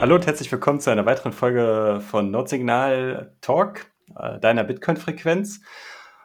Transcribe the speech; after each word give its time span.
Hallo 0.00 0.14
und 0.14 0.26
herzlich 0.26 0.50
willkommen 0.50 0.80
zu 0.80 0.88
einer 0.88 1.04
weiteren 1.04 1.30
Folge 1.30 2.00
von 2.00 2.30
Nordsignal 2.30 3.36
Talk, 3.42 3.84
äh, 4.18 4.40
deiner 4.40 4.64
Bitcoin-Frequenz. 4.64 5.60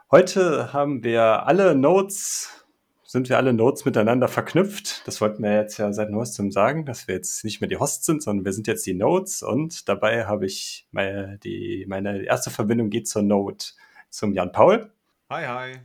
Heute 0.10 0.72
haben 0.72 1.04
wir 1.04 1.46
alle 1.46 1.76
Nodes, 1.76 2.66
sind 3.04 3.28
wir 3.28 3.36
alle 3.36 3.52
Nodes 3.52 3.84
miteinander 3.84 4.30
verknüpft. 4.30 5.06
Das 5.06 5.20
wollten 5.20 5.44
wir 5.44 5.54
jetzt 5.54 5.78
ja 5.78 5.92
seit 5.92 6.10
neuestem 6.10 6.52
sagen, 6.52 6.86
dass 6.86 7.10
wir 7.10 7.16
jetzt 7.16 7.44
nicht 7.44 7.60
mehr 7.60 7.68
die 7.68 7.76
Hosts 7.76 8.06
sind, 8.06 8.24
sondern 8.24 8.46
wir 8.46 8.54
sind 8.54 8.68
jetzt 8.68 8.86
die 8.86 8.94
Nodes 8.94 9.44
und 9.44 9.90
dabei 9.90 10.26
habe 10.26 10.46
ich 10.46 10.88
meine, 10.92 11.38
die, 11.40 11.86
meine 11.90 12.24
erste 12.24 12.52
Verbindung 12.52 12.90
geht 12.90 13.10
zur 13.10 13.24
Node, 13.24 13.66
zum 14.10 14.32
Jan 14.32 14.54
Paul. 14.54 14.90
Hi, 15.30 15.46
hi. 15.48 15.80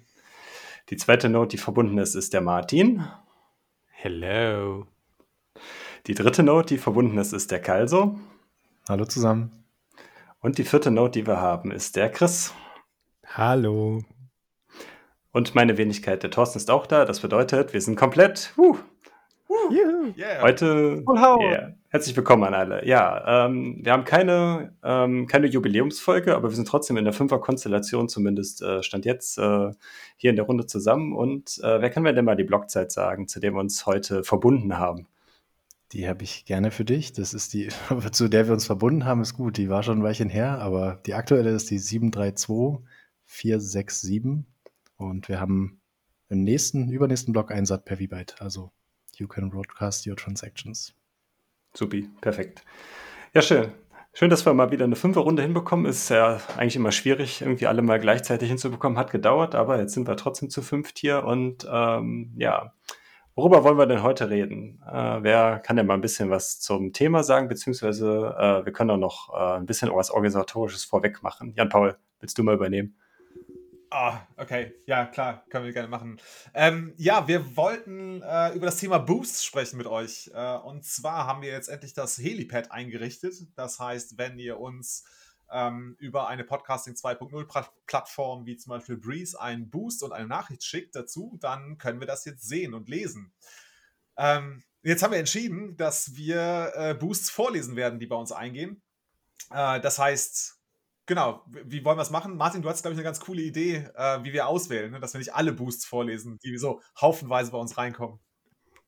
Die 0.91 0.97
zweite 0.97 1.29
Node, 1.29 1.49
die 1.49 1.59
verbunden 1.59 1.99
ist, 1.99 2.15
ist 2.15 2.35
der 2.35 2.41
Martin. 2.41 3.05
Hello. 3.89 4.87
Die 6.07 6.15
dritte 6.15 6.43
Note, 6.43 6.69
die 6.69 6.79
verbunden 6.79 7.19
ist, 7.19 7.33
ist 7.33 7.51
der 7.51 7.61
Kalso. 7.61 8.19
Hallo 8.89 9.05
zusammen. 9.05 9.51
Und 10.41 10.57
die 10.57 10.65
vierte 10.65 10.91
Note, 10.91 11.21
die 11.21 11.27
wir 11.27 11.41
haben, 11.41 11.71
ist 11.71 11.95
der 11.97 12.11
Chris. 12.11 12.55
Hallo. 13.27 14.03
Und 15.33 15.55
meine 15.55 15.77
Wenigkeit, 15.77 16.23
der 16.23 16.31
Thorsten 16.31 16.59
ist 16.59 16.71
auch 16.71 16.87
da. 16.87 17.05
Das 17.05 17.21
bedeutet, 17.21 17.75
wir 17.75 17.81
sind 17.83 17.97
komplett. 17.97 18.55
Uh, 18.57 18.79
Yeah. 20.17 20.43
Heute 20.43 21.05
yeah. 21.09 21.75
herzlich 21.89 22.17
willkommen 22.17 22.43
an 22.45 22.55
alle. 22.55 22.85
Ja, 22.87 23.47
ähm, 23.47 23.79
wir 23.83 23.93
haben 23.93 24.05
keine, 24.05 24.75
ähm, 24.83 25.29
keine 25.29 25.47
Jubiläumsfolge, 25.47 26.35
aber 26.35 26.49
wir 26.49 26.57
sind 26.57 26.67
trotzdem 26.67 26.97
in 26.97 27.05
der 27.05 27.13
Fünfer-Konstellation, 27.13 28.09
zumindest 28.09 28.63
äh, 28.63 28.83
stand 28.83 29.05
jetzt 29.05 29.39
äh, 29.39 29.71
hier 30.17 30.31
in 30.31 30.37
der 30.37 30.45
Runde 30.47 30.67
zusammen. 30.67 31.15
Und 31.15 31.61
äh, 31.63 31.81
wer 31.81 31.91
kann 31.91 32.03
mir 32.03 32.15
denn 32.15 32.25
mal 32.25 32.37
die 32.37 32.45
Blockzeit 32.45 32.91
sagen, 32.91 33.29
zu 33.29 33.39
der 33.39 33.53
wir 33.53 33.61
uns 33.61 33.87
heute 33.87 34.25
verbunden 34.25 34.79
haben? 34.79 35.07
Die 35.93 36.09
habe 36.09 36.23
ich 36.23 36.45
gerne 36.45 36.71
für 36.71 36.85
dich. 36.85 37.13
Das 37.13 37.35
ist 37.35 37.53
die, 37.53 37.71
zu 38.13 38.29
der 38.29 38.47
wir 38.47 38.53
uns 38.53 38.67
verbunden 38.67 39.05
haben, 39.05 39.23
ist 39.23 39.35
gut. 39.35 39.57
Die 39.57 39.69
war 39.69 39.83
schon 39.83 39.99
ein 39.99 40.05
Weilchen 40.05 40.31
her, 40.31 40.61
aber 40.61 41.01
die 41.07 41.15
aktuelle 41.15 41.51
ist 41.51 41.69
die 41.71 41.79
732467. 41.79 44.45
Und 44.97 45.29
wir 45.29 45.41
haben 45.41 45.81
im 46.29 46.45
nächsten, 46.45 46.91
übernächsten 46.91 47.33
Block 47.33 47.51
einen 47.51 47.67
Satz 47.67 47.85
per 47.85 47.97
V-Byte. 47.97 48.41
Also 48.41 48.71
you 49.17 49.27
can 49.27 49.51
broadcast 49.51 50.07
your 50.07 50.15
transactions. 50.17 50.95
Supi, 51.75 52.09
perfekt. 52.21 52.63
Ja, 53.35 53.43
schön. 53.43 53.73
Schön, 54.13 54.29
dass 54.29 54.45
wir 54.45 54.53
mal 54.55 54.73
wieder 54.73 54.85
eine 54.85 54.97
Fünferrunde 54.97 55.43
hinbekommen. 55.43 55.87
Ist 55.87 56.09
ja 56.09 56.41
eigentlich 56.57 56.75
immer 56.75 56.91
schwierig, 56.91 57.43
irgendwie 57.43 57.69
alle 57.69 57.81
mal 57.81 58.01
gleichzeitig 58.01 58.49
hinzubekommen. 58.49 58.99
Hat 58.99 59.13
gedauert, 59.13 59.55
aber 59.55 59.79
jetzt 59.79 59.95
sind 59.95 60.09
wir 60.09 60.17
trotzdem 60.17 60.51
zu 60.51 60.63
fünft 60.63 60.99
hier. 60.99 61.23
Und 61.25 61.65
ähm, 61.71 62.33
ja, 62.37 62.75
Worüber 63.41 63.65
wollen 63.65 63.79
wir 63.79 63.87
denn 63.87 64.03
heute 64.03 64.29
reden? 64.29 64.83
Äh, 64.87 65.23
wer 65.23 65.61
kann 65.61 65.77
denn 65.77 65.87
mal 65.87 65.95
ein 65.95 66.03
bisschen 66.03 66.29
was 66.29 66.61
zum 66.61 66.93
Thema 66.93 67.23
sagen, 67.23 67.49
beziehungsweise 67.49 68.37
äh, 68.39 68.67
wir 68.67 68.73
können 68.75 68.91
auch 68.91 68.99
noch 68.99 69.33
äh, 69.33 69.57
ein 69.57 69.65
bisschen 69.65 69.91
was 69.95 70.11
Organisatorisches 70.11 70.85
vorweg 70.85 71.23
machen. 71.23 71.55
Jan-Paul, 71.57 71.97
willst 72.19 72.37
du 72.37 72.43
mal 72.43 72.55
übernehmen? 72.55 72.99
Ah, 73.89 74.19
okay. 74.37 74.75
Ja, 74.85 75.07
klar, 75.07 75.43
können 75.49 75.65
wir 75.65 75.73
gerne 75.73 75.89
machen. 75.89 76.21
Ähm, 76.53 76.93
ja, 76.99 77.27
wir 77.29 77.57
wollten 77.57 78.21
äh, 78.21 78.53
über 78.55 78.67
das 78.67 78.77
Thema 78.77 78.99
Boosts 78.99 79.43
sprechen 79.43 79.79
mit 79.79 79.87
euch. 79.87 80.31
Äh, 80.35 80.57
und 80.59 80.85
zwar 80.85 81.27
haben 81.27 81.41
wir 81.41 81.49
jetzt 81.49 81.69
endlich 81.69 81.95
das 81.95 82.19
Helipad 82.19 82.71
eingerichtet. 82.71 83.37
Das 83.57 83.81
heißt, 83.81 84.19
wenn 84.19 84.39
ihr 84.39 84.61
uns 84.61 85.05
ähm, 85.51 85.97
über 85.99 86.29
eine 86.29 86.45
Podcasting 86.45 86.95
2.0 86.95 87.69
Plattform 87.87 88.47
wie 88.47 88.57
zum 88.57 88.71
Beispiel 88.71 88.97
Breeze 88.97 89.41
einen 89.41 89.71
Boost 89.71 90.03
und 90.03 90.13
eine 90.13 90.27
Nachricht 90.27 90.65
schickt 90.65 90.95
dazu, 90.95 91.37
dann 91.41 91.79
können 91.79 92.01
wir 92.01 92.07
das 92.07 92.25
jetzt 92.25 92.47
sehen 92.49 92.75
und 92.75 92.89
lesen. 92.89 93.33
Ähm, 94.17 94.63
jetzt 94.83 95.03
haben 95.03 95.13
wir 95.13 95.19
entschieden, 95.19 95.77
dass 95.77 96.15
wir 96.15 96.73
äh, 96.75 96.95
Boosts 96.95 97.31
vorlesen 97.31 97.77
werden, 97.77 97.99
die 97.99 98.07
bei 98.07 98.17
uns 98.17 98.33
eingehen. 98.33 98.83
Äh, 99.51 99.81
das 99.81 99.99
heißt, 99.99 100.59
genau, 101.07 101.45
wie 101.65 101.85
wollen 101.85 101.99
wir 101.99 102.03
es 102.03 102.11
machen? 102.11 102.37
Martin, 102.37 102.63
du 102.63 102.69
hast, 102.69 102.83
glaube 102.83 102.95
ich, 102.95 102.99
eine 102.99 103.05
ganz 103.05 103.21
coole 103.21 103.43
Idee, 103.43 103.89
äh, 103.97 104.23
wie 104.23 104.33
wir 104.33 104.47
auswählen, 104.47 104.93
ne? 104.93 105.01
dass 105.01 105.15
wir 105.15 105.19
nicht 105.19 105.35
alle 105.35 105.53
Boosts 105.53 105.85
vorlesen, 105.85 106.39
die 106.45 106.57
so 106.57 106.81
haufenweise 107.01 107.51
bei 107.51 107.59
uns 107.59 107.77
reinkommen. 107.77 108.21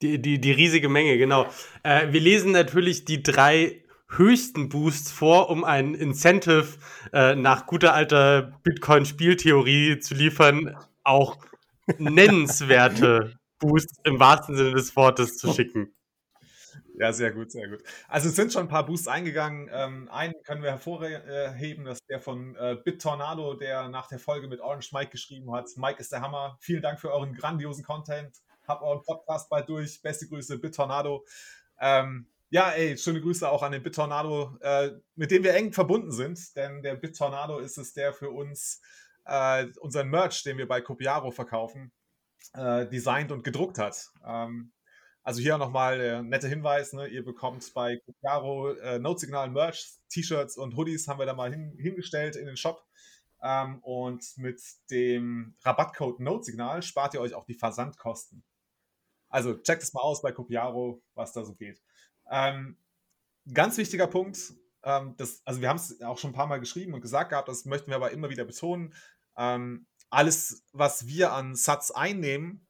Die, 0.03 0.21
die, 0.21 0.41
die 0.41 0.53
riesige 0.53 0.89
Menge, 0.89 1.17
genau. 1.17 1.47
Äh, 1.85 2.13
wir 2.13 2.21
lesen 2.21 2.51
natürlich 2.53 3.05
die 3.05 3.23
drei 3.23 3.85
höchsten 4.17 4.69
Boosts 4.69 5.11
vor, 5.11 5.51
um 5.51 5.65
ein 5.65 5.95
Incentive 5.95 6.79
äh, 7.13 7.35
nach 7.35 7.67
guter 7.67 7.95
alter 7.95 8.59
Bitcoin-Spieltheorie 8.63 9.99
zu 9.99 10.15
liefern, 10.15 10.77
auch 11.03 11.39
nennenswerte 11.99 13.35
Boosts 13.59 13.99
im 14.05 14.21
wahrsten 14.21 14.57
Sinne 14.57 14.73
des 14.73 14.95
Wortes 14.97 15.37
zu 15.37 15.53
schicken. 15.53 15.95
Ja, 16.99 17.13
sehr 17.13 17.33
gut, 17.33 17.51
sehr 17.51 17.69
gut. 17.69 17.83
Also 18.07 18.29
es 18.29 18.37
sind 18.37 18.53
schon 18.53 18.63
ein 18.63 18.69
paar 18.69 18.85
Boosts 18.85 19.09
eingegangen. 19.09 19.69
Ähm, 19.73 20.09
einen 20.11 20.35
können 20.45 20.63
wir 20.63 20.71
hervorheben, 20.71 21.85
das 21.85 21.99
ist 21.99 22.09
der 22.09 22.21
von 22.21 22.55
äh, 22.57 22.77
BitTornado, 22.85 23.55
der 23.55 23.89
nach 23.89 24.09
der 24.09 24.19
Folge 24.19 24.47
mit 24.47 24.61
Orange 24.61 24.93
Mike 24.93 25.11
geschrieben 25.11 25.53
hat. 25.53 25.69
Mike 25.77 26.01
ist 26.01 26.13
der 26.13 26.21
Hammer. 26.21 26.59
Vielen 26.61 26.83
Dank 26.83 27.01
für 27.01 27.11
euren 27.11 27.35
grandiosen 27.35 27.83
Content. 27.83 28.37
Hab 28.69 28.83
euren 28.83 29.03
Podcast 29.03 29.49
bald 29.49 29.69
durch. 29.69 30.03
Beste 30.03 30.29
Grüße, 30.29 30.59
BitTornado. 30.59 31.25
Ähm, 31.81 32.27
ja, 32.53 32.71
ey, 32.73 32.99
schöne 32.99 33.23
Grüße 33.23 33.49
auch 33.49 33.63
an 33.63 33.73
den 33.73 33.83
BitTornado, 33.83 34.59
äh, 34.61 34.91
mit 35.15 35.31
dem 35.31 35.43
wir 35.43 35.55
eng 35.55 35.73
verbunden 35.73 36.13
sind, 36.13 36.55
denn 36.55 36.83
der 36.83 36.97
BitTornado 36.97 37.59
ist 37.59 37.79
es, 37.79 37.95
der 37.95 38.13
für 38.13 38.31
uns 38.31 38.83
äh, 39.25 39.69
unseren 39.81 40.11
Merch, 40.11 40.43
den 40.43 40.59
wir 40.59 40.69
bei 40.69 40.83
Copiaro 40.83 41.31
verkaufen, 41.31 41.93
äh, 42.53 42.87
designt 42.89 43.33
und 43.33 43.43
gedruckt 43.43 43.79
hat. 43.79 44.07
Ähm, 44.27 44.71
also 45.23 45.41
hier 45.41 45.57
nochmal 45.57 45.97
der 45.97 46.23
nette 46.23 46.47
Hinweis, 46.47 46.93
ne? 46.93 47.07
ihr 47.09 47.25
bekommt 47.25 47.73
bei 47.73 47.97
Copiaro 48.05 48.73
äh, 48.73 48.99
Notsignal 48.99 49.49
Merch, 49.49 49.87
T-Shirts 50.11 50.59
und 50.59 50.77
Hoodies 50.77 51.09
haben 51.09 51.21
wir 51.21 51.27
da 51.27 51.33
mal 51.33 51.51
hin, 51.51 51.75
hingestellt 51.79 52.37
in 52.37 52.45
den 52.45 52.59
Shop. 52.59 52.85
Ähm, 53.43 53.79
und 53.79 54.27
mit 54.37 54.61
dem 54.91 55.57
Rabattcode 55.63 56.21
Notsignal 56.21 56.83
spart 56.83 57.15
ihr 57.15 57.23
euch 57.23 57.33
auch 57.33 57.47
die 57.47 57.55
Versandkosten. 57.55 58.45
Also 59.31 59.55
checkt 59.55 59.83
es 59.83 59.95
mal 59.95 60.03
aus 60.03 60.21
bei 60.21 60.33
Copiaro, 60.33 61.03
was 61.15 61.33
da 61.33 61.47
so 61.47 61.55
geht. 61.55 61.81
Ähm, 62.33 62.79
ganz 63.53 63.77
wichtiger 63.77 64.07
Punkt, 64.09 64.55
ähm, 64.83 65.15
das, 65.19 65.43
also 65.45 65.61
wir 65.61 65.69
haben 65.69 65.77
es 65.77 66.01
auch 66.03 66.19
schon 66.19 66.31
ein 66.31 66.35
paar 66.35 66.47
Mal 66.47 66.61
geschrieben 66.61 66.95
und 66.95 67.03
gesagt 67.03 67.31
gehabt, 67.31 67.49
das 67.49 67.67
möchten 67.67 67.89
wir 67.89 67.97
aber 67.97 68.11
immer 68.11 68.31
wieder 68.31 68.45
betonen. 68.45 68.95
Ähm, 69.37 69.87
alles, 70.11 70.65
was 70.73 71.07
wir 71.07 71.33
an 71.33 71.55
Satz 71.55 71.91
einnehmen, 71.91 72.67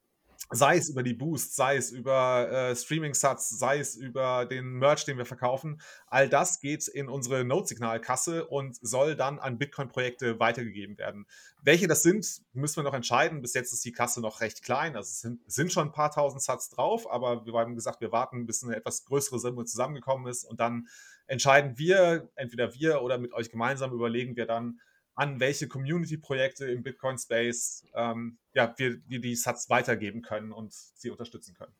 sei 0.51 0.77
es 0.77 0.89
über 0.89 1.03
die 1.03 1.13
Boost, 1.13 1.55
sei 1.55 1.77
es 1.77 1.91
über 1.91 2.51
äh, 2.51 2.75
Streaming-Sats, 2.75 3.57
sei 3.57 3.79
es 3.79 3.95
über 3.95 4.45
den 4.45 4.73
Merch, 4.73 5.05
den 5.05 5.17
wir 5.17 5.25
verkaufen, 5.25 5.81
all 6.07 6.29
das 6.29 6.59
geht 6.59 6.87
in 6.87 7.09
unsere 7.09 7.43
Node-Signal-Kasse 7.43 8.45
und 8.47 8.77
soll 8.81 9.15
dann 9.15 9.39
an 9.39 9.57
Bitcoin-Projekte 9.57 10.39
weitergegeben 10.39 10.97
werden. 10.97 11.25
Welche 11.61 11.87
das 11.87 12.03
sind, 12.03 12.41
müssen 12.53 12.77
wir 12.77 12.83
noch 12.83 12.93
entscheiden. 12.93 13.41
Bis 13.41 13.53
jetzt 13.53 13.73
ist 13.73 13.85
die 13.85 13.93
Kasse 13.93 14.21
noch 14.21 14.41
recht 14.41 14.63
klein, 14.63 14.95
also 14.95 15.07
es 15.07 15.21
sind, 15.21 15.39
sind 15.51 15.71
schon 15.71 15.87
ein 15.87 15.93
paar 15.93 16.11
tausend 16.11 16.41
Sats 16.41 16.69
drauf, 16.69 17.09
aber 17.09 17.45
wir 17.45 17.53
haben 17.53 17.75
gesagt, 17.75 18.01
wir 18.01 18.11
warten, 18.11 18.45
bis 18.45 18.63
eine 18.63 18.75
etwas 18.75 19.05
größere 19.05 19.39
Summe 19.39 19.65
zusammengekommen 19.65 20.27
ist 20.27 20.43
und 20.43 20.59
dann 20.59 20.87
entscheiden 21.27 21.77
wir, 21.77 22.29
entweder 22.35 22.73
wir 22.73 23.01
oder 23.01 23.17
mit 23.17 23.33
euch 23.33 23.49
gemeinsam 23.49 23.91
überlegen 23.91 24.35
wir 24.35 24.45
dann, 24.45 24.79
an 25.15 25.39
welche 25.39 25.67
Community-Projekte 25.67 26.65
im 26.65 26.83
Bitcoin-Space 26.83 27.87
ähm, 27.93 28.39
ja, 28.53 28.73
wir, 28.77 28.97
wir 29.07 29.21
die 29.21 29.35
Sats 29.35 29.69
weitergeben 29.69 30.21
können 30.21 30.51
und 30.51 30.73
sie 30.73 31.09
unterstützen 31.09 31.53
können. 31.55 31.73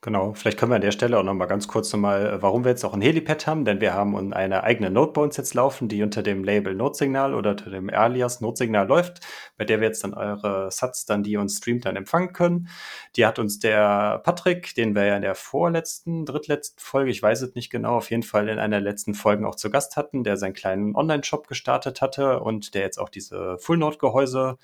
Genau, 0.00 0.32
vielleicht 0.32 0.58
können 0.60 0.70
wir 0.70 0.76
an 0.76 0.80
der 0.80 0.92
Stelle 0.92 1.18
auch 1.18 1.24
noch 1.24 1.34
mal 1.34 1.46
ganz 1.46 1.66
kurz 1.66 1.92
nochmal, 1.92 2.24
äh, 2.24 2.40
warum 2.42 2.62
wir 2.62 2.70
jetzt 2.70 2.84
auch 2.84 2.94
ein 2.94 3.00
Helipad 3.00 3.48
haben, 3.48 3.64
denn 3.64 3.80
wir 3.80 3.94
haben 3.94 4.32
eine 4.32 4.62
eigene 4.62 4.90
Node 4.90 5.10
bei 5.12 5.20
uns 5.22 5.36
jetzt 5.36 5.54
laufen, 5.54 5.88
die 5.88 6.04
unter 6.04 6.22
dem 6.22 6.44
Label 6.44 6.72
Notesignal 6.72 7.34
oder 7.34 7.50
unter 7.50 7.68
dem 7.70 7.90
Alias 7.90 8.40
Notesignal 8.40 8.86
läuft, 8.86 9.26
bei 9.56 9.64
der 9.64 9.80
wir 9.80 9.88
jetzt 9.88 10.04
dann 10.04 10.14
eure 10.14 10.70
Sats 10.70 11.04
dann, 11.04 11.24
die 11.24 11.36
uns 11.36 11.56
streamt, 11.58 11.84
dann 11.84 11.96
empfangen 11.96 12.32
können. 12.32 12.68
Die 13.16 13.26
hat 13.26 13.40
uns 13.40 13.58
der 13.58 14.20
Patrick, 14.20 14.72
den 14.76 14.94
wir 14.94 15.04
ja 15.04 15.16
in 15.16 15.22
der 15.22 15.34
vorletzten, 15.34 16.24
drittletzten 16.24 16.78
Folge, 16.80 17.10
ich 17.10 17.20
weiß 17.20 17.42
es 17.42 17.56
nicht 17.56 17.68
genau, 17.68 17.96
auf 17.96 18.10
jeden 18.10 18.22
Fall 18.22 18.48
in 18.48 18.60
einer 18.60 18.76
der 18.76 18.92
letzten 18.92 19.14
Folgen 19.14 19.44
auch 19.44 19.56
zu 19.56 19.68
Gast 19.68 19.96
hatten, 19.96 20.22
der 20.22 20.36
seinen 20.36 20.54
kleinen 20.54 20.94
Online-Shop 20.94 21.48
gestartet 21.48 22.00
hatte 22.00 22.38
und 22.38 22.74
der 22.74 22.82
jetzt 22.82 22.98
auch 22.98 23.08
diese 23.08 23.58
Full-Node-Gehäuse 23.58 24.58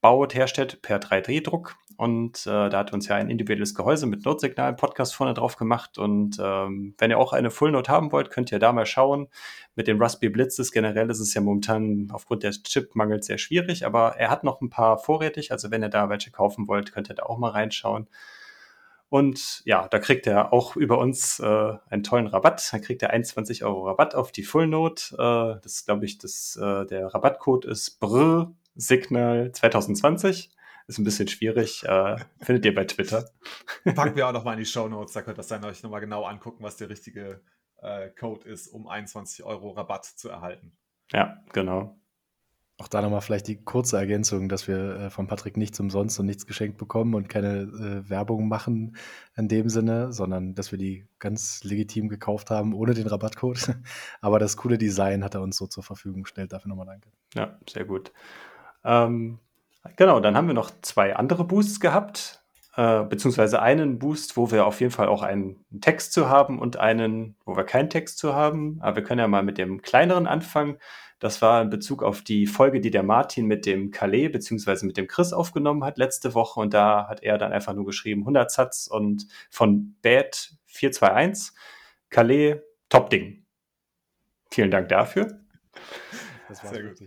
baut, 0.00 0.34
herstellt 0.34 0.82
per 0.82 0.98
3D-Druck. 0.98 1.76
Und 1.96 2.46
äh, 2.46 2.70
da 2.70 2.78
hat 2.78 2.94
uns 2.94 3.08
ja 3.08 3.16
ein 3.16 3.28
individuelles 3.28 3.74
Gehäuse 3.74 4.06
mit 4.06 4.24
Notsignal-Podcast 4.24 5.14
vorne 5.14 5.34
drauf 5.34 5.56
gemacht. 5.56 5.98
Und 5.98 6.38
ähm, 6.42 6.94
wenn 6.96 7.10
ihr 7.10 7.18
auch 7.18 7.34
eine 7.34 7.50
Full 7.50 7.72
Note 7.72 7.92
haben 7.92 8.10
wollt, 8.10 8.30
könnt 8.30 8.50
ihr 8.50 8.58
da 8.58 8.72
mal 8.72 8.86
schauen. 8.86 9.28
Mit 9.74 9.86
den 9.86 10.00
Raspberry 10.00 10.32
Blitzes 10.32 10.72
generell 10.72 11.10
ist 11.10 11.20
es 11.20 11.34
ja 11.34 11.42
momentan 11.42 12.08
aufgrund 12.10 12.42
des 12.42 12.62
Chipmangels 12.62 13.26
sehr 13.26 13.36
schwierig, 13.36 13.84
aber 13.84 14.16
er 14.16 14.30
hat 14.30 14.44
noch 14.44 14.62
ein 14.62 14.70
paar 14.70 14.96
vorrätig. 14.96 15.52
Also 15.52 15.70
wenn 15.70 15.82
ihr 15.82 15.90
da 15.90 16.08
welche 16.08 16.30
kaufen 16.30 16.68
wollt, 16.68 16.92
könnt 16.92 17.10
ihr 17.10 17.16
da 17.16 17.24
auch 17.24 17.36
mal 17.36 17.50
reinschauen. 17.50 18.08
Und 19.10 19.60
ja, 19.66 19.86
da 19.88 19.98
kriegt 19.98 20.26
er 20.26 20.54
auch 20.54 20.76
über 20.76 20.98
uns 20.98 21.40
äh, 21.40 21.72
einen 21.90 22.04
tollen 22.04 22.28
Rabatt. 22.28 22.66
Da 22.72 22.78
kriegt 22.78 23.02
er 23.02 23.10
21 23.10 23.64
Euro 23.64 23.88
Rabatt 23.88 24.14
auf 24.14 24.32
die 24.32 24.44
Full 24.44 24.68
Note. 24.68 25.14
Äh, 25.18 25.60
das 25.62 25.84
glaube 25.84 26.06
ich, 26.06 26.16
das, 26.16 26.56
äh, 26.56 26.86
der 26.86 27.12
Rabattcode 27.12 27.66
ist 27.66 28.00
BRR 28.00 28.52
Signal 28.74 29.52
2020. 29.52 30.50
Ist 30.86 30.98
ein 30.98 31.04
bisschen 31.04 31.28
schwierig. 31.28 31.84
Äh, 31.84 32.16
findet 32.40 32.64
ihr 32.64 32.74
bei 32.74 32.84
Twitter. 32.84 33.30
Packen 33.94 34.16
wir 34.16 34.28
auch 34.28 34.32
nochmal 34.32 34.54
in 34.54 34.60
die 34.60 34.66
Show 34.66 34.88
Notes. 34.88 35.12
Da 35.12 35.22
könnt 35.22 35.36
ihr 35.36 35.38
das 35.38 35.48
dann 35.48 35.64
euch 35.64 35.82
nochmal 35.82 36.00
genau 36.00 36.24
angucken, 36.24 36.64
was 36.64 36.76
der 36.76 36.88
richtige 36.88 37.40
Code 38.18 38.46
ist, 38.46 38.68
um 38.68 38.86
21 38.86 39.42
Euro 39.42 39.70
Rabatt 39.70 40.04
zu 40.04 40.28
erhalten. 40.28 40.76
Ja, 41.12 41.42
genau. 41.54 41.98
Auch 42.80 42.88
da 42.88 43.02
nochmal 43.02 43.20
vielleicht 43.20 43.46
die 43.46 43.62
kurze 43.62 43.98
Ergänzung, 43.98 44.48
dass 44.48 44.66
wir 44.66 44.78
äh, 44.96 45.10
von 45.10 45.26
Patrick 45.26 45.58
nichts 45.58 45.78
umsonst 45.80 46.18
und 46.18 46.24
nichts 46.24 46.46
geschenkt 46.46 46.78
bekommen 46.78 47.14
und 47.14 47.28
keine 47.28 47.60
äh, 47.60 48.08
Werbung 48.08 48.48
machen 48.48 48.96
in 49.36 49.48
dem 49.48 49.68
Sinne, 49.68 50.14
sondern 50.14 50.54
dass 50.54 50.72
wir 50.72 50.78
die 50.78 51.06
ganz 51.18 51.62
legitim 51.62 52.08
gekauft 52.08 52.48
haben 52.48 52.72
ohne 52.72 52.94
den 52.94 53.06
Rabattcode. 53.06 53.76
Aber 54.22 54.38
das 54.38 54.56
coole 54.56 54.78
Design 54.78 55.22
hat 55.22 55.34
er 55.34 55.42
uns 55.42 55.58
so 55.58 55.66
zur 55.66 55.82
Verfügung 55.82 56.22
gestellt. 56.22 56.54
Dafür 56.54 56.70
nochmal 56.70 56.86
danke. 56.86 57.10
Ja, 57.34 57.58
sehr 57.68 57.84
gut. 57.84 58.12
Ähm, 58.84 59.38
genau, 59.96 60.20
dann 60.20 60.36
haben 60.36 60.46
wir 60.46 60.54
noch 60.54 60.70
zwei 60.82 61.16
andere 61.16 61.44
Boosts 61.44 61.80
gehabt, 61.80 62.42
äh, 62.76 63.02
beziehungsweise 63.04 63.60
einen 63.62 63.98
Boost, 63.98 64.36
wo 64.36 64.50
wir 64.50 64.66
auf 64.66 64.80
jeden 64.80 64.92
Fall 64.92 65.08
auch 65.08 65.22
einen 65.22 65.64
Text 65.80 66.12
zu 66.12 66.28
haben 66.28 66.58
und 66.58 66.78
einen, 66.78 67.36
wo 67.44 67.56
wir 67.56 67.64
keinen 67.64 67.90
Text 67.90 68.18
zu 68.18 68.34
haben. 68.34 68.78
Aber 68.80 68.96
wir 68.96 69.02
können 69.02 69.20
ja 69.20 69.28
mal 69.28 69.42
mit 69.42 69.58
dem 69.58 69.82
kleineren 69.82 70.26
anfangen. 70.26 70.78
Das 71.18 71.42
war 71.42 71.60
in 71.60 71.68
Bezug 71.68 72.02
auf 72.02 72.22
die 72.22 72.46
Folge, 72.46 72.80
die 72.80 72.90
der 72.90 73.02
Martin 73.02 73.46
mit 73.46 73.66
dem 73.66 73.90
Calais 73.90 74.30
bzw. 74.30 74.86
mit 74.86 74.96
dem 74.96 75.06
Chris 75.06 75.34
aufgenommen 75.34 75.84
hat 75.84 75.98
letzte 75.98 76.32
Woche. 76.34 76.58
Und 76.60 76.72
da 76.72 77.08
hat 77.08 77.22
er 77.22 77.36
dann 77.36 77.52
einfach 77.52 77.74
nur 77.74 77.84
geschrieben 77.84 78.22
100 78.22 78.50
Satz 78.50 78.86
und 78.86 79.26
von 79.50 79.96
Bad 80.00 80.52
421 80.66 81.54
Calais 82.08 82.60
Top-Ding. 82.88 83.44
Vielen 84.50 84.70
Dank 84.70 84.88
dafür. 84.88 85.40
Das 86.48 86.64
war 86.64 86.72
Sehr 86.72 86.82
gut. 86.82 86.98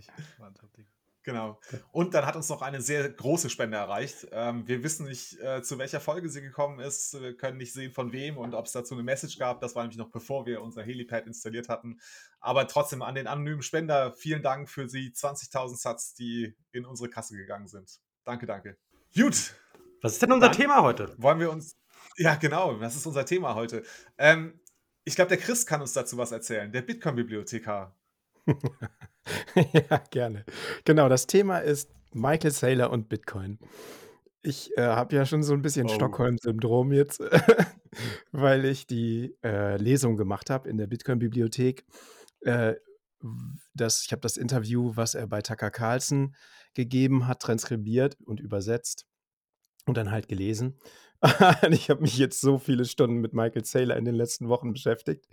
Genau. 1.24 1.58
Und 1.90 2.12
dann 2.12 2.26
hat 2.26 2.36
uns 2.36 2.50
noch 2.50 2.60
eine 2.60 2.82
sehr 2.82 3.08
große 3.08 3.48
Spende 3.48 3.78
erreicht. 3.78 4.28
Ähm, 4.30 4.68
wir 4.68 4.82
wissen 4.82 5.06
nicht, 5.06 5.40
äh, 5.40 5.62
zu 5.62 5.78
welcher 5.78 5.98
Folge 5.98 6.28
sie 6.28 6.42
gekommen 6.42 6.80
ist. 6.80 7.18
Wir 7.18 7.34
können 7.34 7.56
nicht 7.56 7.72
sehen, 7.72 7.92
von 7.92 8.12
wem 8.12 8.36
und 8.36 8.54
ob 8.54 8.66
es 8.66 8.72
dazu 8.72 8.94
eine 8.94 9.02
Message 9.02 9.38
gab. 9.38 9.60
Das 9.60 9.74
war 9.74 9.82
nämlich 9.82 9.96
noch 9.96 10.10
bevor 10.10 10.44
wir 10.44 10.60
unser 10.60 10.82
Helipad 10.82 11.26
installiert 11.26 11.70
hatten. 11.70 11.98
Aber 12.40 12.68
trotzdem 12.68 13.00
an 13.00 13.14
den 13.14 13.26
anonymen 13.26 13.62
Spender 13.62 14.12
vielen 14.12 14.42
Dank 14.42 14.68
für 14.68 14.86
die 14.86 15.12
20.000 15.12 15.76
Satz, 15.76 16.14
die 16.14 16.54
in 16.72 16.84
unsere 16.84 17.08
Kasse 17.08 17.36
gegangen 17.36 17.68
sind. 17.68 18.00
Danke, 18.24 18.44
danke. 18.44 18.76
Gut. 19.14 19.54
Was 20.02 20.12
ist 20.12 20.22
denn 20.22 20.32
unser 20.32 20.48
dann 20.48 20.56
Thema 20.56 20.82
heute? 20.82 21.14
Wollen 21.16 21.40
wir 21.40 21.50
uns. 21.50 21.78
Ja, 22.18 22.34
genau. 22.34 22.74
Das 22.74 22.96
ist 22.96 23.06
unser 23.06 23.24
Thema 23.24 23.54
heute. 23.54 23.82
Ähm, 24.18 24.60
ich 25.04 25.14
glaube, 25.14 25.30
der 25.30 25.38
Chris 25.38 25.64
kann 25.64 25.80
uns 25.80 25.94
dazu 25.94 26.18
was 26.18 26.32
erzählen. 26.32 26.70
Der 26.70 26.82
Bitcoin-Bibliothekar. 26.82 27.96
ja, 29.54 30.02
gerne. 30.10 30.44
Genau, 30.84 31.08
das 31.08 31.26
Thema 31.26 31.58
ist 31.58 31.90
Michael 32.12 32.50
Saylor 32.50 32.90
und 32.90 33.08
Bitcoin. 33.08 33.58
Ich 34.42 34.76
äh, 34.76 34.82
habe 34.82 35.16
ja 35.16 35.24
schon 35.24 35.42
so 35.42 35.54
ein 35.54 35.62
bisschen 35.62 35.86
oh. 35.86 35.94
Stockholm-Syndrom 35.94 36.92
jetzt, 36.92 37.20
weil 38.32 38.64
ich 38.66 38.86
die 38.86 39.34
äh, 39.42 39.76
Lesung 39.78 40.16
gemacht 40.16 40.50
habe 40.50 40.68
in 40.68 40.76
der 40.76 40.86
Bitcoin-Bibliothek. 40.86 41.84
Äh, 42.42 42.74
ich 43.22 44.12
habe 44.12 44.20
das 44.20 44.36
Interview, 44.36 44.92
was 44.94 45.14
er 45.14 45.26
bei 45.26 45.40
Tucker 45.40 45.70
Carlson 45.70 46.34
gegeben 46.74 47.26
hat, 47.26 47.40
transkribiert 47.40 48.18
und 48.24 48.40
übersetzt 48.40 49.06
und 49.86 49.96
dann 49.96 50.10
halt 50.10 50.28
gelesen. 50.28 50.78
ich 51.70 51.88
habe 51.88 52.02
mich 52.02 52.18
jetzt 52.18 52.40
so 52.40 52.58
viele 52.58 52.84
Stunden 52.84 53.16
mit 53.16 53.32
Michael 53.32 53.64
Saylor 53.64 53.96
in 53.96 54.04
den 54.04 54.14
letzten 54.14 54.48
Wochen 54.48 54.72
beschäftigt, 54.72 55.26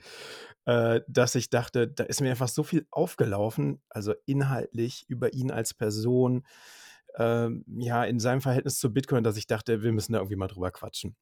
äh, 0.65 1.01
dass 1.07 1.35
ich 1.35 1.49
dachte, 1.49 1.87
da 1.87 2.03
ist 2.05 2.21
mir 2.21 2.29
einfach 2.29 2.47
so 2.47 2.63
viel 2.63 2.87
aufgelaufen, 2.91 3.81
also 3.89 4.13
inhaltlich 4.25 5.05
über 5.09 5.33
ihn 5.33 5.51
als 5.51 5.73
Person, 5.73 6.45
äh, 7.15 7.49
ja, 7.77 8.03
in 8.05 8.19
seinem 8.19 8.41
Verhältnis 8.41 8.79
zu 8.79 8.93
Bitcoin, 8.93 9.23
dass 9.23 9.37
ich 9.37 9.47
dachte, 9.47 9.83
wir 9.83 9.91
müssen 9.91 10.13
da 10.13 10.19
irgendwie 10.19 10.37
mal 10.37 10.47
drüber 10.47 10.71
quatschen. 10.71 11.15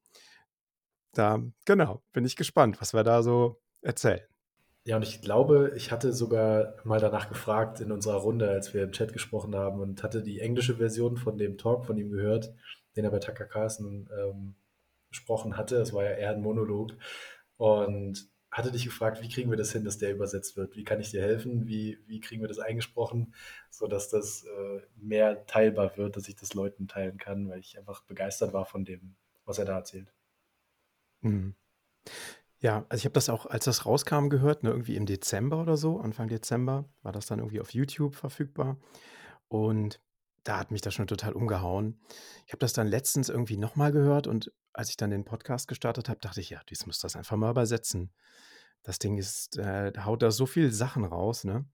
Da, 1.12 1.42
genau, 1.64 2.02
bin 2.12 2.24
ich 2.24 2.36
gespannt, 2.36 2.80
was 2.80 2.94
wir 2.94 3.02
da 3.02 3.24
so 3.24 3.60
erzählen. 3.82 4.20
Ja, 4.84 4.96
und 4.96 5.02
ich 5.02 5.20
glaube, 5.20 5.72
ich 5.76 5.90
hatte 5.90 6.12
sogar 6.12 6.74
mal 6.84 7.00
danach 7.00 7.28
gefragt 7.28 7.80
in 7.80 7.92
unserer 7.92 8.16
Runde, 8.16 8.48
als 8.48 8.72
wir 8.72 8.84
im 8.84 8.92
Chat 8.92 9.12
gesprochen 9.12 9.54
haben 9.54 9.80
und 9.80 10.02
hatte 10.02 10.22
die 10.22 10.40
englische 10.40 10.76
Version 10.76 11.16
von 11.16 11.36
dem 11.36 11.58
Talk 11.58 11.84
von 11.84 11.98
ihm 11.98 12.10
gehört, 12.10 12.54
den 12.96 13.04
er 13.04 13.10
bei 13.10 13.18
Tucker 13.18 13.46
Carlson 13.46 14.08
ähm, 14.18 14.54
gesprochen 15.08 15.56
hatte. 15.56 15.76
Es 15.76 15.92
war 15.92 16.04
ja 16.04 16.12
eher 16.12 16.30
ein 16.30 16.42
Monolog. 16.42 16.96
Und 17.56 18.30
hatte 18.50 18.72
dich 18.72 18.84
gefragt, 18.84 19.22
wie 19.22 19.28
kriegen 19.28 19.50
wir 19.50 19.56
das 19.56 19.72
hin, 19.72 19.84
dass 19.84 19.98
der 19.98 20.12
übersetzt 20.12 20.56
wird? 20.56 20.74
Wie 20.74 20.82
kann 20.82 21.00
ich 21.00 21.10
dir 21.10 21.22
helfen? 21.22 21.66
Wie, 21.66 21.98
wie 22.06 22.20
kriegen 22.20 22.40
wir 22.40 22.48
das 22.48 22.58
eingesprochen, 22.58 23.34
sodass 23.70 24.08
das 24.08 24.44
äh, 24.44 24.80
mehr 24.96 25.46
teilbar 25.46 25.96
wird, 25.96 26.16
dass 26.16 26.28
ich 26.28 26.34
das 26.34 26.54
Leuten 26.54 26.88
teilen 26.88 27.16
kann, 27.16 27.48
weil 27.48 27.60
ich 27.60 27.78
einfach 27.78 28.02
begeistert 28.04 28.52
war 28.52 28.64
von 28.64 28.84
dem, 28.84 29.14
was 29.44 29.58
er 29.58 29.66
da 29.66 29.76
erzählt. 29.76 30.12
Mhm. 31.20 31.54
Ja, 32.58 32.84
also 32.88 33.00
ich 33.00 33.04
habe 33.04 33.14
das 33.14 33.28
auch, 33.28 33.46
als 33.46 33.64
das 33.66 33.86
rauskam, 33.86 34.28
gehört, 34.28 34.64
ne, 34.64 34.70
irgendwie 34.70 34.96
im 34.96 35.06
Dezember 35.06 35.62
oder 35.62 35.76
so, 35.76 36.00
Anfang 36.00 36.28
Dezember, 36.28 36.88
war 37.02 37.12
das 37.12 37.26
dann 37.26 37.38
irgendwie 37.38 37.60
auf 37.60 37.72
YouTube 37.72 38.16
verfügbar. 38.16 38.78
Und 39.48 40.00
da 40.44 40.58
hat 40.58 40.70
mich 40.70 40.80
das 40.80 40.94
schon 40.94 41.06
total 41.06 41.32
umgehauen. 41.32 42.00
Ich 42.46 42.52
habe 42.52 42.60
das 42.60 42.72
dann 42.72 42.86
letztens 42.86 43.28
irgendwie 43.28 43.56
nochmal 43.56 43.92
gehört 43.92 44.26
und 44.26 44.52
als 44.72 44.90
ich 44.90 44.96
dann 44.96 45.10
den 45.10 45.24
Podcast 45.24 45.68
gestartet 45.68 46.08
habe, 46.08 46.20
dachte 46.20 46.40
ich, 46.40 46.50
ja, 46.50 46.60
dies 46.68 46.86
muss 46.86 46.98
das 46.98 47.16
einfach 47.16 47.36
mal 47.36 47.50
übersetzen. 47.50 48.12
Das 48.82 48.98
Ding 48.98 49.18
ist, 49.18 49.58
äh, 49.58 49.92
haut 50.04 50.22
da 50.22 50.30
so 50.30 50.46
viele 50.46 50.70
Sachen 50.70 51.04
raus, 51.04 51.44
ne? 51.44 51.66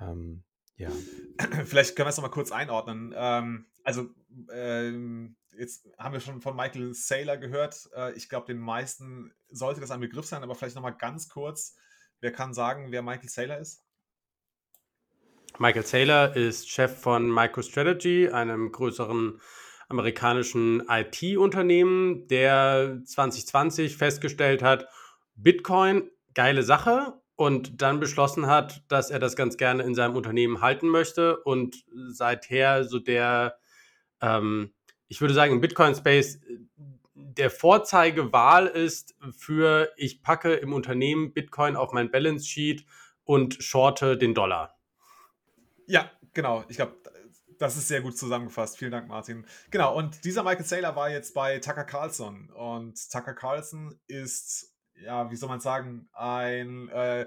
Ähm, 0.00 0.44
ja. 0.76 0.90
Vielleicht 1.64 1.96
können 1.96 2.06
wir 2.06 2.10
es 2.10 2.16
nochmal 2.16 2.30
kurz 2.30 2.50
einordnen. 2.50 3.14
Ähm, 3.16 3.66
also, 3.84 4.10
ähm, 4.52 5.36
jetzt 5.56 5.88
haben 5.98 6.12
wir 6.12 6.20
schon 6.20 6.40
von 6.40 6.56
Michael 6.56 6.94
Saylor 6.94 7.36
gehört. 7.36 7.88
Äh, 7.94 8.12
ich 8.14 8.28
glaube, 8.28 8.46
den 8.46 8.58
meisten 8.58 9.32
sollte 9.48 9.80
das 9.80 9.90
ein 9.90 10.00
Begriff 10.00 10.26
sein, 10.26 10.42
aber 10.42 10.54
vielleicht 10.54 10.76
nochmal 10.76 10.96
ganz 10.96 11.28
kurz. 11.28 11.76
Wer 12.20 12.32
kann 12.32 12.54
sagen, 12.54 12.90
wer 12.90 13.02
Michael 13.02 13.28
Saylor 13.28 13.58
ist? 13.58 13.84
Michael 15.58 15.84
Saylor 15.84 16.36
ist 16.36 16.70
Chef 16.70 17.00
von 17.00 17.32
MicroStrategy, 17.32 18.28
einem 18.28 18.70
größeren 18.70 19.40
amerikanischen 19.88 20.82
IT-Unternehmen, 20.88 22.28
der 22.28 23.00
2020 23.04 23.96
festgestellt 23.96 24.62
hat, 24.62 24.86
Bitcoin, 25.34 26.10
geile 26.34 26.62
Sache, 26.62 27.14
und 27.38 27.82
dann 27.82 28.00
beschlossen 28.00 28.48
hat, 28.48 28.82
dass 28.88 29.12
er 29.12 29.20
das 29.20 29.36
ganz 29.36 29.56
gerne 29.56 29.84
in 29.84 29.94
seinem 29.94 30.16
Unternehmen 30.16 30.60
halten 30.60 30.88
möchte 30.88 31.36
und 31.36 31.84
seither 32.08 32.82
so 32.82 32.98
der, 32.98 33.58
ähm, 34.20 34.72
ich 35.06 35.20
würde 35.20 35.34
sagen, 35.34 35.52
im 35.52 35.60
Bitcoin-Space 35.60 36.40
der 37.14 37.50
Vorzeigewahl 37.50 38.66
ist 38.66 39.14
für, 39.36 39.92
ich 39.96 40.20
packe 40.20 40.54
im 40.54 40.72
Unternehmen 40.72 41.32
Bitcoin 41.32 41.76
auf 41.76 41.92
mein 41.92 42.10
Balance 42.10 42.44
Sheet 42.44 42.84
und 43.22 43.62
shorte 43.62 44.16
den 44.16 44.34
Dollar. 44.34 44.77
Ja, 45.88 46.12
genau. 46.34 46.64
Ich 46.68 46.76
glaube, 46.76 46.96
das 47.58 47.76
ist 47.76 47.88
sehr 47.88 48.02
gut 48.02 48.16
zusammengefasst. 48.16 48.78
Vielen 48.78 48.92
Dank, 48.92 49.08
Martin. 49.08 49.44
Genau, 49.70 49.96
und 49.96 50.24
dieser 50.24 50.44
Michael 50.44 50.64
Saylor 50.64 50.94
war 50.94 51.10
jetzt 51.10 51.34
bei 51.34 51.58
Tucker 51.58 51.82
Carlson. 51.84 52.50
Und 52.50 53.10
Tucker 53.10 53.34
Carlson 53.34 53.98
ist, 54.06 54.72
ja, 54.94 55.28
wie 55.30 55.36
soll 55.36 55.48
man 55.48 55.60
sagen, 55.60 56.08
ein, 56.12 56.88
äh, 56.90 57.26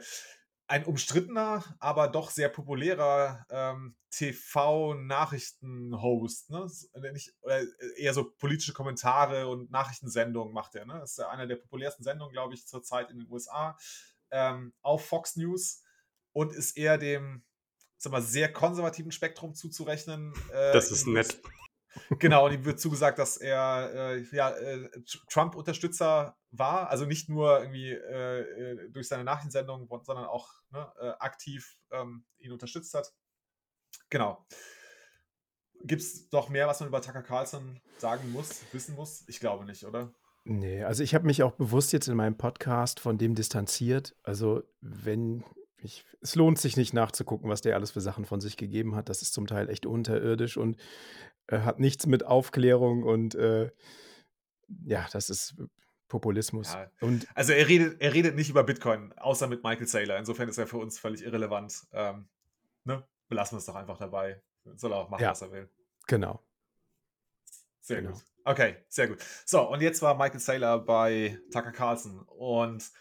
ein 0.67 0.85
umstrittener, 0.85 1.65
aber 1.79 2.07
doch 2.07 2.29
sehr 2.29 2.49
populärer 2.49 3.47
ähm, 3.49 3.95
TV-Nachrichten-Host. 4.11 6.51
Ne? 6.51 6.69
eher 7.97 8.13
so 8.13 8.31
politische 8.31 8.73
Kommentare 8.73 9.47
und 9.47 9.71
Nachrichtensendungen 9.71 10.53
macht 10.53 10.75
er. 10.75 10.85
Ne? 10.85 11.01
Ist 11.03 11.17
ja 11.17 11.29
einer 11.29 11.47
der 11.47 11.55
populärsten 11.57 12.03
Sendungen, 12.03 12.31
glaube 12.31 12.53
ich, 12.53 12.67
zurzeit 12.67 13.09
in 13.09 13.17
den 13.19 13.29
USA 13.29 13.75
ähm, 14.29 14.73
auf 14.81 15.05
Fox 15.05 15.35
News 15.35 15.83
und 16.31 16.53
ist 16.53 16.77
eher 16.77 16.97
dem 16.97 17.43
sag 18.01 18.11
mal, 18.11 18.21
sehr 18.21 18.51
konservativen 18.51 19.11
Spektrum 19.11 19.53
zuzurechnen. 19.53 20.33
Äh, 20.51 20.73
das 20.73 20.91
ist 20.91 21.07
nett. 21.07 21.39
Genau, 22.19 22.45
und 22.45 22.53
ihm 22.53 22.63
wird 22.63 22.79
zugesagt, 22.79 23.19
dass 23.19 23.35
er 23.35 23.91
äh, 23.93 24.25
ja, 24.31 24.49
äh, 24.51 24.89
Trump-Unterstützer 25.29 26.37
war, 26.49 26.89
also 26.89 27.05
nicht 27.05 27.27
nur 27.27 27.59
irgendwie 27.59 27.91
äh, 27.91 28.39
äh 28.39 28.89
durch 28.91 29.09
seine 29.09 29.25
Nachrichtensendung, 29.25 29.89
sondern 30.03 30.25
auch 30.25 30.49
ne, 30.69 30.89
äh, 31.01 31.09
aktiv 31.19 31.77
ähm, 31.91 32.23
ihn 32.39 32.53
unterstützt 32.53 32.93
hat. 32.93 33.13
Genau. 34.09 34.45
Gibt 35.83 36.01
es 36.01 36.29
doch 36.29 36.47
mehr, 36.47 36.67
was 36.67 36.79
man 36.79 36.87
über 36.87 37.01
Tucker 37.01 37.23
Carlson 37.23 37.81
sagen 37.97 38.31
muss, 38.31 38.61
wissen 38.71 38.95
muss? 38.95 39.25
Ich 39.27 39.41
glaube 39.41 39.65
nicht, 39.65 39.83
oder? 39.83 40.13
Nee, 40.43 40.83
also 40.83 41.03
ich 41.03 41.13
habe 41.13 41.25
mich 41.25 41.43
auch 41.43 41.51
bewusst 41.51 41.91
jetzt 41.91 42.07
in 42.07 42.15
meinem 42.15 42.37
Podcast 42.37 42.99
von 42.99 43.17
dem 43.17 43.35
distanziert. 43.35 44.15
Also 44.23 44.63
wenn 44.79 45.43
ich, 45.83 46.05
es 46.21 46.35
lohnt 46.35 46.59
sich 46.59 46.77
nicht 46.77 46.93
nachzugucken, 46.93 47.49
was 47.49 47.61
der 47.61 47.75
alles 47.75 47.91
für 47.91 48.01
Sachen 48.01 48.25
von 48.25 48.41
sich 48.41 48.57
gegeben 48.57 48.95
hat. 48.95 49.09
Das 49.09 49.21
ist 49.21 49.33
zum 49.33 49.47
Teil 49.47 49.69
echt 49.69 49.85
unterirdisch 49.85 50.57
und 50.57 50.77
äh, 51.47 51.59
hat 51.59 51.79
nichts 51.79 52.05
mit 52.05 52.25
Aufklärung 52.25 53.03
und 53.03 53.35
äh, 53.35 53.71
ja, 54.85 55.07
das 55.11 55.29
ist 55.29 55.55
Populismus. 56.07 56.73
Ja. 56.73 56.89
Und 56.99 57.27
also 57.35 57.53
er 57.53 57.67
redet, 57.67 58.01
er 58.01 58.13
redet 58.13 58.35
nicht 58.35 58.49
über 58.49 58.63
Bitcoin, 58.63 59.13
außer 59.17 59.47
mit 59.47 59.63
Michael 59.63 59.87
Saylor. 59.87 60.17
Insofern 60.17 60.49
ist 60.49 60.57
er 60.57 60.67
für 60.67 60.77
uns 60.77 60.99
völlig 60.99 61.23
irrelevant. 61.23 61.87
Ähm, 61.93 62.27
ne? 62.83 63.07
Belassen 63.29 63.55
wir 63.55 63.59
es 63.59 63.65
doch 63.65 63.75
einfach 63.75 63.97
dabei. 63.97 64.41
Soll 64.75 64.91
er 64.91 64.97
auch 64.97 65.09
machen, 65.09 65.23
ja. 65.23 65.31
was 65.31 65.41
er 65.41 65.51
will. 65.51 65.69
Genau. 66.07 66.43
Sehr 67.81 68.01
genau. 68.01 68.13
gut. 68.13 68.25
Okay, 68.43 68.77
sehr 68.89 69.07
gut. 69.07 69.19
So, 69.45 69.61
und 69.69 69.81
jetzt 69.81 70.01
war 70.01 70.15
Michael 70.15 70.39
Saylor 70.39 70.79
bei 70.83 71.39
Tucker 71.51 71.71
Carlson 71.71 72.19
und 72.27 72.91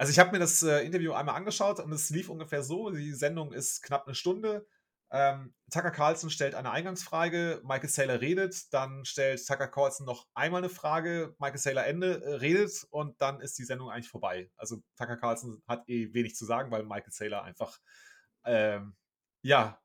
Also 0.00 0.12
ich 0.12 0.18
habe 0.18 0.32
mir 0.32 0.38
das 0.38 0.62
äh, 0.62 0.78
Interview 0.78 1.12
einmal 1.12 1.34
angeschaut 1.34 1.78
und 1.78 1.92
es 1.92 2.08
lief 2.08 2.30
ungefähr 2.30 2.62
so. 2.62 2.88
Die 2.88 3.12
Sendung 3.12 3.52
ist 3.52 3.82
knapp 3.82 4.06
eine 4.06 4.14
Stunde. 4.14 4.66
Ähm, 5.10 5.52
Tucker 5.70 5.90
Carlson 5.90 6.30
stellt 6.30 6.54
eine 6.54 6.70
Eingangsfrage, 6.70 7.60
Michael 7.64 7.90
Saylor 7.90 8.18
redet, 8.22 8.72
dann 8.72 9.04
stellt 9.04 9.46
Tucker 9.46 9.68
Carlson 9.68 10.06
noch 10.06 10.26
einmal 10.32 10.62
eine 10.62 10.70
Frage, 10.70 11.34
Michael 11.38 11.58
Saylor 11.58 11.84
Ende 11.84 12.24
äh, 12.24 12.36
redet 12.36 12.86
und 12.88 13.20
dann 13.20 13.42
ist 13.42 13.58
die 13.58 13.64
Sendung 13.64 13.90
eigentlich 13.90 14.08
vorbei. 14.08 14.50
Also 14.56 14.82
Tucker 14.96 15.18
Carlson 15.18 15.62
hat 15.68 15.86
eh 15.86 16.14
wenig 16.14 16.34
zu 16.34 16.46
sagen, 16.46 16.70
weil 16.70 16.84
Michael 16.84 17.12
Saylor 17.12 17.42
einfach 17.44 17.78
ähm, 18.46 18.96
ja 19.42 19.78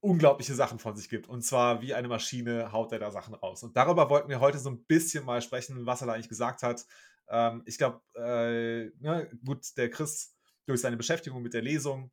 unglaubliche 0.00 0.54
Sachen 0.54 0.78
von 0.78 0.94
sich 0.94 1.08
gibt. 1.08 1.26
Und 1.26 1.40
zwar 1.40 1.80
wie 1.80 1.94
eine 1.94 2.08
Maschine 2.08 2.72
haut 2.72 2.92
er 2.92 2.98
da 2.98 3.10
Sachen 3.10 3.34
raus. 3.34 3.62
Und 3.62 3.78
darüber 3.78 4.10
wollten 4.10 4.28
wir 4.28 4.40
heute 4.40 4.58
so 4.58 4.68
ein 4.68 4.84
bisschen 4.84 5.24
mal 5.24 5.40
sprechen, 5.40 5.86
was 5.86 6.02
er 6.02 6.08
da 6.08 6.12
eigentlich 6.12 6.28
gesagt 6.28 6.62
hat. 6.62 6.84
Ähm, 7.28 7.62
ich 7.66 7.78
glaube, 7.78 8.00
äh, 8.14 8.90
ne, 9.00 9.30
gut, 9.44 9.76
der 9.76 9.90
Chris 9.90 10.36
durch 10.66 10.80
seine 10.80 10.96
Beschäftigung 10.96 11.42
mit 11.42 11.54
der 11.54 11.62
Lesung 11.62 12.10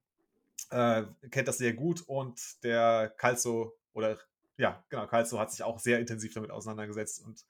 äh, 0.71 1.03
kennt 1.31 1.47
das 1.47 1.57
sehr 1.57 1.73
gut 1.73 2.01
und 2.07 2.63
der 2.63 3.13
Calzo 3.17 3.77
oder 3.93 4.17
ja, 4.57 4.83
genau, 4.89 5.07
Calzo 5.07 5.39
hat 5.39 5.51
sich 5.51 5.63
auch 5.63 5.79
sehr 5.79 5.99
intensiv 5.99 6.33
damit 6.33 6.51
auseinandergesetzt 6.51 7.23
und 7.23 7.45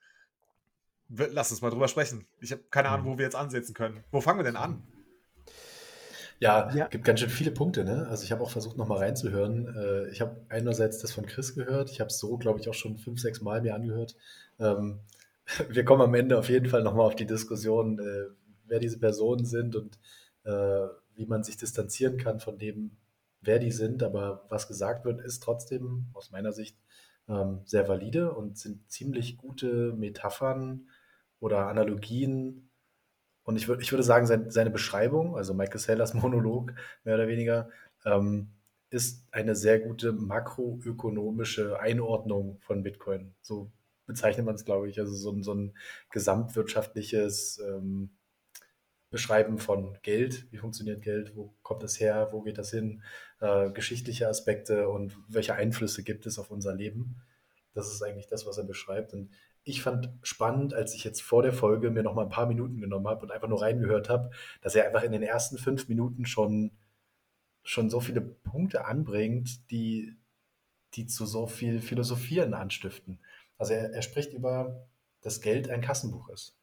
lass 1.08 1.50
uns 1.50 1.60
mal 1.60 1.70
drüber 1.70 1.88
sprechen. 1.88 2.26
Ich 2.40 2.52
habe 2.52 2.62
keine 2.70 2.88
Ahnung, 2.88 3.06
mhm. 3.06 3.10
wo 3.10 3.18
wir 3.18 3.24
jetzt 3.24 3.36
ansetzen 3.36 3.74
können. 3.74 4.04
Wo 4.12 4.20
fangen 4.20 4.38
wir 4.38 4.44
denn 4.44 4.56
an? 4.56 4.86
Ja, 6.38 6.70
ja. 6.74 6.88
gibt 6.88 7.04
ganz 7.04 7.20
schön 7.20 7.28
viele 7.28 7.50
Punkte. 7.50 7.84
Ne? 7.84 8.06
Also 8.08 8.24
ich 8.24 8.32
habe 8.32 8.42
auch 8.42 8.50
versucht, 8.50 8.78
nochmal 8.78 8.98
reinzuhören. 8.98 9.74
Äh, 9.76 10.08
ich 10.10 10.22
habe 10.22 10.40
einerseits 10.48 10.98
das 10.98 11.12
von 11.12 11.26
Chris 11.26 11.54
gehört. 11.54 11.90
Ich 11.90 12.00
habe 12.00 12.08
es 12.08 12.18
so, 12.18 12.38
glaube 12.38 12.60
ich, 12.60 12.68
auch 12.68 12.74
schon 12.74 12.96
fünf, 12.96 13.20
sechs 13.20 13.42
Mal 13.42 13.60
mir 13.60 13.74
angehört. 13.74 14.16
Ähm, 14.58 15.00
wir 15.68 15.84
kommen 15.84 16.02
am 16.02 16.14
Ende 16.14 16.38
auf 16.38 16.48
jeden 16.48 16.68
Fall 16.68 16.82
nochmal 16.82 17.06
auf 17.06 17.16
die 17.16 17.26
Diskussion, 17.26 17.98
äh, 17.98 18.32
wer 18.66 18.78
diese 18.78 18.98
Personen 18.98 19.44
sind 19.44 19.76
und 19.76 19.98
äh, 20.44 20.86
wie 21.14 21.26
man 21.26 21.42
sich 21.42 21.56
distanzieren 21.56 22.16
kann 22.16 22.40
von 22.40 22.58
dem, 22.58 22.96
wer 23.40 23.58
die 23.58 23.72
sind. 23.72 24.02
Aber 24.02 24.46
was 24.48 24.68
gesagt 24.68 25.04
wird, 25.04 25.20
ist 25.20 25.42
trotzdem 25.42 26.06
aus 26.14 26.30
meiner 26.30 26.52
Sicht 26.52 26.76
ähm, 27.28 27.60
sehr 27.64 27.88
valide 27.88 28.32
und 28.32 28.58
sind 28.58 28.90
ziemlich 28.90 29.36
gute 29.36 29.92
Metaphern 29.92 30.88
oder 31.40 31.68
Analogien. 31.68 32.70
Und 33.42 33.56
ich, 33.56 33.68
ich 33.68 33.92
würde 33.92 34.02
sagen, 34.02 34.26
sein, 34.26 34.50
seine 34.50 34.70
Beschreibung, 34.70 35.36
also 35.36 35.54
Michael 35.54 35.78
Saylors 35.78 36.14
Monolog 36.14 36.72
mehr 37.04 37.14
oder 37.14 37.28
weniger, 37.28 37.68
ähm, 38.04 38.50
ist 38.90 39.26
eine 39.30 39.54
sehr 39.54 39.78
gute 39.78 40.12
makroökonomische 40.12 41.78
Einordnung 41.78 42.58
von 42.60 42.82
Bitcoin. 42.82 43.34
So 43.40 43.70
bezeichnet 44.10 44.44
man 44.44 44.56
es, 44.56 44.64
glaube 44.64 44.88
ich. 44.88 44.98
Also 44.98 45.14
so, 45.14 45.40
so 45.42 45.54
ein 45.54 45.76
gesamtwirtschaftliches 46.10 47.60
ähm, 47.64 48.10
Beschreiben 49.10 49.58
von 49.58 49.98
Geld, 50.02 50.50
wie 50.52 50.58
funktioniert 50.58 51.02
Geld, 51.02 51.36
wo 51.36 51.54
kommt 51.62 51.82
es 51.84 51.98
her, 51.98 52.28
wo 52.32 52.42
geht 52.42 52.58
das 52.58 52.70
hin, 52.70 53.02
äh, 53.40 53.70
geschichtliche 53.70 54.28
Aspekte 54.28 54.88
und 54.88 55.16
welche 55.28 55.54
Einflüsse 55.54 56.04
gibt 56.04 56.26
es 56.26 56.38
auf 56.38 56.50
unser 56.50 56.74
Leben. 56.74 57.16
Das 57.74 57.92
ist 57.92 58.02
eigentlich 58.02 58.28
das, 58.28 58.46
was 58.46 58.58
er 58.58 58.64
beschreibt. 58.64 59.12
Und 59.12 59.30
ich 59.64 59.82
fand 59.82 60.10
spannend, 60.22 60.74
als 60.74 60.94
ich 60.94 61.04
jetzt 61.04 61.22
vor 61.22 61.42
der 61.42 61.52
Folge 61.52 61.90
mir 61.90 62.02
noch 62.02 62.14
mal 62.14 62.24
ein 62.24 62.30
paar 62.30 62.46
Minuten 62.46 62.80
genommen 62.80 63.08
habe 63.08 63.22
und 63.22 63.30
einfach 63.30 63.48
nur 63.48 63.62
reingehört 63.62 64.08
habe, 64.08 64.30
dass 64.60 64.74
er 64.74 64.86
einfach 64.86 65.02
in 65.02 65.12
den 65.12 65.22
ersten 65.22 65.58
fünf 65.58 65.88
Minuten 65.88 66.24
schon, 66.26 66.72
schon 67.62 67.90
so 67.90 68.00
viele 68.00 68.20
Punkte 68.20 68.84
anbringt, 68.84 69.70
die, 69.70 70.16
die 70.94 71.06
zu 71.06 71.26
so 71.26 71.46
viel 71.46 71.80
Philosophieren 71.80 72.54
anstiften. 72.54 73.20
Also 73.60 73.74
er, 73.74 73.92
er 73.92 74.00
spricht 74.00 74.32
über, 74.32 74.88
dass 75.20 75.42
Geld 75.42 75.68
ein 75.68 75.82
Kassenbuch 75.82 76.30
ist. 76.30 76.56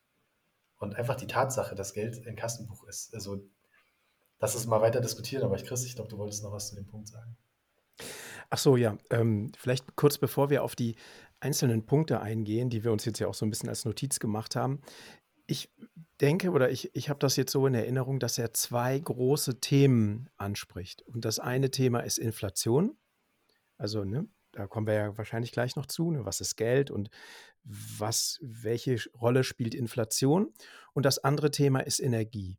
Und 0.80 0.96
einfach 0.96 1.16
die 1.16 1.28
Tatsache, 1.28 1.76
dass 1.76 1.94
Geld 1.94 2.26
ein 2.26 2.36
Kassenbuch 2.36 2.84
ist. 2.86 3.14
Also, 3.14 3.48
lass 4.40 4.56
es 4.56 4.66
mal 4.66 4.82
weiter 4.82 5.00
diskutieren, 5.00 5.44
aber 5.44 5.56
ich, 5.56 5.64
Chris, 5.64 5.86
ich 5.86 5.96
glaube, 5.96 6.10
du 6.10 6.18
wolltest 6.18 6.44
noch 6.44 6.52
was 6.52 6.70
zu 6.70 6.76
dem 6.76 6.88
Punkt 6.88 7.08
sagen. 7.08 7.38
Ach 8.50 8.58
so, 8.58 8.78
ja. 8.78 8.98
Ähm, 9.12 9.52
vielleicht 9.58 9.96
kurz 9.96 10.18
bevor 10.18 10.50
wir 10.50 10.64
auf 10.64 10.76
die 10.76 10.96
einzelnen 11.40 11.86
Punkte 11.86 12.20
eingehen, 12.20 12.72
die 12.72 12.84
wir 12.84 12.92
uns 12.92 13.06
jetzt 13.06 13.20
ja 13.20 13.28
auch 13.28 13.36
so 13.36 13.46
ein 13.46 13.52
bisschen 13.52 13.70
als 13.70 13.86
Notiz 13.86 14.20
gemacht 14.20 14.56
haben. 14.56 14.82
Ich 15.46 15.72
denke 16.20 16.50
oder 16.50 16.72
ich, 16.72 16.96
ich 16.96 17.10
habe 17.10 17.20
das 17.20 17.36
jetzt 17.36 17.52
so 17.52 17.68
in 17.68 17.76
Erinnerung, 17.76 18.20
dass 18.20 18.40
er 18.40 18.56
zwei 18.56 18.98
große 18.98 19.60
Themen 19.60 20.32
anspricht. 20.38 21.04
Und 21.04 21.26
das 21.26 21.38
eine 21.38 21.70
Thema 21.70 22.00
ist 22.00 22.18
Inflation. 22.18 22.98
Also, 23.78 24.04
ne, 24.04 24.28
da 24.58 24.66
kommen 24.66 24.88
wir 24.88 24.96
ja 24.96 25.18
wahrscheinlich 25.18 25.52
gleich 25.52 25.76
noch 25.76 25.86
zu. 25.86 26.10
Ne, 26.10 26.26
was 26.26 26.42
ist 26.42 26.56
Geld 26.56 26.90
und 26.90 27.12
was, 27.64 28.40
welche 28.42 28.98
Rolle 29.14 29.44
spielt 29.44 29.76
Inflation? 29.76 30.52
Und 30.94 31.06
das 31.06 31.20
andere 31.20 31.52
Thema 31.52 31.82
ist 31.82 32.00
Energie. 32.00 32.58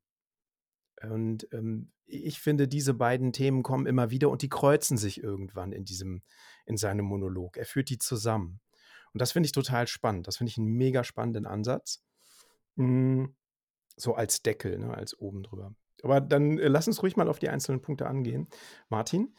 Und 1.03 1.49
ähm, 1.53 1.91
ich 2.07 2.39
finde, 2.39 2.69
diese 2.69 2.95
beiden 2.95 3.33
Themen 3.33 3.65
kommen 3.65 3.87
immer 3.87 4.11
wieder 4.11 4.31
und 4.31 4.43
die 4.43 4.49
kreuzen 4.49 4.97
sich 4.97 5.23
irgendwann 5.23 5.73
in 5.73 5.85
diesem, 5.85 6.23
in 6.67 6.77
seinem 6.77 7.05
Monolog. 7.05 7.57
Er 7.57 7.67
führt 7.67 7.91
die 7.91 7.99
zusammen. 7.99 8.61
Und 9.13 9.21
das 9.21 9.33
finde 9.33 9.47
ich 9.47 9.53
total 9.53 9.89
spannend. 9.89 10.29
Das 10.29 10.37
finde 10.37 10.51
ich 10.51 10.59
einen 10.59 10.69
mega 10.69 11.03
spannenden 11.03 11.47
Ansatz. 11.47 12.05
Hm, 12.77 13.35
so 13.97 14.15
als 14.15 14.43
Deckel, 14.43 14.79
ne, 14.79 14.95
als 14.95 15.19
oben 15.19 15.43
drüber. 15.43 15.75
Aber 16.05 16.21
dann 16.21 16.59
äh, 16.59 16.69
lass 16.69 16.87
uns 16.87 17.03
ruhig 17.03 17.17
mal 17.17 17.29
auf 17.29 17.41
die 17.41 17.49
einzelnen 17.49 17.83
Punkte 17.83 18.07
angehen. 18.07 18.49
Martin, 18.89 19.35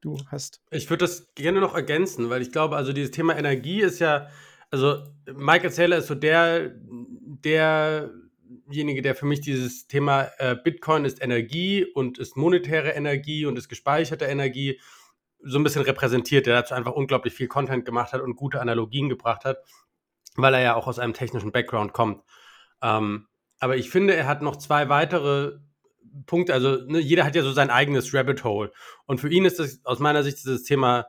du 0.00 0.18
hast. 0.26 0.62
Ich 0.70 0.88
würde 0.90 1.04
das 1.04 1.34
gerne 1.34 1.60
noch 1.60 1.74
ergänzen, 1.74 2.30
weil 2.30 2.42
ich 2.42 2.52
glaube, 2.52 2.76
also 2.76 2.92
dieses 2.92 3.10
Thema 3.10 3.36
Energie 3.36 3.80
ist 3.80 3.98
ja 3.98 4.28
also 4.70 5.02
Michael 5.34 5.70
Saylor 5.70 5.98
ist 5.98 6.08
so 6.08 6.14
der, 6.14 6.72
derjenige, 7.44 9.02
der 9.02 9.14
für 9.14 9.26
mich 9.26 9.40
dieses 9.40 9.86
Thema 9.86 10.28
äh, 10.38 10.56
Bitcoin 10.56 11.04
ist 11.04 11.22
Energie 11.22 11.84
und 11.84 12.18
ist 12.18 12.36
monetäre 12.36 12.90
Energie 12.90 13.46
und 13.46 13.56
ist 13.56 13.68
gespeicherte 13.68 14.26
Energie 14.26 14.80
so 15.40 15.58
ein 15.58 15.64
bisschen 15.64 15.82
repräsentiert, 15.82 16.46
der 16.46 16.54
dazu 16.54 16.74
einfach 16.74 16.92
unglaublich 16.92 17.32
viel 17.32 17.48
Content 17.48 17.84
gemacht 17.84 18.12
hat 18.12 18.20
und 18.20 18.36
gute 18.36 18.60
Analogien 18.60 19.08
gebracht 19.08 19.44
hat, 19.44 19.58
weil 20.36 20.52
er 20.54 20.60
ja 20.60 20.74
auch 20.74 20.86
aus 20.86 20.98
einem 20.98 21.14
technischen 21.14 21.52
Background 21.52 21.92
kommt. 21.92 22.22
Ähm, 22.82 23.28
aber 23.60 23.76
ich 23.76 23.88
finde, 23.88 24.14
er 24.14 24.26
hat 24.26 24.42
noch 24.42 24.56
zwei 24.56 24.88
weitere 24.88 25.58
Punkte. 26.26 26.54
Also 26.54 26.84
ne, 26.86 26.98
jeder 26.98 27.24
hat 27.24 27.34
ja 27.34 27.42
so 27.42 27.52
sein 27.52 27.70
eigenes 27.70 28.14
Rabbit 28.14 28.44
Hole. 28.44 28.72
Und 29.06 29.20
für 29.20 29.30
ihn 29.30 29.44
ist 29.44 29.58
das 29.58 29.80
aus 29.84 29.98
meiner 29.98 30.22
Sicht 30.22 30.38
dieses 30.38 30.64
Thema 30.64 31.06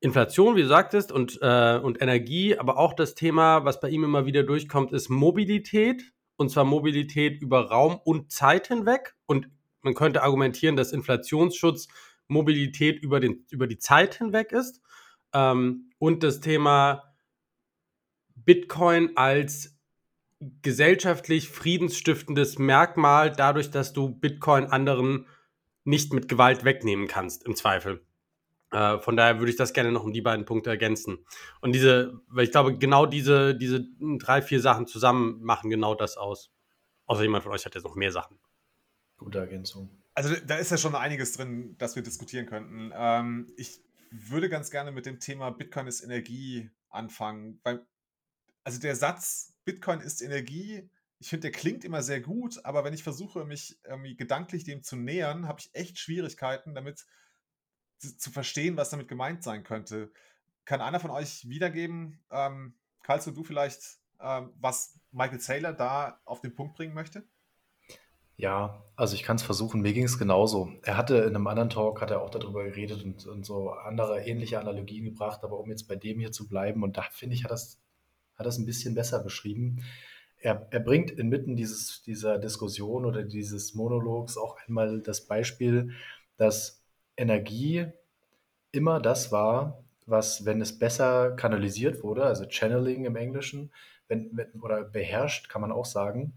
Inflation, 0.00 0.56
wie 0.56 0.62
du 0.62 0.68
sagtest, 0.68 1.12
und, 1.12 1.38
äh, 1.42 1.78
und 1.78 2.02
Energie, 2.02 2.58
aber 2.58 2.76
auch 2.76 2.92
das 2.92 3.14
Thema, 3.14 3.64
was 3.64 3.80
bei 3.80 3.88
ihm 3.88 4.02
immer 4.02 4.26
wieder 4.26 4.42
durchkommt, 4.42 4.92
ist 4.92 5.08
Mobilität. 5.08 6.12
Und 6.36 6.50
zwar 6.50 6.64
Mobilität 6.64 7.40
über 7.40 7.68
Raum 7.68 8.00
und 8.04 8.32
Zeit 8.32 8.66
hinweg. 8.66 9.14
Und 9.26 9.48
man 9.82 9.94
könnte 9.94 10.22
argumentieren, 10.22 10.76
dass 10.76 10.92
Inflationsschutz 10.92 11.88
Mobilität 12.26 13.00
über, 13.00 13.20
den, 13.20 13.46
über 13.50 13.66
die 13.66 13.78
Zeit 13.78 14.16
hinweg 14.16 14.52
ist. 14.52 14.80
Ähm, 15.32 15.92
und 15.98 16.22
das 16.22 16.40
Thema 16.40 17.04
Bitcoin 18.34 19.16
als 19.16 19.71
gesellschaftlich 20.62 21.48
friedensstiftendes 21.48 22.58
Merkmal, 22.58 23.32
dadurch, 23.32 23.70
dass 23.70 23.92
du 23.92 24.08
Bitcoin 24.08 24.66
anderen 24.66 25.26
nicht 25.84 26.12
mit 26.12 26.28
Gewalt 26.28 26.64
wegnehmen 26.64 27.08
kannst, 27.08 27.44
im 27.44 27.56
Zweifel. 27.56 28.04
Äh, 28.70 28.98
von 29.00 29.16
daher 29.16 29.38
würde 29.38 29.50
ich 29.50 29.56
das 29.56 29.72
gerne 29.72 29.92
noch 29.92 30.04
um 30.04 30.12
die 30.12 30.22
beiden 30.22 30.44
Punkte 30.44 30.70
ergänzen. 30.70 31.24
Und 31.60 31.72
diese, 31.72 32.20
weil 32.28 32.44
ich 32.44 32.50
glaube, 32.50 32.78
genau 32.78 33.06
diese, 33.06 33.54
diese 33.54 33.86
drei, 34.18 34.42
vier 34.42 34.60
Sachen 34.60 34.86
zusammen 34.86 35.42
machen 35.42 35.70
genau 35.70 35.94
das 35.94 36.16
aus. 36.16 36.50
Außer 37.06 37.22
jemand 37.22 37.42
von 37.44 37.52
euch 37.52 37.64
hat 37.66 37.74
jetzt 37.74 37.84
noch 37.84 37.96
mehr 37.96 38.12
Sachen. 38.12 38.38
Gute 39.18 39.38
Ergänzung. 39.38 40.02
Also 40.14 40.34
da 40.46 40.56
ist 40.56 40.70
ja 40.70 40.78
schon 40.78 40.94
einiges 40.94 41.32
drin, 41.32 41.76
das 41.78 41.96
wir 41.96 42.02
diskutieren 42.02 42.46
könnten. 42.46 42.92
Ähm, 42.94 43.52
ich 43.56 43.82
würde 44.10 44.48
ganz 44.48 44.70
gerne 44.70 44.92
mit 44.92 45.06
dem 45.06 45.20
Thema 45.20 45.50
Bitcoin 45.50 45.86
ist 45.86 46.02
Energie 46.02 46.70
anfangen. 46.88 47.60
Weil, 47.62 47.86
also 48.64 48.78
der 48.78 48.96
Satz 48.96 49.54
Bitcoin 49.64 50.00
ist 50.00 50.22
Energie, 50.22 50.90
ich 51.18 51.28
finde, 51.28 51.42
der 51.42 51.52
klingt 51.52 51.84
immer 51.84 52.02
sehr 52.02 52.20
gut, 52.20 52.64
aber 52.64 52.82
wenn 52.82 52.94
ich 52.94 53.04
versuche, 53.04 53.44
mich 53.44 53.78
irgendwie 53.84 54.16
gedanklich 54.16 54.64
dem 54.64 54.82
zu 54.82 54.96
nähern, 54.96 55.46
habe 55.46 55.60
ich 55.60 55.70
echt 55.72 55.98
Schwierigkeiten 55.98 56.74
damit, 56.74 57.06
zu 57.98 58.32
verstehen, 58.32 58.76
was 58.76 58.90
damit 58.90 59.06
gemeint 59.06 59.44
sein 59.44 59.62
könnte. 59.62 60.10
Kann 60.64 60.80
einer 60.80 60.98
von 60.98 61.12
euch 61.12 61.48
wiedergeben, 61.48 62.20
ähm, 62.32 62.74
Karlst 63.02 63.26
du 63.26 63.44
vielleicht, 63.44 63.98
ähm, 64.20 64.52
was 64.58 64.98
Michael 65.10 65.40
Saylor 65.40 65.72
da 65.72 66.20
auf 66.24 66.40
den 66.40 66.54
Punkt 66.54 66.76
bringen 66.76 66.94
möchte? 66.94 67.24
Ja, 68.36 68.82
also 68.96 69.14
ich 69.14 69.22
kann 69.22 69.36
es 69.36 69.42
versuchen. 69.42 69.82
Mir 69.82 69.92
ging 69.92 70.04
es 70.04 70.18
genauso. 70.18 70.72
Er 70.82 70.96
hatte 70.96 71.18
in 71.18 71.36
einem 71.36 71.46
anderen 71.46 71.70
Talk 71.70 72.00
hat 72.00 72.10
er 72.10 72.22
auch 72.22 72.30
darüber 72.30 72.64
geredet 72.64 73.04
und, 73.04 73.26
und 73.26 73.44
so 73.44 73.70
andere 73.70 74.24
ähnliche 74.24 74.58
Analogien 74.58 75.04
gebracht, 75.04 75.44
aber 75.44 75.58
um 75.58 75.70
jetzt 75.70 75.86
bei 75.86 75.96
dem 75.96 76.18
hier 76.18 76.32
zu 76.32 76.48
bleiben, 76.48 76.82
und 76.82 76.96
da 76.96 77.02
finde 77.10 77.34
ich, 77.34 77.44
hat 77.44 77.50
das, 77.50 77.81
hat 78.42 78.46
das 78.46 78.58
ein 78.58 78.66
bisschen 78.66 78.94
besser 78.94 79.22
beschrieben. 79.22 79.84
Er, 80.38 80.66
er 80.70 80.80
bringt 80.80 81.12
inmitten 81.12 81.54
dieses, 81.54 82.02
dieser 82.02 82.38
Diskussion 82.38 83.04
oder 83.04 83.22
dieses 83.22 83.74
Monologs 83.74 84.36
auch 84.36 84.58
einmal 84.66 85.00
das 85.00 85.20
Beispiel, 85.26 85.92
dass 86.36 86.82
Energie 87.16 87.86
immer 88.72 89.00
das 89.00 89.30
war, 89.30 89.84
was, 90.06 90.44
wenn 90.44 90.60
es 90.60 90.76
besser 90.78 91.30
kanalisiert 91.36 92.02
wurde, 92.02 92.24
also 92.24 92.44
Channeling 92.48 93.04
im 93.04 93.14
Englischen, 93.14 93.70
wenn, 94.08 94.36
oder 94.60 94.82
beherrscht, 94.82 95.48
kann 95.48 95.60
man 95.60 95.70
auch 95.70 95.84
sagen, 95.84 96.32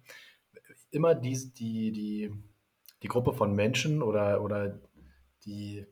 immer 0.92 1.16
die, 1.16 1.52
die, 1.54 1.92
die, 1.92 2.32
die 3.02 3.08
Gruppe 3.08 3.34
von 3.34 3.56
Menschen 3.56 4.04
oder, 4.04 4.44
oder 4.44 4.80
die, 5.46 5.88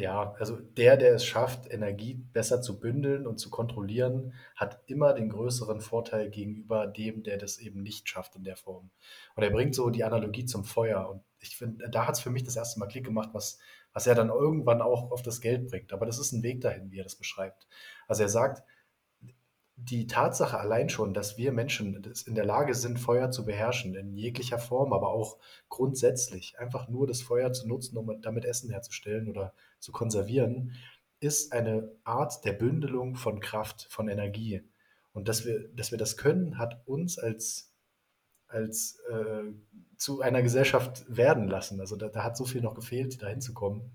ja, 0.00 0.34
also 0.38 0.56
der, 0.56 0.96
der 0.96 1.14
es 1.14 1.24
schafft, 1.24 1.70
Energie 1.70 2.14
besser 2.14 2.60
zu 2.62 2.80
bündeln 2.80 3.26
und 3.26 3.38
zu 3.38 3.50
kontrollieren, 3.50 4.32
hat 4.56 4.80
immer 4.86 5.12
den 5.12 5.28
größeren 5.28 5.80
Vorteil 5.80 6.30
gegenüber 6.30 6.86
dem, 6.86 7.22
der 7.22 7.38
das 7.38 7.58
eben 7.58 7.82
nicht 7.82 8.08
schafft 8.08 8.36
in 8.36 8.44
der 8.44 8.56
Form. 8.56 8.90
Und 9.36 9.42
er 9.42 9.50
bringt 9.50 9.74
so 9.74 9.90
die 9.90 10.04
Analogie 10.04 10.46
zum 10.46 10.64
Feuer. 10.64 11.08
Und 11.08 11.22
ich 11.40 11.56
finde, 11.56 11.88
da 11.90 12.06
hat 12.06 12.16
es 12.16 12.20
für 12.20 12.30
mich 12.30 12.42
das 12.42 12.56
erste 12.56 12.80
Mal 12.80 12.86
Klick 12.86 13.04
gemacht, 13.04 13.30
was, 13.32 13.58
was 13.92 14.06
er 14.06 14.14
dann 14.14 14.30
irgendwann 14.30 14.82
auch 14.82 15.12
auf 15.12 15.22
das 15.22 15.40
Geld 15.40 15.68
bringt. 15.68 15.92
Aber 15.92 16.06
das 16.06 16.18
ist 16.18 16.32
ein 16.32 16.42
Weg 16.42 16.60
dahin, 16.60 16.90
wie 16.90 16.98
er 16.98 17.04
das 17.04 17.16
beschreibt. 17.16 17.68
Also 18.08 18.22
er 18.22 18.28
sagt, 18.28 18.62
die 19.82 20.06
Tatsache 20.06 20.58
allein 20.58 20.88
schon, 20.90 21.14
dass 21.14 21.38
wir 21.38 21.52
Menschen 21.52 22.02
in 22.26 22.34
der 22.34 22.44
Lage 22.44 22.74
sind, 22.74 22.98
Feuer 22.98 23.30
zu 23.30 23.44
beherrschen, 23.44 23.94
in 23.94 24.14
jeglicher 24.14 24.58
Form, 24.58 24.92
aber 24.92 25.08
auch 25.08 25.38
grundsätzlich, 25.68 26.58
einfach 26.58 26.88
nur 26.88 27.06
das 27.06 27.22
Feuer 27.22 27.52
zu 27.52 27.66
nutzen, 27.66 27.96
um 27.96 28.20
damit 28.20 28.44
Essen 28.44 28.70
herzustellen 28.70 29.28
oder 29.28 29.54
zu 29.78 29.92
konservieren, 29.92 30.72
ist 31.20 31.52
eine 31.52 31.90
Art 32.04 32.44
der 32.44 32.52
Bündelung 32.52 33.16
von 33.16 33.40
Kraft, 33.40 33.86
von 33.90 34.08
Energie. 34.08 34.62
Und 35.12 35.28
dass 35.28 35.44
wir, 35.44 35.68
dass 35.68 35.90
wir 35.90 35.98
das 35.98 36.16
können, 36.16 36.58
hat 36.58 36.82
uns 36.86 37.18
als, 37.18 37.72
als 38.48 39.00
äh, 39.10 39.44
zu 39.96 40.20
einer 40.20 40.42
Gesellschaft 40.42 41.04
werden 41.08 41.48
lassen. 41.48 41.80
Also 41.80 41.96
da, 41.96 42.08
da, 42.08 42.22
hat 42.22 42.36
so 42.36 42.44
viel 42.44 42.60
noch 42.60 42.74
gefehlt, 42.74 43.22
da 43.22 43.28
hinzukommen. 43.28 43.92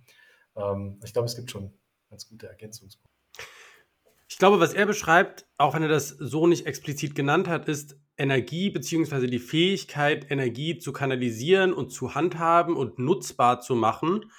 Ähm, 0.55 0.99
ich 1.03 1.13
glaube, 1.13 1.27
es 1.27 1.35
gibt 1.35 1.51
schon 1.51 1.73
ganz 2.09 2.27
gute 2.27 2.47
Ergänzungspunkte. 2.47 3.14
Ich 4.27 4.37
glaube, 4.37 4.59
was 4.59 4.73
er 4.73 4.85
beschreibt, 4.85 5.45
auch 5.57 5.75
wenn 5.75 5.83
er 5.83 5.89
das 5.89 6.09
so 6.09 6.47
nicht 6.47 6.65
explizit 6.65 7.15
genannt 7.15 7.47
hat, 7.47 7.67
ist 7.67 7.97
Energie 8.17 8.69
bzw. 8.69 9.27
die 9.27 9.39
Fähigkeit, 9.39 10.31
Energie 10.31 10.77
zu 10.77 10.93
kanalisieren 10.93 11.73
und 11.73 11.91
zu 11.91 12.15
handhaben 12.15 12.75
und 12.75 12.97
nutzbar 12.97 13.61
zu 13.61 13.75
machen, 13.75 14.31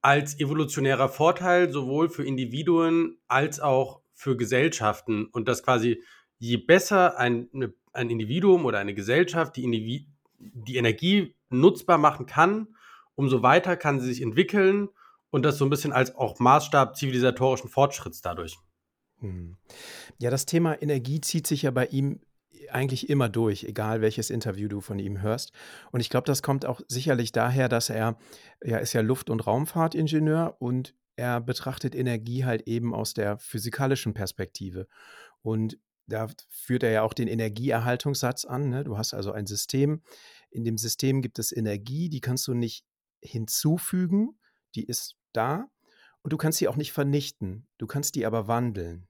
als 0.00 0.38
evolutionärer 0.40 1.08
Vorteil 1.08 1.70
sowohl 1.70 2.08
für 2.08 2.24
Individuen 2.24 3.18
als 3.26 3.60
auch 3.60 4.02
für 4.12 4.36
Gesellschaften. 4.36 5.26
Und 5.26 5.48
dass 5.48 5.62
quasi 5.62 6.02
je 6.38 6.56
besser 6.56 7.18
ein, 7.18 7.48
ein 7.92 8.10
Individuum 8.10 8.64
oder 8.64 8.78
eine 8.78 8.94
Gesellschaft 8.94 9.56
die, 9.56 10.08
die 10.38 10.76
Energie 10.76 11.34
nutzbar 11.50 11.98
machen 11.98 12.26
kann, 12.26 12.74
umso 13.14 13.42
weiter 13.42 13.76
kann 13.76 14.00
sie 14.00 14.08
sich 14.08 14.22
entwickeln 14.22 14.88
und 15.30 15.44
das 15.44 15.58
so 15.58 15.64
ein 15.64 15.70
bisschen 15.70 15.92
als 15.92 16.14
auch 16.16 16.38
Maßstab 16.38 16.96
zivilisatorischen 16.96 17.70
Fortschritts 17.70 18.20
dadurch. 18.20 18.58
Hm. 19.24 19.56
Ja, 20.18 20.30
das 20.30 20.44
Thema 20.44 20.80
Energie 20.80 21.20
zieht 21.20 21.46
sich 21.46 21.62
ja 21.62 21.70
bei 21.70 21.86
ihm 21.86 22.20
eigentlich 22.70 23.08
immer 23.08 23.28
durch, 23.28 23.64
egal 23.64 24.00
welches 24.00 24.30
Interview 24.30 24.68
du 24.68 24.80
von 24.80 24.98
ihm 24.98 25.22
hörst. 25.22 25.52
Und 25.92 26.00
ich 26.00 26.10
glaube, 26.10 26.26
das 26.26 26.42
kommt 26.42 26.66
auch 26.66 26.80
sicherlich 26.88 27.32
daher, 27.32 27.68
dass 27.68 27.90
er, 27.90 28.18
ja, 28.62 28.78
ist 28.78 28.92
ja 28.92 29.00
Luft- 29.00 29.30
und 29.30 29.46
Raumfahrtingenieur 29.46 30.56
und 30.60 30.94
er 31.16 31.40
betrachtet 31.40 31.94
Energie 31.94 32.44
halt 32.44 32.66
eben 32.68 32.94
aus 32.94 33.14
der 33.14 33.38
physikalischen 33.38 34.14
Perspektive. 34.14 34.88
Und 35.42 35.78
da 36.06 36.26
führt 36.48 36.82
er 36.82 36.90
ja 36.90 37.02
auch 37.02 37.14
den 37.14 37.28
Energieerhaltungssatz 37.28 38.44
an. 38.44 38.68
Ne? 38.68 38.84
Du 38.84 38.98
hast 38.98 39.14
also 39.14 39.32
ein 39.32 39.46
System. 39.46 40.02
In 40.50 40.64
dem 40.64 40.76
System 40.76 41.22
gibt 41.22 41.38
es 41.38 41.50
Energie, 41.50 42.10
die 42.10 42.20
kannst 42.20 42.46
du 42.46 42.54
nicht 42.54 42.84
hinzufügen, 43.22 44.38
die 44.74 44.84
ist 44.84 45.16
da. 45.32 45.66
Und 46.22 46.32
du 46.32 46.36
kannst 46.36 46.58
sie 46.58 46.68
auch 46.68 46.76
nicht 46.76 46.92
vernichten, 46.92 47.66
du 47.78 47.86
kannst 47.86 48.14
die 48.14 48.26
aber 48.26 48.48
wandeln. 48.48 49.06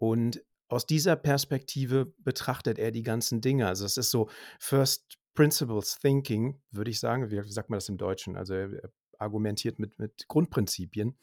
Und 0.00 0.42
aus 0.68 0.86
dieser 0.86 1.14
Perspektive 1.14 2.06
betrachtet 2.18 2.78
er 2.78 2.90
die 2.90 3.02
ganzen 3.02 3.42
Dinge. 3.42 3.66
Also 3.66 3.84
es 3.84 3.98
ist 3.98 4.10
so 4.10 4.30
First 4.58 5.18
Principles 5.34 5.98
Thinking, 5.98 6.60
würde 6.70 6.90
ich 6.90 6.98
sagen. 6.98 7.30
Wie 7.30 7.52
sagt 7.52 7.68
man 7.68 7.76
das 7.76 7.88
im 7.90 7.98
Deutschen? 7.98 8.34
Also 8.34 8.54
er 8.54 8.90
argumentiert 9.18 9.78
mit, 9.78 9.98
mit 9.98 10.26
Grundprinzipien. 10.26 11.18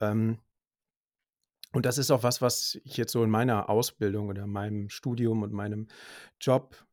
Ähm, 0.00 0.38
und 1.72 1.86
das 1.86 1.98
ist 1.98 2.10
auch 2.10 2.24
was, 2.24 2.42
was 2.42 2.80
ich 2.82 2.96
jetzt 2.96 3.12
so 3.12 3.22
in 3.22 3.30
meiner 3.30 3.70
Ausbildung 3.70 4.28
oder 4.28 4.48
meinem 4.48 4.88
Studium 4.88 5.42
und 5.42 5.52
meinem 5.52 5.86
Job 6.40 6.84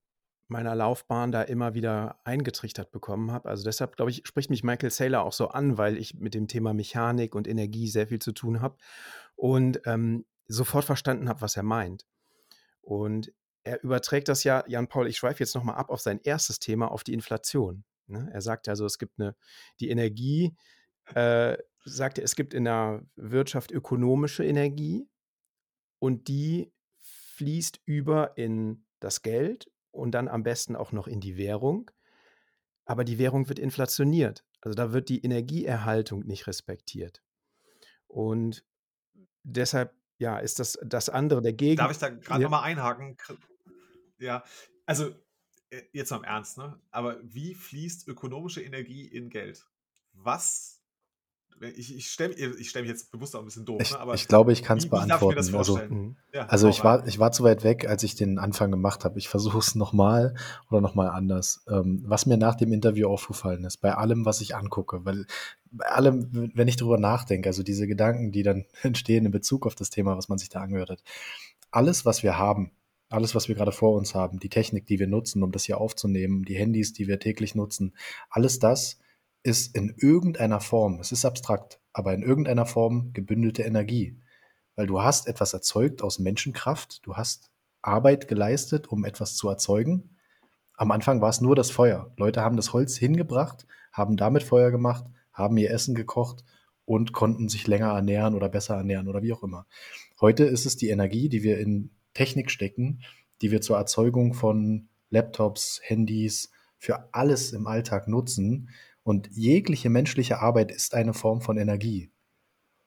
meiner 0.49 0.75
Laufbahn 0.75 1.31
da 1.31 1.41
immer 1.41 1.73
wieder 1.73 2.19
eingetrichtert 2.25 2.91
bekommen 2.91 3.31
habe. 3.31 3.49
Also 3.49 3.63
deshalb, 3.63 3.95
glaube 3.95 4.11
ich, 4.11 4.21
spricht 4.25 4.51
mich 4.51 4.63
Michael 4.63 4.91
Saylor 4.91 5.23
auch 5.23 5.33
so 5.33 5.47
an, 5.47 5.79
weil 5.79 5.97
ich 5.97 6.13
mit 6.13 6.35
dem 6.35 6.47
Thema 6.47 6.73
Mechanik 6.73 7.33
und 7.33 7.47
Energie 7.47 7.87
sehr 7.87 8.07
viel 8.07 8.19
zu 8.19 8.33
tun 8.33 8.61
habe 8.61 8.77
und 9.35 9.81
ähm, 9.85 10.25
sofort 10.47 10.85
verstanden 10.85 11.29
habe, 11.29 11.41
was 11.41 11.57
er 11.57 11.63
meint. 11.63 12.05
Und 12.81 13.33
er 13.63 13.83
überträgt 13.83 14.29
das 14.29 14.43
ja, 14.43 14.63
Jan-Paul, 14.67 15.07
ich 15.07 15.17
schweife 15.17 15.43
jetzt 15.43 15.55
nochmal 15.55 15.75
ab 15.75 15.89
auf 15.89 15.99
sein 15.99 16.19
erstes 16.23 16.59
Thema, 16.59 16.89
auf 16.89 17.03
die 17.03 17.13
Inflation. 17.13 17.83
Ne? 18.07 18.29
Er 18.31 18.41
sagt 18.41 18.69
also, 18.69 18.85
es 18.85 18.97
gibt 18.97 19.19
eine, 19.19 19.35
die 19.79 19.89
Energie, 19.89 20.55
äh, 21.13 21.57
sagt 21.83 22.17
er, 22.17 22.23
es 22.23 22.35
gibt 22.35 22.53
in 22.53 22.65
der 22.65 23.05
Wirtschaft 23.15 23.71
ökonomische 23.71 24.45
Energie 24.45 25.07
und 25.99 26.27
die 26.27 26.71
fließt 27.35 27.81
über 27.85 28.37
in 28.37 28.85
das 28.99 29.21
Geld 29.21 29.69
und 29.91 30.11
dann 30.11 30.27
am 30.27 30.43
besten 30.43 30.75
auch 30.75 30.91
noch 30.91 31.07
in 31.07 31.19
die 31.19 31.37
Währung. 31.37 31.91
Aber 32.85 33.03
die 33.03 33.17
Währung 33.17 33.49
wird 33.49 33.59
inflationiert. 33.59 34.45
Also 34.61 34.75
da 34.75 34.93
wird 34.93 35.09
die 35.09 35.23
Energieerhaltung 35.23 36.21
nicht 36.21 36.47
respektiert. 36.47 37.21
Und 38.07 38.65
deshalb, 39.43 39.93
ja, 40.17 40.39
ist 40.39 40.59
das 40.59 40.77
das 40.83 41.09
andere 41.09 41.41
dagegen. 41.41 41.77
Darf 41.77 41.91
ich 41.91 41.97
da 41.97 42.09
gerade 42.09 42.41
ja. 42.41 42.49
nochmal 42.49 42.63
einhaken? 42.63 43.17
Ja, 44.19 44.43
also 44.85 45.13
äh, 45.69 45.83
jetzt 45.93 46.11
mal 46.11 46.17
im 46.17 46.23
Ernst, 46.23 46.57
ne? 46.57 46.79
Aber 46.91 47.17
wie 47.23 47.53
fließt 47.53 48.07
ökonomische 48.07 48.61
Energie 48.61 49.05
in 49.05 49.29
Geld? 49.29 49.67
Was 50.13 50.76
ich, 51.75 51.95
ich 51.95 52.07
stelle 52.07 52.33
ich 52.33 52.69
stell 52.69 52.83
mich 52.83 52.91
jetzt 52.91 53.11
bewusst 53.11 53.35
auch 53.35 53.39
ein 53.39 53.45
bisschen 53.45 53.65
doof, 53.65 53.81
ich, 53.81 53.91
ne? 53.91 53.99
aber 53.99 54.13
ich 54.13 54.27
glaube, 54.27 54.51
ich 54.51 54.63
kann 54.63 54.77
es 54.77 54.87
beantworten. 54.87 55.55
also, 55.55 55.77
mhm. 55.77 56.15
ja, 56.33 56.45
also 56.45 56.67
ich 56.67 56.83
war, 56.83 57.07
ich 57.07 57.19
war 57.19 57.31
zu 57.31 57.43
weit 57.43 57.63
weg, 57.63 57.87
als 57.87 58.03
ich 58.03 58.15
den 58.15 58.37
Anfang 58.37 58.71
gemacht 58.71 59.05
habe. 59.05 59.17
Ich 59.17 59.27
versuche 59.27 59.57
es 59.57 59.75
nochmal 59.75 60.35
oder 60.69 60.81
nochmal 60.81 61.09
anders. 61.09 61.63
Ähm, 61.67 62.03
was 62.05 62.25
mir 62.25 62.37
nach 62.37 62.55
dem 62.55 62.71
Interview 62.73 63.07
aufgefallen 63.07 63.63
ist, 63.63 63.77
bei 63.77 63.93
allem, 63.93 64.25
was 64.25 64.41
ich 64.41 64.55
angucke, 64.55 65.03
weil 65.05 65.25
bei 65.71 65.85
allem, 65.87 66.51
wenn 66.53 66.67
ich 66.67 66.77
darüber 66.77 66.97
nachdenke, 66.97 67.49
also 67.49 67.63
diese 67.63 67.87
Gedanken, 67.87 68.31
die 68.31 68.43
dann 68.43 68.65
entstehen 68.83 69.25
in 69.25 69.31
Bezug 69.31 69.65
auf 69.65 69.75
das 69.75 69.89
Thema, 69.89 70.17
was 70.17 70.29
man 70.29 70.37
sich 70.37 70.49
da 70.49 70.61
angehört 70.61 70.89
hat, 70.89 71.03
alles, 71.71 72.05
was 72.05 72.23
wir 72.23 72.37
haben, 72.37 72.71
alles, 73.09 73.35
was 73.35 73.47
wir 73.47 73.55
gerade 73.55 73.71
vor 73.71 73.93
uns 73.93 74.15
haben, 74.15 74.39
die 74.39 74.49
Technik, 74.49 74.85
die 74.85 74.99
wir 74.99 75.07
nutzen, 75.07 75.43
um 75.43 75.51
das 75.51 75.63
hier 75.63 75.79
aufzunehmen, 75.79 76.43
die 76.43 76.55
Handys, 76.55 76.93
die 76.93 77.07
wir 77.07 77.19
täglich 77.19 77.55
nutzen, 77.55 77.93
alles 78.29 78.59
das 78.59 78.99
ist 79.47 79.73
in 79.75 79.95
irgendeiner 79.97 80.59
Form, 80.59 80.99
es 80.99 81.13
ist 81.13 81.23
abstrakt, 81.23 81.79
aber 81.93 82.13
in 82.13 82.21
irgendeiner 82.21 82.65
Form 82.65 83.13
gebündelte 83.13 83.63
Energie. 83.63 84.19
Weil 84.75 84.87
du 84.87 85.01
hast 85.01 85.25
etwas 85.25 85.53
erzeugt 85.53 86.01
aus 86.01 86.19
Menschenkraft, 86.19 86.99
du 87.05 87.15
hast 87.15 87.49
Arbeit 87.81 88.27
geleistet, 88.27 88.89
um 88.89 89.05
etwas 89.05 89.37
zu 89.37 89.47
erzeugen. 89.47 90.17
Am 90.73 90.91
Anfang 90.91 91.21
war 91.21 91.29
es 91.29 91.39
nur 91.39 91.55
das 91.55 91.71
Feuer. 91.71 92.11
Leute 92.17 92.41
haben 92.41 92.57
das 92.57 92.73
Holz 92.73 92.97
hingebracht, 92.97 93.65
haben 93.93 94.17
damit 94.17 94.43
Feuer 94.43 94.69
gemacht, 94.69 95.05
haben 95.31 95.57
ihr 95.57 95.71
Essen 95.71 95.95
gekocht 95.95 96.43
und 96.83 97.13
konnten 97.13 97.47
sich 97.47 97.67
länger 97.67 97.93
ernähren 97.93 98.35
oder 98.35 98.49
besser 98.49 98.75
ernähren 98.75 99.07
oder 99.07 99.21
wie 99.21 99.31
auch 99.31 99.43
immer. 99.43 99.65
Heute 100.19 100.43
ist 100.43 100.65
es 100.65 100.75
die 100.75 100.89
Energie, 100.89 101.29
die 101.29 101.41
wir 101.41 101.57
in 101.57 101.91
Technik 102.13 102.51
stecken, 102.51 103.01
die 103.41 103.51
wir 103.51 103.61
zur 103.61 103.77
Erzeugung 103.77 104.33
von 104.33 104.89
Laptops, 105.09 105.79
Handys, 105.83 106.51
für 106.79 107.13
alles 107.13 107.53
im 107.53 107.65
Alltag 107.65 108.09
nutzen, 108.09 108.69
und 109.07 109.29
jegliche 109.31 109.89
menschliche 109.89 110.41
Arbeit 110.41 110.69
ist 110.69 110.93
eine 110.93 111.13
Form 111.13 111.39
von 111.39 111.57
Energie. 111.57 112.11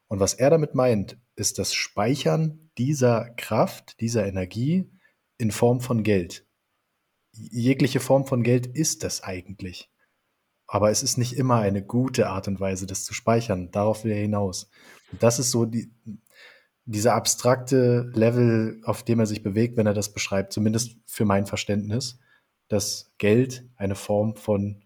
Und 0.06 0.20
was 0.20 0.34
er 0.34 0.50
damit 0.50 0.74
meint, 0.74 1.18
ist 1.34 1.58
das 1.58 1.72
Speichern 1.72 2.70
dieser 2.76 3.30
Kraft, 3.38 3.98
dieser 4.00 4.26
Energie 4.26 4.92
in 5.38 5.50
Form 5.50 5.80
von 5.80 6.02
Geld. 6.02 6.46
Jegliche 7.32 8.00
Form 8.00 8.26
von 8.26 8.42
Geld 8.42 8.66
ist 8.66 9.02
das 9.02 9.22
eigentlich. 9.22 9.90
Aber 10.66 10.90
es 10.90 11.02
ist 11.02 11.16
nicht 11.16 11.38
immer 11.38 11.60
eine 11.60 11.82
gute 11.82 12.28
Art 12.28 12.48
und 12.48 12.60
Weise, 12.60 12.86
das 12.86 13.06
zu 13.06 13.14
speichern. 13.14 13.70
Darauf 13.70 14.04
will 14.04 14.12
er 14.12 14.20
hinaus. 14.20 14.68
Und 15.12 15.22
das 15.22 15.38
ist 15.38 15.50
so 15.50 15.64
die, 15.64 15.90
dieser 16.84 17.14
abstrakte 17.14 18.10
Level, 18.12 18.82
auf 18.84 19.04
dem 19.04 19.20
er 19.20 19.26
sich 19.26 19.42
bewegt, 19.42 19.78
wenn 19.78 19.86
er 19.86 19.94
das 19.94 20.12
beschreibt, 20.12 20.52
zumindest 20.52 20.98
für 21.06 21.24
mein 21.24 21.46
Verständnis, 21.46 22.18
dass 22.68 23.10
Geld 23.16 23.66
eine 23.76 23.94
Form 23.94 24.36
von 24.36 24.82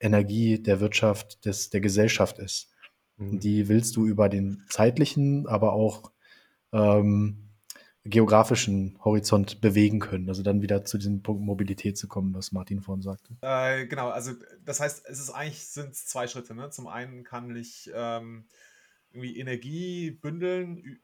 Energie 0.00 0.62
der 0.62 0.80
Wirtschaft, 0.80 1.44
des, 1.44 1.70
der 1.70 1.80
Gesellschaft 1.80 2.38
ist. 2.38 2.70
Mhm. 3.16 3.40
Die 3.40 3.68
willst 3.68 3.96
du 3.96 4.06
über 4.06 4.28
den 4.28 4.64
zeitlichen, 4.68 5.46
aber 5.46 5.72
auch 5.72 6.12
ähm, 6.72 7.48
geografischen 8.04 8.98
Horizont 9.04 9.60
bewegen 9.60 9.98
können. 9.98 10.28
Also 10.28 10.42
dann 10.42 10.62
wieder 10.62 10.84
zu 10.84 10.98
diesem 10.98 11.22
Punkt 11.22 11.42
Mobilität 11.42 11.98
zu 11.98 12.08
kommen, 12.08 12.34
was 12.34 12.52
Martin 12.52 12.80
vorhin 12.80 13.02
sagte. 13.02 13.36
Äh, 13.42 13.86
genau, 13.86 14.08
also 14.08 14.32
das 14.64 14.80
heißt, 14.80 15.04
es 15.08 15.20
ist 15.20 15.30
eigentlich 15.30 15.66
sind 15.66 15.94
zwei 15.94 16.26
Schritte. 16.26 16.54
Ne? 16.54 16.70
Zum 16.70 16.86
einen 16.86 17.24
kann 17.24 17.54
ich 17.56 17.90
ähm, 17.94 18.46
irgendwie 19.10 19.38
Energie 19.38 20.10
bündeln 20.10 21.00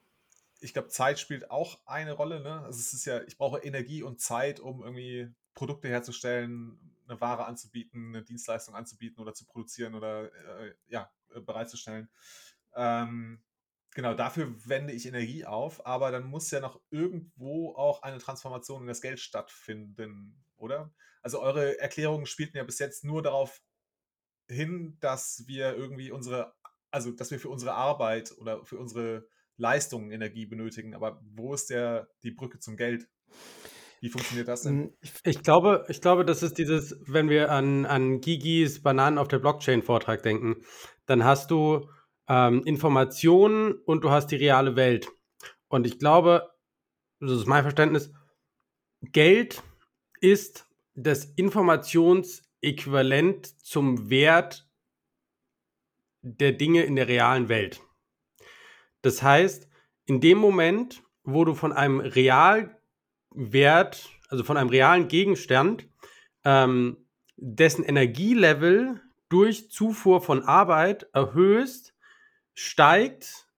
ich 0.65 0.73
glaube, 0.73 0.89
Zeit 0.89 1.19
spielt 1.21 1.51
auch 1.51 1.79
eine 1.85 2.13
Rolle. 2.13 2.41
Ne? 2.41 2.63
Also 2.63 2.81
es 2.81 2.95
ist 2.95 3.05
ja, 3.05 3.23
ich 3.25 3.37
brauche 3.37 3.59
Energie 3.59 4.03
und 4.03 4.21
Zeit, 4.21 4.61
um 4.61 4.83
irgendwie 4.83 5.29
Produkte 5.53 5.89
herzustellen, 5.89 6.79
eine 7.07 7.21
Ware 7.21 7.47
anzubieten, 7.47 8.09
eine 8.09 8.25
Dienstleistung 8.25 8.75
anzubieten 8.75 9.21
oder 9.21 9.35
zu 9.35 9.47
produzieren 9.47 9.95
oder 9.95 10.33
äh, 10.33 10.75
ja, 10.87 11.11
äh, 11.35 11.41
bereitzustellen. 11.41 12.09
Ähm, 12.75 13.43
genau, 13.95 14.15
dafür 14.15 14.55
wende 14.67 14.93
ich 14.93 15.07
Energie 15.07 15.45
auf, 15.45 15.87
aber 15.87 16.11
dann 16.11 16.25
muss 16.25 16.51
ja 16.51 16.61
noch 16.61 16.81
irgendwo 16.91 17.75
auch 17.75 18.03
eine 18.03 18.19
Transformation 18.19 18.83
in 18.83 18.89
das 18.89 19.01
Geld 19.01 19.21
stattfinden, 19.21 20.45
oder? 20.57 20.93
Also 21.23 21.41
eure 21.41 21.79
Erklärungen 21.79 22.27
spielten 22.27 22.57
ja 22.57 22.65
bis 22.65 22.79
jetzt 22.79 23.05
nur 23.05 23.23
darauf 23.23 23.63
hin, 24.49 24.99
dass 25.01 25.45
wir 25.47 25.75
irgendwie 25.75 26.11
unsere, 26.11 26.55
also 26.91 27.11
dass 27.11 27.31
wir 27.31 27.41
für 27.41 27.49
unsere 27.49 27.75
Arbeit 27.75 28.37
oder 28.39 28.65
für 28.65 28.79
unsere 28.79 29.27
Leistungen 29.57 30.11
Energie 30.11 30.47
benötigen. 30.47 30.95
Aber 30.95 31.21
wo 31.23 31.55
ist 31.55 31.71
der, 31.71 32.09
die 32.23 32.33
Brücke 32.33 32.59
zum 32.59 32.77
Geld? 32.77 33.09
Wie 34.05 34.11
funktioniert 34.11 34.49
das 34.49 34.61
denn? 34.61 34.81
Hm, 34.81 34.93
ich 35.25 35.43
glaube, 35.43 35.87
ich 35.89 36.03
glaube, 36.03 36.27
das 36.27 36.43
ist 36.43 36.59
dieses, 36.59 37.01
wenn 37.07 37.31
wir 37.31 37.51
an, 37.51 37.87
an 37.87 38.21
Gigis 38.21 38.83
Bananen 38.83 39.17
auf 39.17 39.29
der 39.29 39.39
Blockchain-Vortrag 39.39 40.23
denken, 40.23 40.57
dann 41.07 41.25
hast 41.25 41.51
du 41.51 41.89
ähm, 42.29 42.63
Informationen 42.67 43.73
und 43.73 44.05
du 44.05 44.11
hast 44.11 44.27
die 44.27 44.37
reale 44.37 44.77
Welt. 44.77 45.09
Und 45.69 45.87
ich 45.87 45.99
glaube, 45.99 46.51
das 47.19 47.33
ist 47.33 47.47
mein 47.47 47.63
Verständnis, 47.63 48.13
Geld 49.01 49.63
ist 50.21 50.69
das 50.93 51.25
Informationsäquivalent 51.25 53.59
zum 53.65 54.11
Wert 54.11 54.69
der 56.21 56.53
Dinge 56.53 56.83
in 56.83 56.97
der 56.97 57.09
realen 57.09 57.49
Welt. 57.49 57.81
Das 59.01 59.23
heißt, 59.23 59.67
in 60.05 60.21
dem 60.21 60.37
Moment, 60.37 61.03
wo 61.23 61.47
du 61.47 61.55
von 61.55 61.73
einem 61.73 62.01
Realwert, 63.35 64.11
also 64.29 64.45
von 64.45 64.57
einem 64.57 64.71
realen 64.71 65.09
Gegenstand, 65.09 65.89
ähm, 66.45 67.07
dessen 67.37 67.85
Energielevel 67.85 69.01
durch 69.29 69.71
Zufuhr 69.71 70.21
von 70.21 70.43
Arbeit 70.43 71.09
erhöhst, 71.13 71.95
steigt 72.55 73.49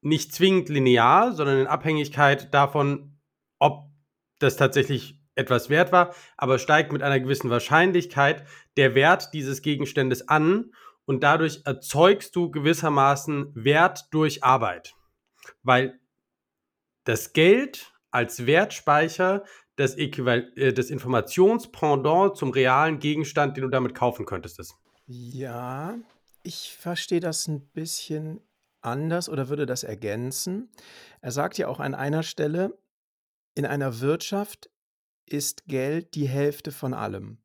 nicht 0.00 0.32
zwingend 0.32 0.68
linear, 0.68 1.32
sondern 1.32 1.58
in 1.60 1.66
Abhängigkeit 1.66 2.52
davon, 2.54 3.18
ob 3.58 3.90
das 4.38 4.56
tatsächlich 4.56 5.18
etwas 5.34 5.68
wert 5.68 5.92
war, 5.92 6.14
aber 6.36 6.58
steigt 6.58 6.92
mit 6.92 7.02
einer 7.02 7.20
gewissen 7.20 7.50
Wahrscheinlichkeit 7.50 8.46
der 8.76 8.94
Wert 8.94 9.34
dieses 9.34 9.60
Gegenstandes 9.60 10.28
an 10.28 10.72
und 11.04 11.22
dadurch 11.22 11.62
erzeugst 11.64 12.34
du 12.36 12.50
gewissermaßen 12.50 13.52
Wert 13.54 14.06
durch 14.12 14.42
Arbeit, 14.42 14.94
weil 15.62 16.00
das 17.04 17.32
Geld 17.32 17.95
als 18.16 18.46
Wertspeicher 18.46 19.44
das, 19.76 19.94
Äquival 19.94 20.50
äh, 20.56 20.72
das 20.72 20.88
Informationspendant 20.88 22.34
zum 22.34 22.50
realen 22.50 22.98
Gegenstand, 22.98 23.58
den 23.58 23.64
du 23.64 23.68
damit 23.68 23.94
kaufen 23.94 24.24
könntest, 24.24 24.58
ist. 24.58 24.74
Ja, 25.06 25.98
ich 26.42 26.74
verstehe 26.74 27.20
das 27.20 27.46
ein 27.46 27.68
bisschen 27.68 28.40
anders 28.80 29.28
oder 29.28 29.50
würde 29.50 29.66
das 29.66 29.84
ergänzen. 29.84 30.70
Er 31.20 31.30
sagt 31.30 31.58
ja 31.58 31.68
auch 31.68 31.78
an 31.78 31.94
einer 31.94 32.22
Stelle, 32.22 32.78
in 33.54 33.66
einer 33.66 34.00
Wirtschaft 34.00 34.70
ist 35.26 35.66
Geld 35.66 36.14
die 36.14 36.26
Hälfte 36.26 36.72
von 36.72 36.94
allem. 36.94 37.36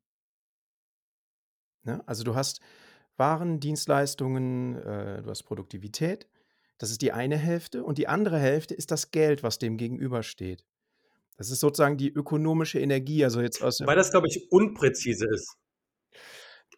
Ne? 1.82 2.02
Also 2.06 2.24
du 2.24 2.34
hast 2.34 2.60
Waren, 3.18 3.60
Dienstleistungen, 3.60 4.76
äh, 4.76 5.22
du 5.22 5.28
hast 5.28 5.42
Produktivität. 5.42 6.28
Das 6.82 6.90
ist 6.90 7.00
die 7.00 7.12
eine 7.12 7.36
Hälfte. 7.36 7.84
Und 7.84 7.96
die 7.96 8.08
andere 8.08 8.40
Hälfte 8.40 8.74
ist 8.74 8.90
das 8.90 9.12
Geld, 9.12 9.44
was 9.44 9.60
dem 9.60 9.76
gegenübersteht. 9.76 10.66
Das 11.36 11.48
ist 11.48 11.60
sozusagen 11.60 11.96
die 11.96 12.10
ökonomische 12.12 12.80
Energie. 12.80 13.22
Also 13.22 13.40
jetzt 13.40 13.62
aus 13.62 13.78
Weil 13.86 13.94
das, 13.94 14.10
glaube 14.10 14.26
ich, 14.26 14.50
unpräzise 14.50 15.28
ist. 15.32 15.54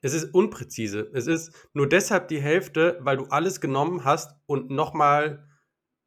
Es 0.02 0.12
ist 0.12 0.34
unpräzise. 0.34 1.10
Es 1.14 1.26
ist 1.26 1.54
nur 1.72 1.88
deshalb 1.88 2.28
die 2.28 2.38
Hälfte, 2.38 2.98
weil 3.00 3.16
du 3.16 3.24
alles 3.28 3.62
genommen 3.62 4.04
hast 4.04 4.36
und 4.44 4.68
nochmal 4.68 5.48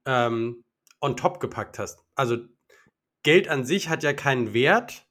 ähm, 0.05 0.63
on 1.01 1.17
top 1.17 1.39
gepackt 1.39 1.79
hast. 1.79 1.97
Also 2.13 2.37
Geld 3.23 3.47
an 3.47 3.65
sich 3.65 3.89
hat 3.89 4.03
ja 4.03 4.13
keinen 4.13 4.53
Wert, 4.53 5.07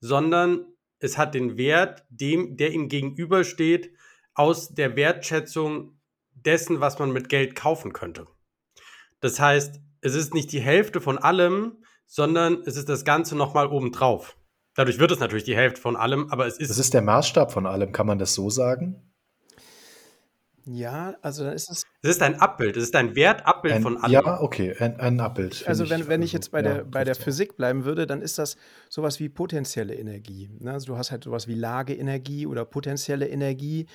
sondern 0.00 0.74
es 0.98 1.16
hat 1.16 1.34
den 1.34 1.56
Wert, 1.56 2.04
dem, 2.10 2.58
der 2.58 2.72
ihm 2.72 2.90
gegenübersteht, 2.90 3.96
aus 4.34 4.74
der 4.74 4.94
Wertschätzung 4.94 5.95
dessen, 6.46 6.80
was 6.80 6.98
man 6.98 7.12
mit 7.12 7.28
Geld 7.28 7.54
kaufen 7.54 7.92
könnte. 7.92 8.26
Das 9.20 9.40
heißt, 9.40 9.80
es 10.00 10.14
ist 10.14 10.34
nicht 10.34 10.52
die 10.52 10.60
Hälfte 10.60 11.00
von 11.00 11.18
allem, 11.18 11.82
sondern 12.06 12.62
es 12.64 12.76
ist 12.76 12.88
das 12.88 13.04
Ganze 13.04 13.36
nochmal 13.36 13.66
obendrauf. 13.66 14.36
Dadurch 14.74 14.98
wird 14.98 15.10
es 15.10 15.18
natürlich 15.18 15.44
die 15.44 15.56
Hälfte 15.56 15.80
von 15.80 15.96
allem, 15.96 16.30
aber 16.30 16.46
es 16.46 16.58
ist. 16.58 16.70
Das 16.70 16.78
ist 16.78 16.94
der 16.94 17.02
Maßstab 17.02 17.50
von 17.50 17.66
allem, 17.66 17.92
kann 17.92 18.06
man 18.06 18.18
das 18.18 18.34
so 18.34 18.50
sagen? 18.50 19.02
Ja, 20.68 21.14
also 21.22 21.44
dann 21.44 21.54
ist 21.54 21.70
es. 21.70 21.84
Es 22.02 22.10
ist 22.10 22.22
ein 22.22 22.40
Abbild, 22.40 22.76
es 22.76 22.84
ist 22.84 22.96
ein 22.96 23.14
Wertabbild 23.14 23.74
ein, 23.74 23.82
von 23.82 23.96
allem. 23.96 24.12
Ja, 24.12 24.40
okay, 24.40 24.74
ein, 24.78 24.98
ein 24.98 25.20
Abbild. 25.20 25.66
Also 25.66 25.88
wenn, 25.88 26.08
wenn 26.08 26.22
ich 26.22 26.32
jetzt 26.32 26.50
bei, 26.50 26.58
ja, 26.58 26.74
der, 26.74 26.84
bei 26.84 27.04
der 27.04 27.14
Physik 27.14 27.56
bleiben 27.56 27.84
würde, 27.84 28.06
dann 28.06 28.20
ist 28.20 28.38
das 28.38 28.56
sowas 28.88 29.20
wie 29.20 29.28
potenzielle 29.28 29.94
Energie. 29.94 30.50
Ne? 30.58 30.72
Also 30.72 30.86
du 30.86 30.98
hast 30.98 31.12
halt 31.12 31.24
sowas 31.24 31.46
wie 31.46 31.54
Lageenergie 31.54 32.46
oder 32.46 32.64
potenzielle 32.64 33.28
Energie 33.28 33.86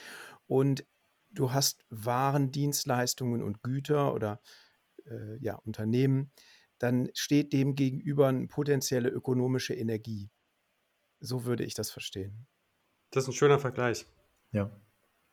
und 0.47 0.85
du 1.31 1.51
hast 1.53 1.85
Waren, 1.89 2.51
Dienstleistungen 2.51 3.41
und 3.41 3.61
Güter 3.63 4.13
oder 4.13 4.41
äh, 5.05 5.37
ja, 5.39 5.55
Unternehmen, 5.55 6.31
dann 6.77 7.09
steht 7.13 7.53
dem 7.53 7.75
gegenüber 7.75 8.27
eine 8.27 8.47
potenzielle 8.47 9.09
ökonomische 9.09 9.73
Energie. 9.73 10.29
So 11.19 11.45
würde 11.45 11.63
ich 11.63 11.73
das 11.73 11.91
verstehen. 11.91 12.47
Das 13.11 13.23
ist 13.25 13.29
ein 13.29 13.33
schöner 13.33 13.59
Vergleich. 13.59 14.05
Ja. 14.51 14.71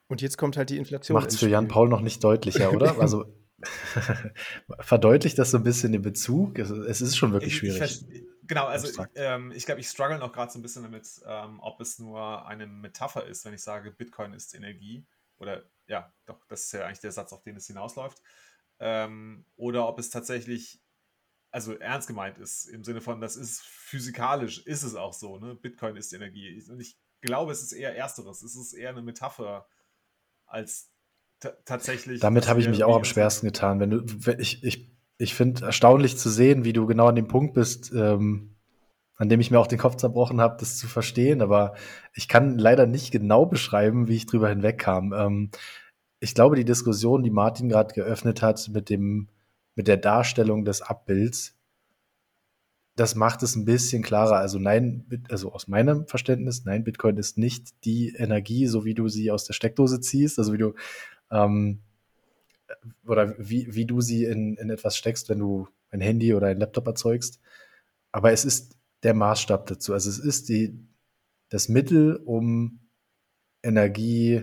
Und 0.08 0.20
jetzt 0.22 0.36
kommt 0.38 0.56
halt 0.56 0.70
die 0.70 0.76
Inflation. 0.78 1.14
Macht 1.14 1.30
es 1.30 1.38
für 1.38 1.48
Jan 1.48 1.68
Paul 1.68 1.88
noch 1.88 2.00
nicht 2.00 2.22
deutlicher, 2.24 2.72
oder? 2.74 2.98
Also 3.00 3.34
verdeutlicht 4.80 5.38
das 5.38 5.50
so 5.50 5.56
ein 5.58 5.64
bisschen 5.64 5.92
den 5.92 6.02
Bezug? 6.02 6.58
Es, 6.58 6.70
es 6.70 7.00
ist 7.00 7.16
schon 7.16 7.32
wirklich 7.32 7.54
Ich, 7.54 7.62
ich 7.62 7.72
schwierig. 7.72 7.78
vers- 7.78 8.06
genau, 8.46 8.66
also 8.66 9.04
ähm, 9.14 9.52
ich 9.52 9.66
glaube, 9.66 9.80
ich 9.80 9.88
struggle 9.88 10.18
noch 10.18 10.32
gerade 10.32 10.52
so 10.52 10.58
ein 10.58 10.62
bisschen 10.62 10.82
damit, 10.82 11.08
ähm, 11.26 11.60
ob 11.60 11.80
es 11.80 11.98
nur 11.98 12.46
eine 12.46 12.66
Metapher 12.66 13.26
ist, 13.26 13.44
wenn 13.44 13.54
ich 13.54 13.62
sage, 13.62 13.90
Bitcoin 13.90 14.32
ist 14.32 14.54
Energie. 14.54 15.04
Oder 15.38 15.64
ja, 15.86 16.12
doch, 16.26 16.44
das 16.46 16.64
ist 16.64 16.72
ja 16.72 16.86
eigentlich 16.86 17.00
der 17.00 17.12
Satz, 17.12 17.32
auf 17.32 17.42
den 17.42 17.56
es 17.56 17.66
hinausläuft. 17.66 18.22
Ähm, 18.80 19.44
oder 19.56 19.88
ob 19.88 19.98
es 19.98 20.10
tatsächlich, 20.10 20.80
also 21.50 21.74
ernst 21.74 22.08
gemeint 22.08 22.38
ist, 22.38 22.66
im 22.66 22.84
Sinne 22.84 23.00
von, 23.00 23.20
das 23.20 23.36
ist 23.36 23.62
physikalisch, 23.62 24.64
ist 24.66 24.82
es 24.82 24.94
auch 24.94 25.12
so, 25.12 25.38
ne? 25.38 25.54
Bitcoin 25.54 25.96
ist 25.96 26.12
Energie. 26.12 26.62
Und 26.68 26.80
ich 26.80 26.98
glaube, 27.20 27.52
es 27.52 27.62
ist 27.62 27.72
eher 27.72 27.96
Ersteres. 27.96 28.42
Es 28.42 28.54
ist 28.56 28.74
eher 28.74 28.90
eine 28.90 29.02
Metapher 29.02 29.66
als 30.46 30.92
ta- 31.40 31.56
tatsächlich. 31.64 32.20
Damit 32.20 32.48
habe 32.48 32.60
ich 32.60 32.68
mich 32.68 32.84
auch 32.84 32.96
am 32.96 33.04
schwersten 33.04 33.46
getan. 33.46 33.80
Wenn 33.80 33.90
du, 33.90 34.02
wenn 34.26 34.40
ich 34.40 34.62
ich, 34.62 34.94
ich 35.16 35.34
finde 35.34 35.64
erstaunlich 35.64 36.18
zu 36.18 36.30
sehen, 36.30 36.64
wie 36.64 36.72
du 36.72 36.86
genau 36.86 37.08
an 37.08 37.16
dem 37.16 37.28
Punkt 37.28 37.54
bist, 37.54 37.92
ähm, 37.92 38.57
an 39.18 39.28
dem 39.28 39.40
ich 39.40 39.50
mir 39.50 39.58
auch 39.58 39.66
den 39.66 39.78
Kopf 39.78 39.96
zerbrochen 39.96 40.40
habe, 40.40 40.56
das 40.58 40.78
zu 40.78 40.86
verstehen. 40.86 41.42
Aber 41.42 41.74
ich 42.14 42.28
kann 42.28 42.56
leider 42.56 42.86
nicht 42.86 43.10
genau 43.10 43.44
beschreiben, 43.46 44.08
wie 44.08 44.16
ich 44.16 44.26
drüber 44.26 44.48
hinwegkam. 44.48 45.12
Ähm, 45.12 45.50
ich 46.20 46.34
glaube, 46.34 46.56
die 46.56 46.64
Diskussion, 46.64 47.22
die 47.22 47.30
Martin 47.30 47.68
gerade 47.68 47.94
geöffnet 47.94 48.42
hat 48.42 48.68
mit 48.68 48.88
dem, 48.88 49.28
mit 49.74 49.88
der 49.88 49.96
Darstellung 49.96 50.64
des 50.64 50.82
Abbilds, 50.82 51.56
das 52.96 53.14
macht 53.14 53.42
es 53.44 53.54
ein 53.54 53.64
bisschen 53.64 54.02
klarer. 54.02 54.36
Also 54.36 54.58
nein, 54.58 55.06
also 55.30 55.52
aus 55.52 55.68
meinem 55.68 56.06
Verständnis, 56.06 56.64
nein, 56.64 56.82
Bitcoin 56.82 57.16
ist 57.16 57.38
nicht 57.38 57.84
die 57.84 58.14
Energie, 58.16 58.66
so 58.66 58.84
wie 58.84 58.94
du 58.94 59.08
sie 59.08 59.30
aus 59.30 59.44
der 59.44 59.54
Steckdose 59.54 60.00
ziehst, 60.00 60.38
also 60.38 60.52
wie 60.52 60.58
du 60.58 60.74
ähm, 61.30 61.80
oder 63.06 63.34
wie, 63.38 63.74
wie 63.74 63.86
du 63.86 64.00
sie 64.00 64.24
in, 64.24 64.56
in 64.56 64.70
etwas 64.70 64.96
steckst, 64.96 65.28
wenn 65.28 65.38
du 65.38 65.68
ein 65.90 66.00
Handy 66.00 66.34
oder 66.34 66.48
ein 66.48 66.58
Laptop 66.58 66.86
erzeugst. 66.86 67.40
Aber 68.10 68.32
es 68.32 68.44
ist 68.44 68.77
der 69.02 69.14
Maßstab 69.14 69.66
dazu. 69.66 69.92
Also 69.92 70.10
es 70.10 70.18
ist 70.18 70.48
die, 70.48 70.78
das 71.48 71.68
Mittel, 71.68 72.16
um 72.16 72.80
Energie 73.62 74.42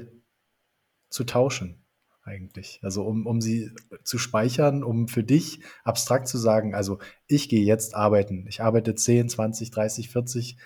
zu 1.09 1.23
tauschen, 1.23 1.83
eigentlich. 2.23 2.79
Also 2.81 3.03
um, 3.03 3.25
um 3.25 3.41
sie 3.41 3.71
zu 4.03 4.17
speichern, 4.17 4.83
um 4.83 5.07
für 5.07 5.23
dich 5.23 5.59
abstrakt 5.83 6.27
zu 6.27 6.37
sagen, 6.37 6.73
also 6.73 6.99
ich 7.27 7.49
gehe 7.49 7.63
jetzt 7.63 7.95
arbeiten. 7.95 8.45
Ich 8.47 8.61
arbeite 8.61 8.95
10, 8.95 9.29
20, 9.29 9.71
30, 9.71 10.09
40, 10.09 10.57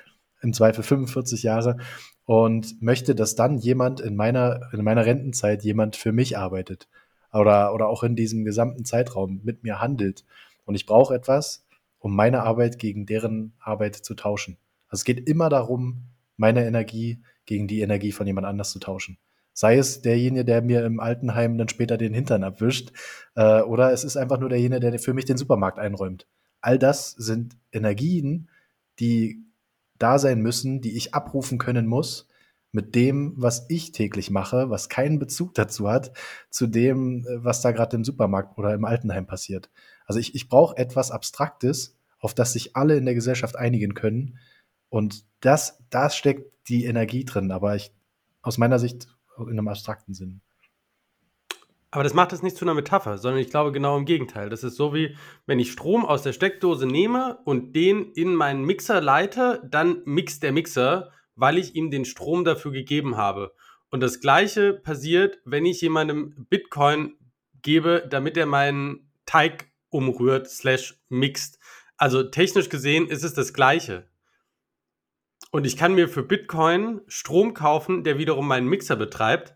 im 0.41 0.53
Zweifel 0.53 0.83
45 0.83 1.43
Jahre 1.43 1.77
und 2.25 2.81
möchte, 2.81 3.15
dass 3.15 3.35
dann 3.35 3.57
jemand 3.57 3.99
in 3.99 4.15
meiner, 4.15 4.69
in 4.73 4.83
meiner 4.83 5.05
Rentenzeit 5.05 5.63
jemand 5.63 5.95
für 5.95 6.11
mich 6.11 6.37
arbeitet 6.37 6.87
oder, 7.33 7.73
oder 7.73 7.87
auch 7.87 8.03
in 8.03 8.15
diesem 8.15 8.45
gesamten 8.45 8.85
Zeitraum 8.85 9.41
mit 9.43 9.63
mir 9.63 9.81
handelt. 9.81 10.25
Und 10.65 10.75
ich 10.75 10.85
brauche 10.85 11.13
etwas, 11.13 11.65
um 11.99 12.15
meine 12.15 12.43
Arbeit 12.43 12.79
gegen 12.79 13.05
deren 13.05 13.53
Arbeit 13.59 13.95
zu 13.95 14.15
tauschen. 14.15 14.57
Also 14.87 15.01
es 15.01 15.05
geht 15.05 15.27
immer 15.29 15.49
darum, 15.49 16.05
meine 16.37 16.65
Energie 16.65 17.21
gegen 17.45 17.67
die 17.67 17.81
Energie 17.81 18.11
von 18.11 18.25
jemand 18.25 18.47
anders 18.47 18.71
zu 18.71 18.79
tauschen. 18.79 19.17
Sei 19.53 19.77
es 19.77 20.01
derjenige, 20.01 20.45
der 20.45 20.61
mir 20.61 20.85
im 20.85 20.99
Altenheim 20.99 21.57
dann 21.57 21.67
später 21.67 21.97
den 21.97 22.13
Hintern 22.13 22.43
abwischt, 22.43 22.93
äh, 23.35 23.61
oder 23.61 23.91
es 23.91 24.03
ist 24.03 24.15
einfach 24.15 24.39
nur 24.39 24.49
derjenige, 24.49 24.79
der 24.79 24.99
für 24.99 25.13
mich 25.13 25.25
den 25.25 25.37
Supermarkt 25.37 25.79
einräumt. 25.79 26.27
All 26.61 26.79
das 26.79 27.11
sind 27.11 27.57
Energien, 27.71 28.49
die 28.99 29.43
da 29.97 30.17
sein 30.17 30.41
müssen, 30.41 30.79
die 30.79 30.95
ich 30.95 31.13
abrufen 31.13 31.57
können 31.57 31.87
muss, 31.87 32.28
mit 32.71 32.95
dem, 32.95 33.33
was 33.35 33.65
ich 33.69 33.91
täglich 33.91 34.29
mache, 34.29 34.69
was 34.69 34.89
keinen 34.89 35.19
Bezug 35.19 35.55
dazu 35.55 35.89
hat, 35.89 36.11
zu 36.49 36.67
dem, 36.67 37.25
äh, 37.25 37.43
was 37.43 37.61
da 37.61 37.71
gerade 37.71 37.95
im 37.95 38.03
Supermarkt 38.03 38.57
oder 38.57 38.73
im 38.73 38.85
Altenheim 38.85 39.25
passiert. 39.25 39.69
Also 40.05 40.19
ich, 40.19 40.35
ich 40.35 40.49
brauche 40.49 40.77
etwas 40.77 41.11
Abstraktes, 41.11 41.97
auf 42.19 42.33
das 42.33 42.53
sich 42.53 42.75
alle 42.75 42.97
in 42.97 43.05
der 43.05 43.15
Gesellschaft 43.15 43.55
einigen 43.55 43.93
können. 43.93 44.37
Und 44.89 45.25
das, 45.39 45.83
da 45.89 46.09
steckt 46.09 46.51
die 46.67 46.85
Energie 46.85 47.25
drin, 47.25 47.51
aber 47.51 47.75
ich, 47.75 47.91
aus 48.41 48.57
meiner 48.57 48.79
Sicht 48.79 49.07
in 49.37 49.49
einem 49.49 49.67
abstrakten 49.67 50.13
Sinn. 50.13 50.41
Aber 51.91 52.03
das 52.03 52.13
macht 52.13 52.33
es 52.33 52.43
nicht 52.43 52.55
zu 52.55 52.65
einer 52.65 52.75
Metapher, 52.75 53.17
sondern 53.17 53.41
ich 53.41 53.49
glaube 53.49 53.71
genau 53.71 53.97
im 53.97 54.05
Gegenteil. 54.05 54.49
Das 54.49 54.63
ist 54.63 54.75
so 54.75 54.93
wie, 54.93 55.15
wenn 55.47 55.59
ich 55.59 55.71
Strom 55.71 56.05
aus 56.05 56.21
der 56.21 56.33
Steckdose 56.33 56.85
nehme 56.85 57.39
und 57.45 57.75
den 57.75 58.11
in 58.11 58.35
meinen 58.35 58.63
Mixer 58.63 59.01
leite, 59.01 59.67
dann 59.67 60.01
mixt 60.05 60.43
der 60.43 60.51
Mixer 60.51 61.11
weil 61.39 61.57
ich 61.57 61.75
ihm 61.75 61.89
den 61.89 62.05
Strom 62.05 62.43
dafür 62.43 62.71
gegeben 62.71 63.17
habe. 63.17 63.53
Und 63.89 64.01
das 64.01 64.19
gleiche 64.19 64.73
passiert, 64.73 65.39
wenn 65.45 65.65
ich 65.65 65.81
jemandem 65.81 66.45
Bitcoin 66.49 67.15
gebe, 67.61 68.05
damit 68.09 68.37
er 68.37 68.45
meinen 68.45 69.11
Teig 69.25 69.71
umrührt, 69.89 70.49
slash 70.49 70.99
mixt. 71.09 71.59
Also 71.97 72.23
technisch 72.23 72.69
gesehen 72.69 73.07
ist 73.07 73.23
es 73.23 73.33
das 73.33 73.53
gleiche. 73.53 74.07
Und 75.51 75.65
ich 75.65 75.77
kann 75.77 75.95
mir 75.95 76.07
für 76.07 76.23
Bitcoin 76.23 77.01
Strom 77.07 77.53
kaufen, 77.53 78.03
der 78.03 78.17
wiederum 78.17 78.47
meinen 78.47 78.67
Mixer 78.67 78.95
betreibt. 78.95 79.55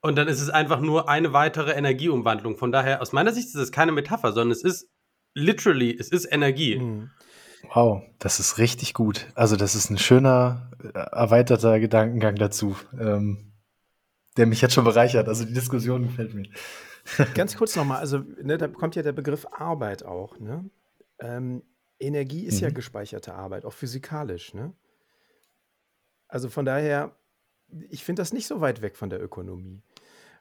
Und 0.00 0.16
dann 0.16 0.28
ist 0.28 0.40
es 0.40 0.50
einfach 0.50 0.80
nur 0.80 1.08
eine 1.08 1.32
weitere 1.32 1.72
Energieumwandlung. 1.72 2.56
Von 2.56 2.70
daher, 2.70 3.00
aus 3.00 3.12
meiner 3.12 3.32
Sicht 3.32 3.48
ist 3.48 3.54
es 3.54 3.72
keine 3.72 3.92
Metapher, 3.92 4.32
sondern 4.32 4.52
es 4.52 4.62
ist 4.62 4.90
literally, 5.34 5.96
es 5.98 6.10
ist 6.10 6.26
Energie. 6.26 6.78
Mhm. 6.78 7.10
Wow, 7.74 8.02
das 8.18 8.40
ist 8.40 8.58
richtig 8.58 8.94
gut. 8.94 9.26
Also 9.34 9.56
das 9.56 9.74
ist 9.74 9.90
ein 9.90 9.98
schöner, 9.98 10.70
äh, 10.82 10.98
erweiterter 10.98 11.80
Gedankengang 11.80 12.36
dazu, 12.36 12.76
ähm, 12.98 13.52
der 14.36 14.46
mich 14.46 14.60
jetzt 14.60 14.74
schon 14.74 14.84
bereichert. 14.84 15.28
Also 15.28 15.44
die 15.44 15.52
Diskussion 15.52 16.04
gefällt 16.04 16.34
mir. 16.34 16.48
Ganz 17.34 17.56
kurz 17.56 17.74
nochmal, 17.76 17.98
also 17.98 18.18
ne, 18.42 18.58
da 18.58 18.68
kommt 18.68 18.96
ja 18.96 19.02
der 19.02 19.12
Begriff 19.12 19.46
Arbeit 19.50 20.04
auch. 20.04 20.38
Ne? 20.38 20.68
Ähm, 21.18 21.62
Energie 21.98 22.44
ist 22.44 22.60
mhm. 22.60 22.68
ja 22.68 22.70
gespeicherte 22.70 23.34
Arbeit, 23.34 23.64
auch 23.64 23.72
physikalisch. 23.72 24.54
Ne? 24.54 24.72
Also 26.28 26.48
von 26.48 26.64
daher, 26.64 27.16
ich 27.90 28.04
finde 28.04 28.20
das 28.20 28.32
nicht 28.32 28.46
so 28.46 28.60
weit 28.60 28.82
weg 28.82 28.96
von 28.96 29.10
der 29.10 29.22
Ökonomie. 29.22 29.82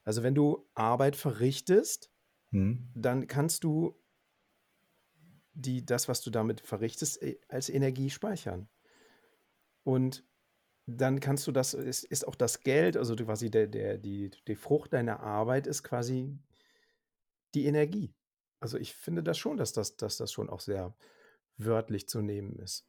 Also 0.03 0.23
wenn 0.23 0.36
du 0.36 0.65
Arbeit 0.73 1.15
verrichtest, 1.15 2.12
mhm. 2.51 2.89
dann 2.95 3.27
kannst 3.27 3.63
du 3.63 3.95
die 5.58 5.86
das, 5.86 6.08
was 6.08 6.22
du 6.22 6.30
damit 6.30 6.62
verrichtest, 6.62 7.22
äh, 7.22 7.39
als 7.50 7.70
Energie 7.70 8.10
speichern. 8.10 8.70
Und 9.84 10.24
dann 10.86 11.20
kannst 11.20 11.48
du 11.48 11.52
das, 11.52 11.74
ist, 11.74 12.04
ist 12.04 12.28
auch 12.28 12.36
das 12.36 12.62
Geld, 12.62 12.96
also 12.96 13.15
quasi 13.15 13.50
der, 13.50 13.67
der, 13.67 13.98
die, 13.98 14.32
die 14.48 14.56
Frucht 14.56 14.93
deiner 14.93 15.20
Arbeit 15.20 15.67
ist 15.67 15.84
quasi 15.84 16.38
die 17.56 17.65
Energie. 17.65 18.13
Also 18.60 18.78
ich 18.78 18.93
finde 18.93 19.24
das 19.24 19.38
schon, 19.38 19.58
dass 19.58 19.74
das, 19.74 19.98
dass 19.98 20.17
das 20.17 20.32
schon 20.32 20.50
auch 20.50 20.62
sehr 20.62 20.96
wörtlich 21.58 22.08
zu 22.08 22.22
nehmen 22.22 22.58
ist. 22.60 22.88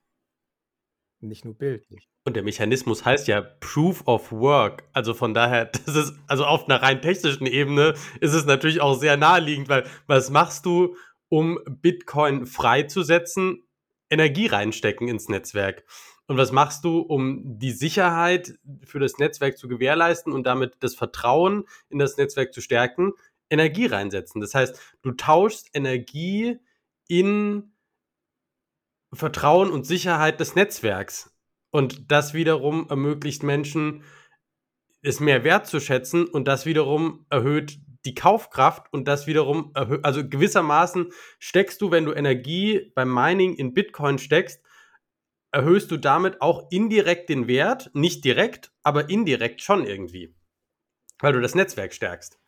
Nicht 1.21 1.45
nur 1.45 1.55
bildlich. 1.55 2.09
Und 2.25 2.37
der 2.37 2.45
Mechanismus 2.45 3.05
heißt 3.05 3.27
ja 3.27 3.41
Proof 3.41 4.07
of 4.07 4.31
Work. 4.31 4.85
Also 4.93 5.15
von 5.15 5.35
daher, 5.35 5.65
das 5.87 5.97
ist, 5.97 6.13
also 6.29 6.45
auf 6.45 6.67
einer 6.67 6.81
rein 6.83 7.03
technischen 7.03 7.47
Ebene 7.47 7.95
ist 8.21 8.35
es 8.35 8.45
natürlich 8.45 8.81
auch 8.81 8.95
sehr 8.95 9.17
naheliegend, 9.17 9.69
weil 9.69 9.85
was 10.07 10.31
machst 10.31 10.67
du, 10.67 10.95
um 11.29 11.59
Bitcoin 11.67 12.47
freizusetzen, 12.47 13.65
Energie 14.11 14.47
reinstecken 14.47 15.09
ins 15.09 15.29
Netzwerk. 15.29 15.85
Und 16.27 16.37
was 16.37 16.53
machst 16.53 16.85
du, 16.85 17.01
um 17.01 17.59
die 17.59 17.73
Sicherheit 17.73 18.59
für 18.85 18.99
das 18.99 19.19
Netzwerk 19.19 19.57
zu 19.57 19.67
gewährleisten 19.67 20.33
und 20.33 20.47
damit 20.47 20.77
das 20.81 20.95
Vertrauen 20.95 21.65
in 21.89 21.99
das 21.99 22.17
Netzwerk 22.17 22.53
zu 22.53 22.61
stärken? 22.61 23.13
Energie 23.51 23.87
reinsetzen. 23.87 24.41
Das 24.41 24.55
heißt, 24.55 24.79
du 25.03 25.13
tauschst 25.13 25.71
Energie 25.73 26.59
in 27.09 27.73
Vertrauen 29.13 29.71
und 29.71 29.87
Sicherheit 29.87 30.39
des 30.39 30.55
Netzwerks. 30.55 31.35
Und 31.71 32.11
das 32.11 32.35
wiederum 32.35 32.89
ermöglicht 32.89 33.43
Menschen, 33.43 34.03
es 35.03 35.21
mehr 35.21 35.45
wertzuschätzen 35.45 36.27
und 36.27 36.47
das 36.49 36.67
wiederum 36.67 37.25
erhöht 37.31 37.79
die 38.05 38.15
Kaufkraft 38.15 38.93
und 38.93 39.09
das 39.09 39.27
wiederum, 39.27 39.73
also 39.75 40.29
gewissermaßen 40.29 41.13
steckst 41.39 41.81
du, 41.81 41.91
wenn 41.91 42.05
du 42.05 42.13
Energie 42.13 42.93
beim 42.95 43.13
Mining 43.13 43.55
in 43.55 43.75
Bitcoin 43.75 44.19
steckst, 44.19 44.63
erhöhst 45.51 45.91
du 45.91 45.97
damit 45.97 46.41
auch 46.41 46.67
indirekt 46.71 47.29
den 47.29 47.49
Wert, 47.49 47.91
nicht 47.95 48.25
direkt, 48.25 48.71
aber 48.83 49.09
indirekt 49.09 49.63
schon 49.63 49.85
irgendwie, 49.85 50.35
weil 51.21 51.33
du 51.33 51.41
das 51.41 51.55
Netzwerk 51.55 51.93
stärkst. 51.93 52.39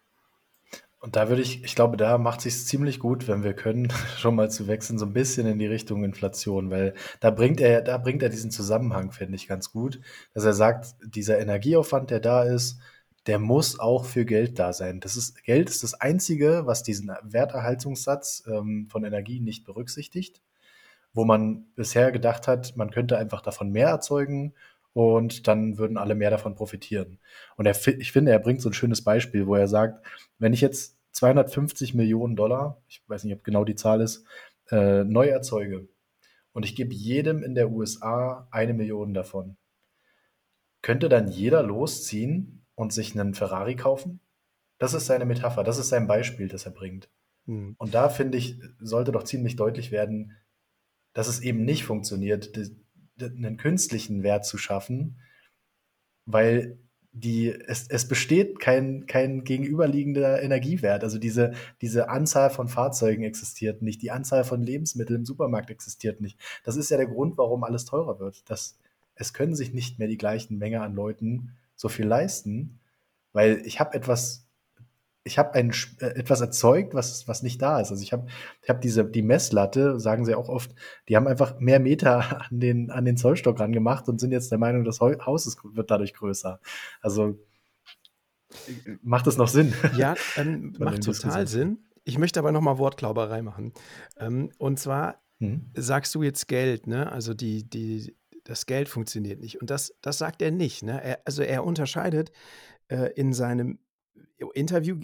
Und 1.02 1.16
da 1.16 1.30
würde 1.30 1.40
ich, 1.40 1.64
ich 1.64 1.74
glaube, 1.74 1.96
da 1.96 2.18
macht 2.18 2.42
sich 2.42 2.66
ziemlich 2.66 2.98
gut, 2.98 3.26
wenn 3.26 3.42
wir 3.42 3.54
können, 3.54 3.90
schon 4.18 4.34
mal 4.34 4.50
zu 4.50 4.68
wechseln, 4.68 4.98
so 4.98 5.06
ein 5.06 5.14
bisschen 5.14 5.46
in 5.46 5.58
die 5.58 5.66
Richtung 5.66 6.04
Inflation, 6.04 6.70
weil 6.70 6.94
da 7.20 7.30
bringt 7.30 7.60
er, 7.60 7.80
da 7.80 7.96
bringt 7.96 8.22
er 8.22 8.28
diesen 8.28 8.50
Zusammenhang, 8.50 9.10
finde 9.10 9.36
ich, 9.36 9.48
ganz 9.48 9.72
gut, 9.72 10.00
dass 10.34 10.44
er 10.44 10.52
sagt, 10.52 10.94
dieser 11.02 11.38
Energieaufwand, 11.38 12.10
der 12.10 12.20
da 12.20 12.42
ist, 12.42 12.80
der 13.26 13.38
muss 13.38 13.78
auch 13.78 14.04
für 14.04 14.24
Geld 14.24 14.58
da 14.58 14.72
sein. 14.72 15.00
Das 15.00 15.16
ist, 15.16 15.44
Geld 15.44 15.68
ist 15.68 15.82
das 15.82 15.94
Einzige, 15.94 16.62
was 16.64 16.82
diesen 16.82 17.12
Werterhaltungssatz 17.22 18.44
ähm, 18.46 18.86
von 18.90 19.04
Energie 19.04 19.40
nicht 19.40 19.64
berücksichtigt, 19.64 20.42
wo 21.12 21.24
man 21.24 21.66
bisher 21.74 22.12
gedacht 22.12 22.48
hat, 22.48 22.76
man 22.76 22.90
könnte 22.90 23.18
einfach 23.18 23.42
davon 23.42 23.70
mehr 23.70 23.88
erzeugen 23.88 24.54
und 24.92 25.46
dann 25.46 25.78
würden 25.78 25.98
alle 25.98 26.14
mehr 26.14 26.30
davon 26.30 26.54
profitieren. 26.54 27.18
Und 27.56 27.66
er, 27.66 27.76
ich 27.98 28.12
finde, 28.12 28.32
er 28.32 28.38
bringt 28.38 28.62
so 28.62 28.70
ein 28.70 28.74
schönes 28.74 29.04
Beispiel, 29.04 29.46
wo 29.46 29.54
er 29.54 29.68
sagt, 29.68 30.04
wenn 30.38 30.52
ich 30.52 30.60
jetzt 30.60 30.96
250 31.12 31.94
Millionen 31.94 32.36
Dollar, 32.36 32.82
ich 32.88 33.02
weiß 33.06 33.24
nicht, 33.24 33.34
ob 33.34 33.44
genau 33.44 33.64
die 33.64 33.74
Zahl 33.74 34.00
ist, 34.00 34.24
äh, 34.70 35.04
neu 35.04 35.26
erzeuge 35.26 35.88
und 36.52 36.64
ich 36.64 36.74
gebe 36.74 36.94
jedem 36.94 37.42
in 37.42 37.54
der 37.54 37.70
USA 37.70 38.48
eine 38.50 38.72
Million 38.72 39.12
davon, 39.12 39.56
könnte 40.82 41.08
dann 41.08 41.28
jeder 41.28 41.62
losziehen 41.62 42.59
und 42.80 42.92
sich 42.92 43.18
einen 43.18 43.34
Ferrari 43.34 43.76
kaufen? 43.76 44.20
Das 44.78 44.94
ist 44.94 45.06
seine 45.06 45.26
Metapher, 45.26 45.62
das 45.62 45.78
ist 45.78 45.90
sein 45.90 46.06
Beispiel, 46.06 46.48
das 46.48 46.64
er 46.64 46.72
bringt. 46.72 47.10
Mhm. 47.44 47.74
Und 47.78 47.94
da 47.94 48.08
finde 48.08 48.38
ich, 48.38 48.58
sollte 48.80 49.12
doch 49.12 49.24
ziemlich 49.24 49.56
deutlich 49.56 49.92
werden, 49.92 50.36
dass 51.12 51.28
es 51.28 51.40
eben 51.40 51.64
nicht 51.64 51.84
funktioniert, 51.84 52.50
einen 53.20 53.58
künstlichen 53.58 54.22
Wert 54.22 54.46
zu 54.46 54.56
schaffen, 54.56 55.18
weil 56.24 56.78
die, 57.12 57.50
es, 57.50 57.88
es 57.88 58.08
besteht 58.08 58.60
kein, 58.60 59.04
kein 59.06 59.44
gegenüberliegender 59.44 60.40
Energiewert. 60.42 61.02
Also 61.04 61.18
diese, 61.18 61.52
diese 61.82 62.08
Anzahl 62.08 62.48
von 62.48 62.68
Fahrzeugen 62.68 63.24
existiert 63.24 63.82
nicht, 63.82 64.00
die 64.00 64.12
Anzahl 64.12 64.44
von 64.44 64.62
Lebensmitteln 64.62 65.20
im 65.20 65.26
Supermarkt 65.26 65.70
existiert 65.70 66.22
nicht. 66.22 66.38
Das 66.64 66.76
ist 66.76 66.90
ja 66.90 66.96
der 66.96 67.08
Grund, 67.08 67.36
warum 67.36 67.64
alles 67.64 67.84
teurer 67.84 68.20
wird. 68.20 68.48
Das, 68.48 68.78
es 69.16 69.34
können 69.34 69.54
sich 69.54 69.74
nicht 69.74 69.98
mehr 69.98 70.08
die 70.08 70.16
gleichen 70.16 70.56
Menge 70.56 70.80
an 70.80 70.94
Leuten 70.94 71.56
so 71.80 71.88
viel 71.88 72.06
leisten, 72.06 72.78
weil 73.32 73.62
ich 73.64 73.80
habe 73.80 73.94
etwas, 73.94 74.46
ich 75.24 75.38
habe 75.38 75.54
ein, 75.54 75.72
äh, 76.00 76.08
etwas 76.08 76.42
erzeugt, 76.42 76.92
was, 76.92 77.26
was 77.26 77.42
nicht 77.42 77.62
da 77.62 77.80
ist. 77.80 77.90
Also 77.90 78.02
ich 78.02 78.12
habe 78.12 78.26
ich 78.60 78.68
hab 78.68 78.82
diese, 78.82 79.02
die 79.02 79.22
Messlatte, 79.22 79.98
sagen 79.98 80.26
sie 80.26 80.34
auch 80.34 80.50
oft, 80.50 80.74
die 81.08 81.16
haben 81.16 81.26
einfach 81.26 81.58
mehr 81.58 81.80
Meter 81.80 82.42
an 82.50 82.60
den, 82.60 82.90
an 82.90 83.06
den 83.06 83.16
Zollstock 83.16 83.58
rangemacht 83.58 84.10
und 84.10 84.20
sind 84.20 84.30
jetzt 84.30 84.50
der 84.50 84.58
Meinung, 84.58 84.84
das 84.84 85.00
Haus 85.00 85.46
ist, 85.46 85.58
wird 85.64 85.90
dadurch 85.90 86.12
größer. 86.12 86.60
Also 87.00 87.38
macht 89.00 89.26
das 89.26 89.38
noch 89.38 89.48
Sinn? 89.48 89.72
Ja, 89.96 90.16
ähm, 90.36 90.74
macht 90.78 91.02
total 91.02 91.46
Sinn. 91.46 91.78
Ich 92.04 92.18
möchte 92.18 92.40
aber 92.40 92.52
nochmal 92.52 92.76
Wortklauberei 92.76 93.40
machen. 93.40 93.72
Ähm, 94.18 94.50
und 94.58 94.78
zwar 94.78 95.22
hm? 95.38 95.70
sagst 95.74 96.14
du 96.14 96.22
jetzt 96.22 96.46
Geld, 96.46 96.86
ne? 96.86 97.10
Also 97.10 97.32
die, 97.32 97.64
die, 97.64 98.14
das 98.50 98.66
Geld 98.66 98.88
funktioniert 98.88 99.38
nicht. 99.38 99.60
Und 99.60 99.70
das, 99.70 99.94
das 100.00 100.18
sagt 100.18 100.42
er 100.42 100.50
nicht. 100.50 100.82
Ne? 100.82 101.00
Er, 101.00 101.22
also 101.24 101.42
er 101.42 101.64
unterscheidet 101.64 102.32
äh, 102.88 103.12
in 103.14 103.32
seinem 103.32 103.78
Interview, 104.54 104.98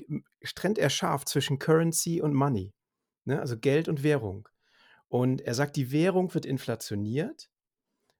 trennt 0.57 0.79
er 0.79 0.91
scharf 0.91 1.25
zwischen 1.25 1.61
Currency 1.61 2.21
und 2.21 2.35
Money, 2.35 2.75
ne? 3.25 3.39
also 3.41 3.57
Geld 3.57 3.89
und 3.89 4.03
Währung. 4.03 4.49
Und 5.07 5.43
er 5.43 5.55
sagt, 5.55 5.77
die 5.77 5.93
Währung 5.93 6.35
wird 6.35 6.45
inflationiert 6.45 7.49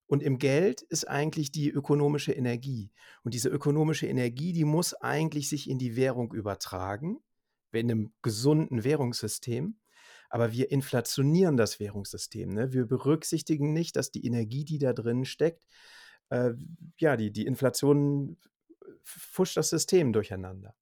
und 0.07 0.23
im 0.23 0.39
Geld 0.39 0.83
ist 0.83 1.09
eigentlich 1.09 1.51
die 1.51 1.71
ökonomische 1.71 2.33
Energie. 2.33 2.93
Und 3.25 3.35
diese 3.35 3.49
ökonomische 3.49 4.07
Energie, 4.07 4.53
die 4.53 4.65
muss 4.65 4.95
eigentlich 4.95 5.49
sich 5.49 5.69
in 5.69 5.79
die 5.79 5.97
Währung 5.97 6.33
übertragen, 6.33 7.19
in 7.73 7.91
einem 7.91 8.13
gesunden 8.23 8.85
Währungssystem 8.85 9.77
aber 10.37 10.53
wir 10.53 10.71
inflationieren 10.71 11.57
das 11.57 11.81
Währungssystem. 11.81 12.51
Ne? 12.51 12.71
Wir 12.71 12.85
berücksichtigen 12.85 13.73
nicht, 13.73 13.97
dass 13.97 14.11
die 14.11 14.27
Energie, 14.27 14.67
die 14.67 14.77
da 14.77 14.93
drin 14.93 15.25
steckt, 15.25 15.65
äh, 16.29 16.51
ja, 16.99 17.17
die, 17.17 17.33
die 17.33 17.47
Inflation 17.47 18.37
fuscht 19.03 19.57
das 19.57 19.71
System 19.71 20.13
durcheinander. 20.13 20.75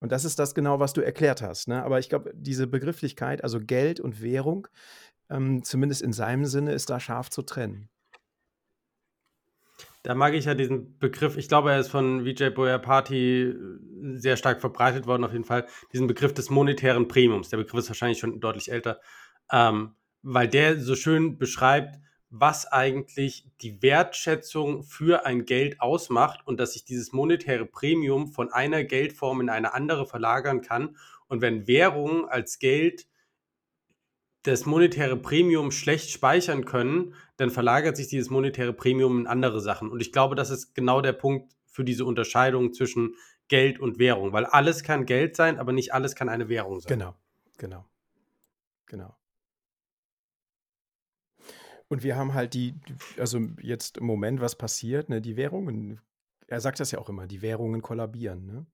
Und 0.00 0.10
das 0.10 0.24
ist 0.24 0.40
das 0.40 0.56
genau, 0.56 0.80
was 0.80 0.92
du 0.92 1.02
erklärt 1.02 1.40
hast. 1.40 1.68
Ne? 1.68 1.84
Aber 1.84 2.00
ich 2.00 2.08
glaube, 2.08 2.32
diese 2.34 2.66
Begrifflichkeit, 2.66 3.44
also 3.44 3.60
Geld 3.60 4.00
und 4.00 4.20
Währung, 4.20 4.66
ähm, 5.30 5.62
zumindest 5.62 6.02
in 6.02 6.12
seinem 6.12 6.44
Sinne, 6.44 6.72
ist 6.72 6.90
da 6.90 6.98
scharf 6.98 7.30
zu 7.30 7.42
trennen. 7.42 7.88
Da 10.04 10.14
mag 10.14 10.34
ich 10.34 10.44
ja 10.44 10.54
diesen 10.54 10.98
Begriff, 10.98 11.38
ich 11.38 11.48
glaube, 11.48 11.72
er 11.72 11.80
ist 11.80 11.88
von 11.88 12.26
Vijay 12.26 12.50
Boyapati 12.50 13.42
äh, 13.42 13.54
sehr 14.16 14.36
stark 14.36 14.60
verbreitet 14.60 15.06
worden, 15.06 15.24
auf 15.24 15.32
jeden 15.32 15.46
Fall, 15.46 15.66
diesen 15.94 16.06
Begriff 16.06 16.34
des 16.34 16.50
monetären 16.50 17.08
Premiums. 17.08 17.48
Der 17.48 17.56
Begriff 17.56 17.80
ist 17.80 17.88
wahrscheinlich 17.88 18.18
schon 18.18 18.38
deutlich 18.38 18.70
älter, 18.70 19.00
ähm, 19.50 19.94
weil 20.20 20.46
der 20.46 20.78
so 20.78 20.94
schön 20.94 21.38
beschreibt, 21.38 21.96
was 22.28 22.70
eigentlich 22.70 23.48
die 23.62 23.80
Wertschätzung 23.80 24.82
für 24.82 25.24
ein 25.24 25.46
Geld 25.46 25.80
ausmacht 25.80 26.46
und 26.46 26.60
dass 26.60 26.74
sich 26.74 26.84
dieses 26.84 27.12
monetäre 27.14 27.64
Premium 27.64 28.28
von 28.30 28.52
einer 28.52 28.84
Geldform 28.84 29.40
in 29.40 29.48
eine 29.48 29.72
andere 29.72 30.06
verlagern 30.06 30.60
kann. 30.60 30.98
Und 31.28 31.40
wenn 31.40 31.66
Währungen 31.66 32.26
als 32.26 32.58
Geld 32.58 33.06
das 34.44 34.66
monetäre 34.66 35.16
Premium 35.16 35.70
schlecht 35.70 36.10
speichern 36.10 36.64
können, 36.64 37.14
dann 37.36 37.50
verlagert 37.50 37.96
sich 37.96 38.08
dieses 38.08 38.30
monetäre 38.30 38.72
Premium 38.72 39.20
in 39.20 39.26
andere 39.26 39.60
Sachen. 39.60 39.90
Und 39.90 40.00
ich 40.00 40.12
glaube, 40.12 40.34
das 40.34 40.50
ist 40.50 40.74
genau 40.74 41.00
der 41.00 41.14
Punkt 41.14 41.52
für 41.66 41.84
diese 41.84 42.04
Unterscheidung 42.04 42.72
zwischen 42.72 43.14
Geld 43.48 43.80
und 43.80 43.98
Währung, 43.98 44.32
weil 44.32 44.44
alles 44.46 44.82
kann 44.82 45.06
Geld 45.06 45.34
sein, 45.34 45.58
aber 45.58 45.72
nicht 45.72 45.92
alles 45.92 46.14
kann 46.14 46.28
eine 46.28 46.48
Währung 46.48 46.80
sein. 46.80 46.88
Genau, 46.88 47.14
genau, 47.58 47.84
genau. 48.86 49.16
Und 51.88 52.02
wir 52.02 52.16
haben 52.16 52.34
halt 52.34 52.54
die, 52.54 52.74
also 53.18 53.40
jetzt 53.60 53.98
im 53.98 54.06
Moment, 54.06 54.40
was 54.40 54.56
passiert, 54.56 55.08
ne, 55.08 55.20
die 55.20 55.36
Währungen, 55.36 56.00
er 56.46 56.60
sagt 56.60 56.80
das 56.80 56.90
ja 56.90 56.98
auch 56.98 57.08
immer, 57.08 57.26
die 57.26 57.42
Währungen 57.42 57.82
kollabieren. 57.82 58.46
Ne? 58.46 58.66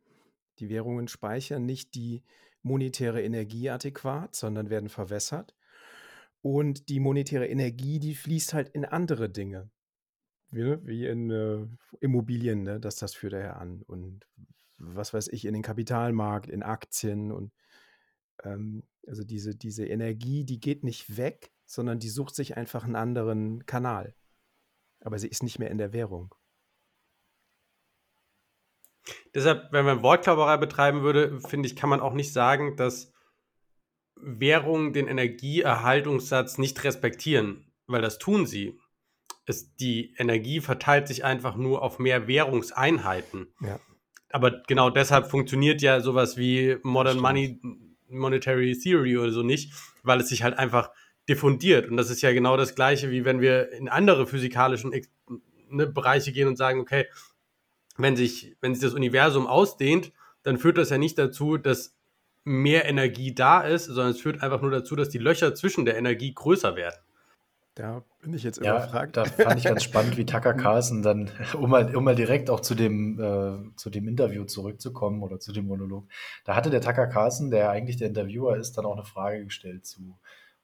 Die 0.58 0.68
Währungen 0.68 1.08
speichern 1.08 1.64
nicht 1.64 1.94
die 1.94 2.22
monetäre 2.62 3.22
Energie 3.22 3.70
adäquat, 3.70 4.34
sondern 4.34 4.70
werden 4.70 4.88
verwässert. 4.88 5.54
Und 6.42 6.88
die 6.88 7.00
monetäre 7.00 7.46
Energie, 7.46 7.98
die 7.98 8.14
fließt 8.14 8.54
halt 8.54 8.70
in 8.70 8.84
andere 8.84 9.28
Dinge. 9.28 9.70
Wie, 10.50 10.84
wie 10.86 11.06
in 11.06 11.30
äh, 11.30 11.66
Immobilien, 12.00 12.62
ne? 12.62 12.80
das, 12.80 12.96
das 12.96 13.14
führt 13.14 13.34
daher 13.34 13.58
an. 13.58 13.82
Und 13.82 14.26
was 14.78 15.12
weiß 15.12 15.28
ich, 15.28 15.44
in 15.44 15.52
den 15.52 15.62
Kapitalmarkt, 15.62 16.48
in 16.48 16.62
Aktien 16.62 17.30
und 17.30 17.52
ähm, 18.42 18.82
also 19.06 19.22
diese, 19.22 19.54
diese 19.54 19.86
Energie, 19.86 20.44
die 20.44 20.60
geht 20.60 20.84
nicht 20.84 21.16
weg, 21.16 21.52
sondern 21.66 21.98
die 21.98 22.08
sucht 22.08 22.34
sich 22.34 22.56
einfach 22.56 22.84
einen 22.84 22.96
anderen 22.96 23.66
Kanal. 23.66 24.14
Aber 25.00 25.18
sie 25.18 25.28
ist 25.28 25.42
nicht 25.42 25.58
mehr 25.58 25.70
in 25.70 25.78
der 25.78 25.92
Währung. 25.92 26.34
Deshalb, 29.34 29.72
wenn 29.72 29.84
man 29.84 30.02
Wortklauberei 30.02 30.56
betreiben 30.56 31.02
würde, 31.02 31.40
finde 31.40 31.68
ich, 31.68 31.76
kann 31.76 31.88
man 31.88 32.00
auch 32.00 32.12
nicht 32.12 32.32
sagen, 32.32 32.76
dass 32.76 33.12
Währungen 34.22 34.92
den 34.92 35.08
Energieerhaltungssatz 35.08 36.58
nicht 36.58 36.82
respektieren, 36.84 37.66
weil 37.86 38.02
das 38.02 38.18
tun 38.18 38.46
sie. 38.46 38.78
Es, 39.46 39.74
die 39.76 40.14
Energie 40.16 40.60
verteilt 40.60 41.08
sich 41.08 41.24
einfach 41.24 41.56
nur 41.56 41.82
auf 41.82 41.98
mehr 41.98 42.28
Währungseinheiten. 42.28 43.48
Ja. 43.60 43.80
Aber 44.30 44.62
genau 44.66 44.90
deshalb 44.90 45.28
funktioniert 45.28 45.82
ja 45.82 46.00
sowas 46.00 46.36
wie 46.36 46.76
Modern 46.82 47.18
Money, 47.18 47.60
Monetary 48.08 48.78
Theory 48.78 49.16
oder 49.18 49.32
so 49.32 49.42
nicht, 49.42 49.72
weil 50.02 50.20
es 50.20 50.28
sich 50.28 50.42
halt 50.42 50.58
einfach 50.58 50.90
diffundiert. 51.28 51.88
Und 51.88 51.96
das 51.96 52.10
ist 52.10 52.22
ja 52.22 52.32
genau 52.32 52.56
das 52.56 52.74
Gleiche, 52.74 53.10
wie 53.10 53.24
wenn 53.24 53.40
wir 53.40 53.72
in 53.72 53.88
andere 53.88 54.26
physikalischen 54.26 54.92
ne, 55.68 55.86
Bereiche 55.86 56.32
gehen 56.32 56.48
und 56.48 56.56
sagen, 56.56 56.80
okay, 56.80 57.06
wenn 57.96 58.16
sich, 58.16 58.56
wenn 58.60 58.74
sich 58.74 58.82
das 58.82 58.94
Universum 58.94 59.46
ausdehnt, 59.46 60.12
dann 60.42 60.58
führt 60.58 60.78
das 60.78 60.90
ja 60.90 60.98
nicht 60.98 61.18
dazu, 61.18 61.56
dass 61.56 61.96
mehr 62.44 62.86
Energie 62.86 63.34
da 63.34 63.60
ist, 63.60 63.86
sondern 63.86 64.12
es 64.12 64.20
führt 64.20 64.42
einfach 64.42 64.62
nur 64.62 64.70
dazu, 64.70 64.96
dass 64.96 65.08
die 65.08 65.18
Löcher 65.18 65.54
zwischen 65.54 65.84
der 65.84 65.96
Energie 65.96 66.32
größer 66.34 66.76
werden. 66.76 66.96
Da 67.74 68.02
bin 68.20 68.34
ich 68.34 68.42
jetzt 68.42 68.62
ja, 68.62 68.76
überfragt. 68.76 69.16
Da 69.16 69.24
fand 69.24 69.58
ich 69.58 69.64
ganz 69.64 69.84
spannend, 69.84 70.16
wie 70.16 70.26
Tucker 70.26 70.54
Carlson 70.54 71.02
dann, 71.02 71.30
um 71.54 71.70
mal, 71.70 71.94
um 71.94 72.04
mal 72.04 72.16
direkt 72.16 72.50
auch 72.50 72.60
zu 72.60 72.74
dem, 72.74 73.18
äh, 73.20 73.76
zu 73.76 73.90
dem 73.90 74.08
Interview 74.08 74.44
zurückzukommen 74.44 75.22
oder 75.22 75.38
zu 75.38 75.52
dem 75.52 75.66
Monolog, 75.66 76.06
da 76.44 76.56
hatte 76.56 76.70
der 76.70 76.80
Tucker 76.80 77.06
Carlson, 77.06 77.50
der 77.50 77.70
eigentlich 77.70 77.96
der 77.96 78.08
Interviewer 78.08 78.56
ist, 78.56 78.76
dann 78.76 78.84
auch 78.84 78.96
eine 78.96 79.04
Frage 79.04 79.44
gestellt 79.44 79.86
zu 79.86 80.18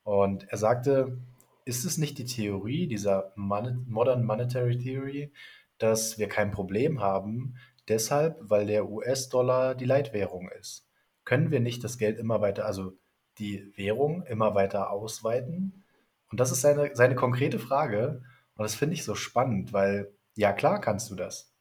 und 0.06 0.48
er 0.48 0.56
sagte, 0.56 1.18
ist 1.64 1.84
es 1.84 1.98
nicht 1.98 2.18
die 2.18 2.26
Theorie 2.26 2.86
dieser 2.86 3.32
Mon 3.34 3.84
Modern 3.88 4.24
Monetary 4.24 4.78
Theory, 4.78 5.32
dass 5.78 6.16
wir 6.16 6.28
kein 6.28 6.52
Problem 6.52 7.00
haben, 7.00 7.56
deshalb, 7.88 8.36
weil 8.40 8.66
der 8.66 8.88
US-Dollar 8.88 9.74
die 9.74 9.84
Leitwährung 9.84 10.48
ist? 10.60 10.86
Können 11.26 11.50
wir 11.50 11.60
nicht 11.60 11.84
das 11.84 11.98
Geld 11.98 12.18
immer 12.18 12.40
weiter, 12.40 12.64
also 12.64 12.94
die 13.38 13.76
Währung 13.76 14.24
immer 14.24 14.54
weiter 14.54 14.90
ausweiten? 14.90 15.84
Und 16.30 16.40
das 16.40 16.52
ist 16.52 16.62
seine, 16.62 16.96
seine 16.96 17.14
konkrete 17.14 17.58
Frage. 17.58 18.22
Und 18.56 18.62
das 18.62 18.74
finde 18.74 18.94
ich 18.94 19.04
so 19.04 19.14
spannend, 19.14 19.74
weil 19.74 20.10
ja 20.36 20.52
klar 20.52 20.80
kannst 20.80 21.10
du 21.10 21.14
das. 21.14 21.52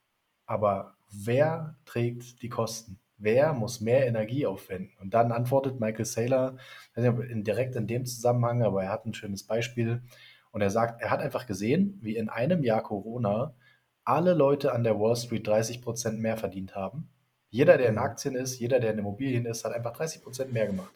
Aber 0.45 0.95
wer 1.11 1.75
trägt 1.85 2.41
die 2.41 2.49
Kosten? 2.49 2.99
Wer 3.17 3.53
muss 3.53 3.81
mehr 3.81 4.05
Energie 4.05 4.45
aufwenden? 4.45 4.91
Und 5.01 5.13
dann 5.13 5.31
antwortet 5.31 5.79
Michael 5.79 6.05
Saylor, 6.05 6.57
direkt 6.95 7.75
in 7.75 7.87
dem 7.87 8.05
Zusammenhang, 8.05 8.61
aber 8.61 8.83
er 8.83 8.91
hat 8.91 9.05
ein 9.05 9.13
schönes 9.13 9.43
Beispiel. 9.43 10.03
Und 10.51 10.61
er 10.61 10.69
sagt, 10.69 11.01
er 11.01 11.09
hat 11.09 11.21
einfach 11.21 11.47
gesehen, 11.47 11.97
wie 12.01 12.15
in 12.15 12.29
einem 12.29 12.63
Jahr 12.63 12.83
Corona 12.83 13.55
alle 14.03 14.33
Leute 14.33 14.73
an 14.73 14.83
der 14.83 14.99
Wall 14.99 15.15
Street 15.15 15.47
30 15.47 15.81
Prozent 15.81 16.19
mehr 16.19 16.37
verdient 16.37 16.75
haben. 16.75 17.09
Jeder, 17.49 17.77
der 17.77 17.89
in 17.89 17.97
Aktien 17.97 18.35
ist, 18.35 18.59
jeder, 18.59 18.79
der 18.79 18.93
in 18.93 18.99
Immobilien 18.99 19.45
ist, 19.45 19.63
hat 19.65 19.73
einfach 19.73 19.93
30 19.93 20.23
Prozent 20.23 20.51
mehr 20.51 20.67
gemacht. 20.67 20.93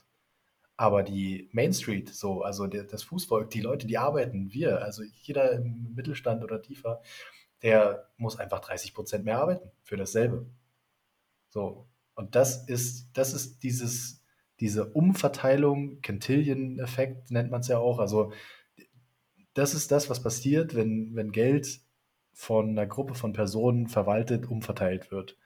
Aber 0.76 1.04
die 1.04 1.50
Main 1.52 1.74
Street, 1.74 2.10
so, 2.10 2.42
also 2.42 2.68
das 2.68 3.04
Fußvolk, 3.04 3.50
die 3.50 3.62
Leute, 3.62 3.86
die 3.86 3.98
arbeiten, 3.98 4.54
wir, 4.54 4.82
also 4.82 5.04
jeder 5.04 5.52
im 5.52 5.94
Mittelstand 5.94 6.44
oder 6.44 6.62
tiefer, 6.62 7.02
der 7.62 8.10
muss 8.18 8.40
einfach 8.40 8.60
30 8.60 8.94
Prozent 8.94 9.26
mehr 9.26 9.40
arbeiten 9.40 9.72
für 9.84 9.98
dasselbe. 9.98 10.46
So, 11.50 11.88
und 12.16 12.36
das 12.36 12.68
ist, 12.68 13.10
das 13.14 13.34
ist 13.34 13.64
dieses, 13.64 14.24
diese 14.60 14.86
Umverteilung, 14.86 16.02
Cantillon-Effekt 16.02 17.32
nennt 17.32 17.52
man 17.52 17.62
es 17.62 17.68
ja 17.68 17.78
auch. 17.78 18.00
Also 18.00 18.32
das 19.54 19.74
ist 19.74 19.92
das, 19.92 20.10
was 20.10 20.22
passiert, 20.22 20.76
wenn, 20.76 21.16
wenn 21.16 21.32
Geld 21.32 21.82
von 22.34 22.70
einer 22.70 22.88
Gruppe 22.88 23.16
von 23.16 23.34
Personen 23.34 23.88
verwaltet, 23.88 24.50
umverteilt 24.50 25.12
wird. 25.12 25.38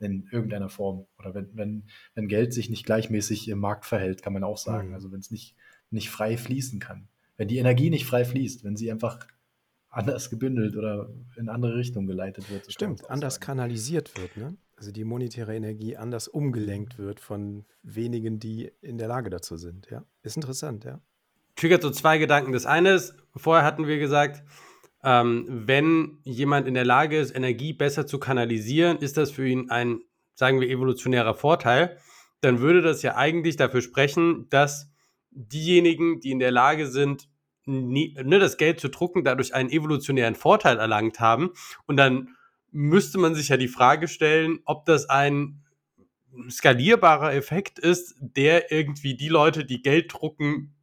In 0.00 0.28
irgendeiner 0.30 0.68
Form. 0.68 1.06
Oder 1.18 1.34
wenn, 1.34 1.50
wenn, 1.54 1.84
wenn 2.14 2.28
Geld 2.28 2.52
sich 2.52 2.70
nicht 2.70 2.86
gleichmäßig 2.86 3.48
im 3.48 3.58
Markt 3.58 3.84
verhält, 3.84 4.22
kann 4.22 4.32
man 4.32 4.44
auch 4.44 4.58
sagen. 4.58 4.88
Mhm. 4.88 4.94
Also 4.94 5.10
wenn 5.10 5.20
es 5.20 5.30
nicht, 5.30 5.56
nicht 5.90 6.10
frei 6.10 6.36
fließen 6.36 6.78
kann. 6.78 7.08
Wenn 7.36 7.48
die 7.48 7.58
Energie 7.58 7.90
nicht 7.90 8.06
frei 8.06 8.24
fließt, 8.24 8.64
wenn 8.64 8.76
sie 8.76 8.90
einfach 8.90 9.26
anders 9.90 10.30
gebündelt 10.30 10.76
oder 10.76 11.08
in 11.36 11.48
andere 11.48 11.76
Richtungen 11.76 12.06
geleitet 12.06 12.50
wird. 12.50 12.64
So 12.64 12.70
Stimmt, 12.70 13.10
anders 13.10 13.34
sagen. 13.34 13.46
kanalisiert 13.46 14.16
wird, 14.18 14.36
ne? 14.36 14.56
also 14.76 14.92
die 14.92 15.04
monetäre 15.04 15.54
Energie 15.54 15.96
anders 15.96 16.28
umgelenkt 16.28 16.98
wird 16.98 17.20
von 17.20 17.64
wenigen, 17.82 18.38
die 18.38 18.70
in 18.80 18.98
der 18.98 19.08
Lage 19.08 19.30
dazu 19.30 19.56
sind. 19.56 19.88
Ja, 19.90 20.04
ist 20.22 20.36
interessant, 20.36 20.84
ja. 20.84 21.00
Triggert 21.56 21.82
so 21.82 21.90
zwei 21.90 22.18
Gedanken. 22.18 22.52
Das 22.52 22.66
eine 22.66 22.92
ist, 22.92 23.16
vorher 23.34 23.64
hatten 23.64 23.88
wir 23.88 23.98
gesagt, 23.98 24.44
ähm, 25.04 25.46
wenn 25.48 26.18
jemand 26.24 26.66
in 26.66 26.74
der 26.74 26.84
Lage 26.84 27.18
ist, 27.18 27.34
Energie 27.34 27.72
besser 27.72 28.06
zu 28.06 28.18
kanalisieren, 28.18 28.98
ist 28.98 29.16
das 29.16 29.30
für 29.30 29.46
ihn 29.46 29.70
ein, 29.70 30.00
sagen 30.34 30.60
wir, 30.60 30.68
evolutionärer 30.68 31.34
Vorteil. 31.34 31.98
Dann 32.40 32.60
würde 32.60 32.82
das 32.82 33.02
ja 33.02 33.16
eigentlich 33.16 33.56
dafür 33.56 33.82
sprechen, 33.82 34.46
dass 34.50 34.90
diejenigen, 35.30 36.20
die 36.20 36.30
in 36.30 36.38
der 36.38 36.50
Lage 36.50 36.86
sind, 36.86 37.28
nie, 37.64 38.16
ne, 38.22 38.38
das 38.38 38.56
Geld 38.56 38.80
zu 38.80 38.88
drucken, 38.88 39.24
dadurch 39.24 39.54
einen 39.54 39.70
evolutionären 39.70 40.34
Vorteil 40.34 40.78
erlangt 40.78 41.20
haben. 41.20 41.50
Und 41.86 41.96
dann 41.96 42.36
müsste 42.70 43.18
man 43.18 43.34
sich 43.34 43.48
ja 43.48 43.56
die 43.56 43.68
Frage 43.68 44.08
stellen, 44.08 44.60
ob 44.64 44.84
das 44.84 45.08
ein 45.08 45.62
skalierbarer 46.50 47.34
Effekt 47.34 47.78
ist, 47.78 48.14
der 48.20 48.70
irgendwie 48.72 49.16
die 49.16 49.28
Leute, 49.28 49.64
die 49.64 49.82
Geld 49.82 50.12
drucken, 50.12 50.74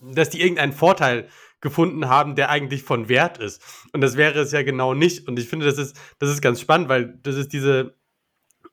dass 0.00 0.30
die 0.30 0.40
irgendeinen 0.40 0.72
Vorteil 0.72 1.28
gefunden 1.60 2.08
haben, 2.08 2.36
der 2.36 2.50
eigentlich 2.50 2.82
von 2.82 3.08
Wert 3.08 3.38
ist. 3.38 3.62
Und 3.92 4.00
das 4.00 4.16
wäre 4.16 4.38
es 4.40 4.52
ja 4.52 4.62
genau 4.62 4.94
nicht. 4.94 5.26
Und 5.26 5.38
ich 5.38 5.48
finde, 5.48 5.66
das 5.66 5.78
ist, 5.78 5.96
das 6.18 6.30
ist 6.30 6.40
ganz 6.40 6.60
spannend, 6.60 6.88
weil 6.88 7.18
das 7.22 7.36
ist 7.36 7.52
diese, 7.52 7.96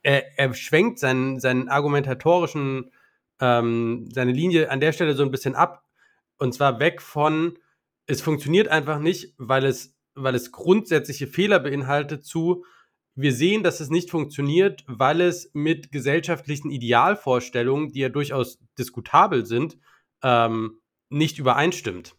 er, 0.04 0.38
er 0.38 0.54
schwenkt 0.54 1.00
seinen, 1.00 1.40
seinen 1.40 1.68
argumentatorischen, 1.68 2.92
ähm, 3.40 4.08
seine 4.14 4.32
Linie 4.32 4.70
an 4.70 4.80
der 4.80 4.92
Stelle 4.92 5.16
so 5.16 5.24
ein 5.24 5.32
bisschen 5.32 5.56
ab. 5.56 5.84
Und 6.38 6.54
zwar 6.54 6.80
weg 6.80 7.02
von, 7.02 7.58
es 8.06 8.22
funktioniert 8.22 8.68
einfach 8.68 9.00
nicht, 9.00 9.34
weil 9.38 9.66
es 9.66 9.96
weil 10.16 10.34
es 10.34 10.52
grundsätzliche 10.52 11.28
Fehler 11.28 11.60
beinhaltet, 11.60 12.26
zu, 12.26 12.66
wir 13.16 13.34
sehen, 13.34 13.64
dass 13.64 13.80
es 13.80 13.90
nicht 13.90 14.10
funktioniert, 14.10 14.84
weil 14.88 15.22
es 15.22 15.52
mit 15.54 15.92
gesellschaftlichen 15.92 16.72
Idealvorstellungen, 16.72 17.92
die 17.92 18.00
ja 18.00 18.10
durchaus 18.10 18.60
diskutabel 18.78 19.46
sind, 19.46 19.78
ähm, 20.24 20.82
nicht 21.10 21.38
übereinstimmt. 21.38 22.16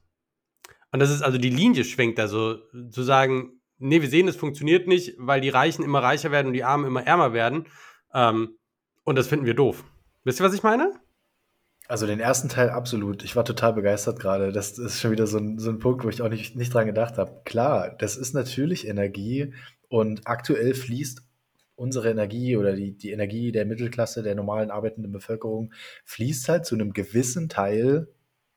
Und 0.97 1.01
das 1.01 1.11
ist 1.11 1.21
also 1.21 1.37
die 1.37 1.51
Linie 1.51 1.85
schwenkt, 1.85 2.19
also 2.19 2.57
zu 2.91 3.03
sagen, 3.03 3.61
nee, 3.77 4.01
wir 4.01 4.09
sehen, 4.09 4.29
es 4.29 4.37
funktioniert 4.37 4.89
nicht, 4.89 5.13
weil 5.19 5.43
die 5.43 5.51
Reichen 5.51 5.85
immer 5.85 6.03
reicher 6.03 6.31
werden 6.31 6.47
und 6.47 6.53
die 6.55 6.65
Armen 6.65 6.87
immer 6.87 7.07
ärmer 7.07 7.35
werden. 7.35 7.67
Ähm, 8.15 8.57
und 9.05 9.19
das 9.19 9.27
finden 9.27 9.45
wir 9.45 9.53
doof. 9.53 9.85
Wisst 10.25 10.41
ihr, 10.41 10.45
was 10.45 10.55
ich 10.55 10.63
meine? 10.63 10.95
Also 11.87 12.07
den 12.07 12.19
ersten 12.19 12.49
Teil 12.49 12.71
absolut. 12.71 13.25
Ich 13.25 13.37
war 13.37 13.45
total 13.45 13.75
begeistert 13.75 14.19
gerade. 14.19 14.53
Das 14.53 14.79
ist 14.79 14.99
schon 14.99 15.11
wieder 15.11 15.27
so 15.27 15.37
ein, 15.37 15.59
so 15.59 15.69
ein 15.69 15.81
Punkt, 15.81 16.03
wo 16.03 16.09
ich 16.09 16.23
auch 16.23 16.31
nicht, 16.31 16.57
nicht 16.57 16.73
dran 16.73 16.87
gedacht 16.87 17.19
habe. 17.19 17.43
Klar, 17.45 17.95
das 17.99 18.17
ist 18.17 18.33
natürlich 18.33 18.89
Energie 18.89 19.53
und 19.89 20.27
aktuell 20.27 20.73
fließt 20.73 21.21
unsere 21.75 22.09
Energie 22.09 22.57
oder 22.57 22.73
die, 22.73 22.97
die 22.97 23.11
Energie 23.11 23.53
der 23.53 23.67
Mittelklasse, 23.67 24.23
der 24.23 24.35
normalen 24.35 24.71
arbeitenden 24.71 25.13
Bevölkerung, 25.13 25.75
fließt 26.07 26.49
halt 26.49 26.65
zu 26.65 26.75
einem 26.75 26.95
gewissen 26.95 27.51
Teil 27.51 28.09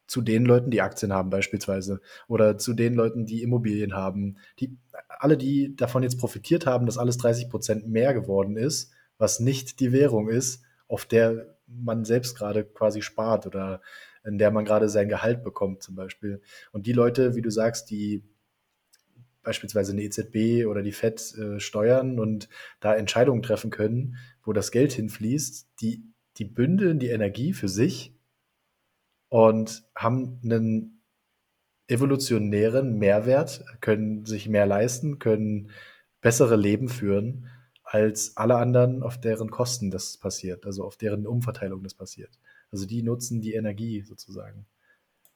zu 0.09 0.21
den 0.21 0.43
Leuten, 0.43 0.71
die 0.71 0.81
Aktien 0.81 1.13
haben 1.13 1.29
beispielsweise 1.29 2.01
oder 2.27 2.57
zu 2.57 2.73
den 2.73 2.95
Leuten, 2.95 3.27
die 3.27 3.43
Immobilien 3.43 3.93
haben. 3.93 4.37
Die, 4.59 4.75
alle, 5.07 5.37
die 5.37 5.75
davon 5.75 6.01
jetzt 6.01 6.17
profitiert 6.17 6.65
haben, 6.65 6.87
dass 6.87 6.97
alles 6.97 7.17
30 7.17 7.47
Prozent 7.47 7.87
mehr 7.87 8.15
geworden 8.15 8.57
ist, 8.57 8.91
was 9.19 9.39
nicht 9.39 9.79
die 9.79 9.91
Währung 9.91 10.27
ist, 10.27 10.63
auf 10.87 11.05
der 11.05 11.55
man 11.67 12.05
selbst 12.05 12.35
gerade 12.35 12.65
quasi 12.65 13.03
spart 13.03 13.45
oder 13.45 13.81
in 14.25 14.39
der 14.39 14.49
man 14.49 14.65
gerade 14.65 14.89
sein 14.89 15.09
Gehalt 15.09 15.43
bekommt 15.43 15.83
zum 15.83 15.93
Beispiel. 15.93 16.41
Und 16.71 16.87
die 16.87 16.93
Leute, 16.93 17.35
wie 17.35 17.43
du 17.43 17.51
sagst, 17.51 17.91
die 17.91 18.23
beispielsweise 19.43 19.91
eine 19.91 20.01
EZB 20.01 20.65
oder 20.65 20.81
die 20.81 20.91
FED 20.91 21.35
äh, 21.37 21.59
steuern 21.59 22.19
und 22.19 22.49
da 22.79 22.95
Entscheidungen 22.95 23.43
treffen 23.43 23.69
können, 23.69 24.17
wo 24.43 24.53
das 24.53 24.71
Geld 24.71 24.91
hinfließt, 24.91 25.69
die, 25.81 26.03
die 26.37 26.45
bündeln 26.45 26.97
die 26.97 27.09
Energie 27.09 27.53
für 27.53 27.69
sich 27.69 28.18
und 29.29 29.83
haben 29.95 30.39
einen 30.43 31.01
evolutionären 31.87 32.97
Mehrwert, 32.97 33.63
können 33.81 34.25
sich 34.25 34.47
mehr 34.47 34.65
leisten, 34.65 35.19
können 35.19 35.71
bessere 36.21 36.55
Leben 36.55 36.89
führen 36.89 37.47
als 37.83 38.37
alle 38.37 38.57
anderen, 38.57 39.01
auf 39.01 39.19
deren 39.19 39.49
Kosten 39.49 39.89
das 39.89 40.17
passiert, 40.17 40.65
also 40.65 40.83
auf 40.83 40.97
deren 40.97 41.25
Umverteilung 41.25 41.81
das 41.81 41.95
passiert. 41.95 42.37
Also 42.71 42.85
die 42.85 43.01
nutzen 43.01 43.41
die 43.41 43.53
Energie 43.53 44.03
sozusagen. 44.03 44.67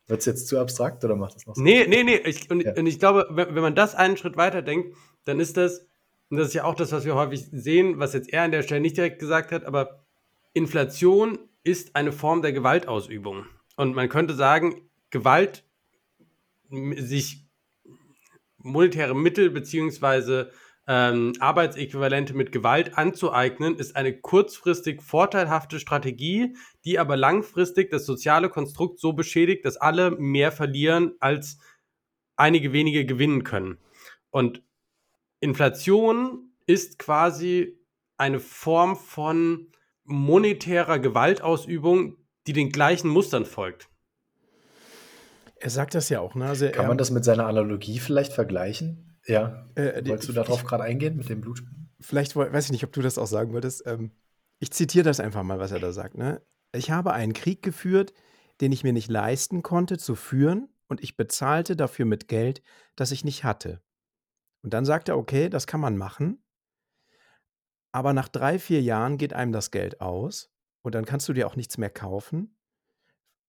Wird 0.06 0.20
es 0.20 0.26
jetzt 0.26 0.48
zu 0.48 0.60
abstrakt 0.60 1.04
oder 1.04 1.16
macht 1.16 1.36
das 1.36 1.48
noch 1.48 1.56
Sinn? 1.56 1.64
Nee, 1.64 1.88
nee, 1.88 2.04
nee. 2.04 2.18
Ich, 2.18 2.52
und, 2.52 2.62
ja. 2.62 2.74
und, 2.76 2.86
ich 2.86 3.00
glaube, 3.00 3.28
wenn, 3.32 3.56
wenn, 3.56 3.62
man 3.62 3.74
das 3.74 3.96
einen 3.96 4.18
Schritt 4.18 4.38
weiter 4.38 4.62
denkt, 4.62 4.96
dann 5.26 5.40
ist 5.40 5.58
das, 5.58 5.88
und 6.30 6.38
das 6.38 6.50
ist 6.50 6.54
ja 6.54 6.66
auch 6.66 6.76
das, 6.76 6.92
was 6.92 7.06
wir 7.06 7.16
häufig 7.16 7.48
sehen, 7.52 8.00
was 8.00 8.14
jetzt 8.14 8.32
er 8.32 8.44
an 8.44 8.52
der 8.52 8.64
Stelle 8.64 8.82
nicht 8.82 8.98
direkt 8.98 9.20
gesagt 9.20 9.52
hat, 9.52 9.64
aber 9.64 10.04
Inflation 10.54 11.40
ist 11.64 11.96
eine 11.96 12.12
Form 12.12 12.42
der 12.42 12.54
Gewaltausübung. 12.54 13.46
Und 13.76 13.96
man 13.96 14.10
könnte 14.10 14.36
sagen, 14.36 14.90
Gewalt, 15.10 15.64
sich 16.70 17.46
monetäre 18.58 19.16
Mittel 19.16 19.50
beziehungsweise 19.50 20.52
ähm, 20.88 21.34
Arbeitsäquivalente 21.40 22.34
mit 22.34 22.52
Gewalt 22.52 22.98
anzueignen, 22.98 23.76
ist 23.78 23.96
eine 23.96 24.20
kurzfristig 24.20 25.02
vorteilhafte 25.02 25.80
Strategie, 25.80 26.56
die 26.84 27.00
aber 27.00 27.16
langfristig 27.16 27.90
das 27.90 28.06
soziale 28.06 28.50
Konstrukt 28.50 29.00
so 29.00 29.14
beschädigt, 29.14 29.66
dass 29.66 29.78
alle 29.78 30.12
mehr 30.12 30.52
verlieren, 30.52 31.14
als 31.20 31.60
einige 32.36 32.74
wenige 32.74 33.06
gewinnen 33.06 33.44
können. 33.44 33.78
Und 34.30 34.64
Inflation 35.40 36.54
ist 36.66 37.00
quasi 37.00 37.78
eine 38.18 38.40
Form 38.40 38.96
von 38.96 39.72
monetärer 40.04 41.00
Gewaltausübung, 41.00 42.18
die 42.48 42.54
den 42.54 42.72
gleichen 42.72 43.10
Mustern 43.10 43.46
folgt. 43.46 43.90
Er 45.56 45.70
sagt 45.70 45.96
das 45.96 46.10
ja 46.10 46.20
auch. 46.20 46.36
Ne? 46.36 46.46
Also 46.46 46.70
Kann 46.70 46.88
man 46.88 46.98
das 46.98 47.12
mit 47.12 47.24
seiner 47.24 47.48
Analogie 47.48 48.00
vielleicht 48.00 48.34
vergleichen? 48.34 49.18
Ja. 49.26 49.70
Äh, 49.76 50.06
Wolltest 50.06 50.30
du 50.30 50.34
darauf 50.34 50.66
gerade 50.66 50.84
eingehen 50.84 51.16
mit 51.16 51.30
dem 51.30 51.42
Blutspenden? 51.42 51.90
Vielleicht 52.02 52.36
weiß 52.36 52.66
ich 52.66 52.72
nicht, 52.72 52.84
ob 52.84 52.92
du 52.92 53.02
das 53.02 53.18
auch 53.18 53.28
sagen 53.28 53.54
wolltest. 53.54 53.84
Ähm, 53.88 54.12
ich 54.60 54.72
zitiere 54.72 55.06
das 55.06 55.22
einfach 55.22 55.44
mal, 55.44 55.60
was 55.60 55.72
er 55.72 55.80
da 55.80 55.94
sagt. 55.94 56.18
Ne? 56.18 56.42
Ich 56.74 56.92
habe 56.92 57.14
einen 57.14 57.34
Krieg 57.34 57.62
geführt, 57.62 58.14
den 58.60 58.72
ich 58.74 58.84
mir 58.84 58.94
nicht 58.94 59.10
leisten 59.10 59.64
konnte 59.64 59.98
zu 59.98 60.16
führen 60.16 60.68
und 60.88 61.02
ich 61.02 61.16
bezahlte 61.16 61.76
dafür 61.78 62.06
mit 62.06 62.28
Geld, 62.28 62.62
das 62.96 63.12
ich 63.12 63.24
nicht 63.24 63.44
hatte. 63.44 63.82
Und 64.64 64.74
dann 64.74 64.86
sagt 64.86 65.08
er, 65.08 65.18
okay, 65.18 65.50
das 65.50 65.66
kann 65.66 65.80
man 65.80 65.98
machen, 65.98 66.44
aber 67.94 68.14
nach 68.14 68.28
drei, 68.28 68.60
vier 68.60 68.82
Jahren 68.82 69.18
geht 69.18 69.34
einem 69.34 69.52
das 69.52 69.72
Geld 69.72 70.02
aus 70.02 70.53
und 70.84 70.94
dann 70.94 71.06
kannst 71.06 71.28
du 71.28 71.34
dir 71.34 71.48
auch 71.48 71.56
nichts 71.56 71.78
mehr 71.80 71.90
kaufen. 71.90 72.56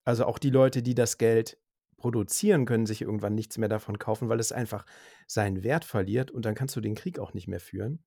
Also 0.04 0.24
auch 0.24 0.38
die 0.38 0.50
Leute, 0.50 0.82
die 0.82 0.94
das 0.94 1.18
Geld 1.18 1.58
produzieren, 1.98 2.64
können 2.64 2.86
sich 2.86 3.02
irgendwann 3.02 3.34
nichts 3.34 3.58
mehr 3.58 3.68
davon 3.68 3.98
kaufen, 3.98 4.28
weil 4.28 4.40
es 4.40 4.52
einfach 4.52 4.86
seinen 5.26 5.62
Wert 5.62 5.84
verliert 5.84 6.30
und 6.30 6.44
dann 6.44 6.54
kannst 6.54 6.76
du 6.76 6.80
den 6.80 6.94
Krieg 6.94 7.18
auch 7.18 7.34
nicht 7.34 7.48
mehr 7.48 7.60
führen. 7.60 8.02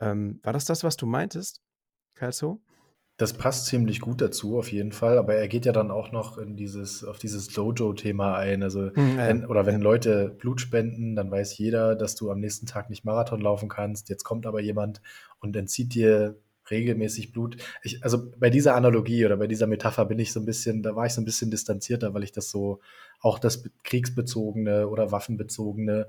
Ähm, 0.00 0.40
war 0.42 0.52
das 0.52 0.64
das, 0.64 0.84
was 0.84 0.96
du 0.96 1.06
meintest, 1.06 1.62
Kalso? 2.14 2.62
Das 3.16 3.32
passt 3.32 3.66
ziemlich 3.66 4.00
gut 4.00 4.20
dazu, 4.20 4.58
auf 4.58 4.72
jeden 4.72 4.90
Fall. 4.90 5.18
Aber 5.18 5.34
er 5.34 5.46
geht 5.46 5.66
ja 5.66 5.72
dann 5.72 5.92
auch 5.92 6.10
noch 6.10 6.36
in 6.36 6.56
dieses, 6.56 7.04
auf 7.04 7.18
dieses 7.18 7.46
Dojo-Thema 7.46 8.36
ein. 8.36 8.64
Also, 8.64 8.90
hm, 8.92 9.16
wenn, 9.16 9.46
oder 9.46 9.66
wenn. 9.66 9.80
Leute 9.80 10.30
Blut 10.30 10.60
spenden, 10.60 11.14
dann 11.14 11.30
weiß 11.30 11.56
jeder, 11.56 11.94
dass 11.94 12.16
du 12.16 12.32
am 12.32 12.40
nächsten 12.40 12.66
Tag 12.66 12.90
nicht 12.90 13.04
Marathon 13.04 13.40
laufen 13.40 13.68
kannst. 13.68 14.08
Jetzt 14.08 14.24
kommt 14.24 14.46
aber 14.46 14.60
jemand 14.60 15.00
und 15.38 15.54
entzieht 15.54 15.94
dir 15.94 16.36
regelmäßig 16.70 17.32
Blut. 17.32 17.56
Ich, 17.82 18.02
also 18.02 18.30
bei 18.38 18.50
dieser 18.50 18.74
Analogie 18.74 19.24
oder 19.24 19.36
bei 19.36 19.46
dieser 19.46 19.66
Metapher 19.66 20.04
bin 20.04 20.18
ich 20.18 20.32
so 20.32 20.40
ein 20.40 20.46
bisschen, 20.46 20.82
da 20.82 20.96
war 20.96 21.06
ich 21.06 21.12
so 21.12 21.20
ein 21.20 21.24
bisschen 21.24 21.50
distanzierter, 21.50 22.14
weil 22.14 22.24
ich 22.24 22.32
das 22.32 22.50
so, 22.50 22.80
auch 23.20 23.38
das 23.38 23.64
kriegsbezogene 23.84 24.88
oder 24.88 25.12
waffenbezogene, 25.12 26.08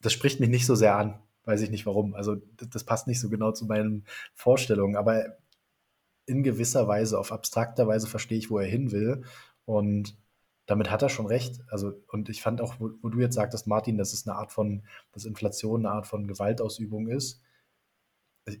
das 0.00 0.12
spricht 0.12 0.40
mich 0.40 0.50
nicht 0.50 0.66
so 0.66 0.74
sehr 0.74 0.96
an. 0.96 1.20
Weiß 1.44 1.60
ich 1.60 1.70
nicht 1.70 1.86
warum. 1.86 2.14
Also 2.14 2.36
das, 2.56 2.70
das 2.70 2.84
passt 2.84 3.06
nicht 3.06 3.20
so 3.20 3.28
genau 3.28 3.52
zu 3.52 3.66
meinen 3.66 4.04
Vorstellungen. 4.34 4.96
Aber 4.96 5.36
in 6.26 6.42
gewisser 6.42 6.88
Weise, 6.88 7.18
auf 7.18 7.32
abstrakter 7.32 7.86
Weise 7.86 8.06
verstehe 8.06 8.38
ich, 8.38 8.50
wo 8.50 8.58
er 8.58 8.66
hin 8.66 8.92
will. 8.92 9.22
Und 9.66 10.16
damit 10.66 10.90
hat 10.90 11.02
er 11.02 11.10
schon 11.10 11.26
recht. 11.26 11.60
Also, 11.68 11.92
und 12.08 12.30
ich 12.30 12.40
fand 12.40 12.62
auch, 12.62 12.76
wo, 12.80 12.90
wo 13.02 13.10
du 13.10 13.20
jetzt 13.20 13.34
sagtest, 13.34 13.66
Martin, 13.66 13.98
dass 13.98 14.14
es 14.14 14.26
eine 14.26 14.36
Art 14.36 14.52
von, 14.52 14.84
dass 15.12 15.26
Inflation 15.26 15.84
eine 15.84 15.94
Art 15.94 16.06
von 16.06 16.26
Gewaltausübung 16.26 17.08
ist 17.08 17.42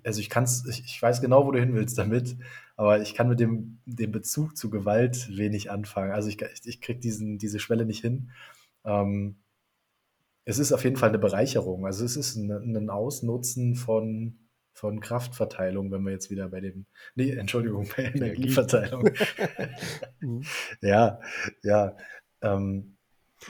also 0.04 0.20
ich 0.20 0.30
kann 0.30 0.44
ich, 0.44 0.84
ich 0.84 1.02
weiß 1.02 1.20
genau, 1.20 1.46
wo 1.46 1.52
du 1.52 1.60
hin 1.60 1.74
willst 1.74 1.98
damit, 1.98 2.36
aber 2.76 3.00
ich 3.00 3.14
kann 3.14 3.28
mit 3.28 3.40
dem, 3.40 3.80
dem 3.84 4.12
Bezug 4.12 4.56
zu 4.56 4.70
Gewalt 4.70 5.36
wenig 5.36 5.70
anfangen. 5.70 6.12
Also 6.12 6.28
ich, 6.28 6.40
ich, 6.40 6.60
ich 6.64 6.80
kriege 6.80 7.00
diese 7.00 7.58
Schwelle 7.58 7.84
nicht 7.84 8.00
hin. 8.00 8.30
Ähm, 8.84 9.36
es 10.44 10.58
ist 10.58 10.72
auf 10.72 10.84
jeden 10.84 10.96
Fall 10.96 11.10
eine 11.10 11.18
Bereicherung. 11.18 11.86
Also 11.86 12.04
es 12.04 12.16
ist 12.16 12.36
ein, 12.36 12.50
ein 12.50 12.90
Ausnutzen 12.90 13.76
von, 13.76 14.38
von 14.72 15.00
Kraftverteilung, 15.00 15.90
wenn 15.90 16.02
wir 16.02 16.12
jetzt 16.12 16.30
wieder 16.30 16.48
bei 16.48 16.60
dem, 16.60 16.86
nee, 17.14 17.30
Entschuldigung, 17.30 17.88
bei 17.96 18.04
Energieverteilung. 18.04 19.10
Mhm. 20.20 20.44
ja, 20.80 21.20
ja. 21.62 21.96
Ähm, 22.40 22.96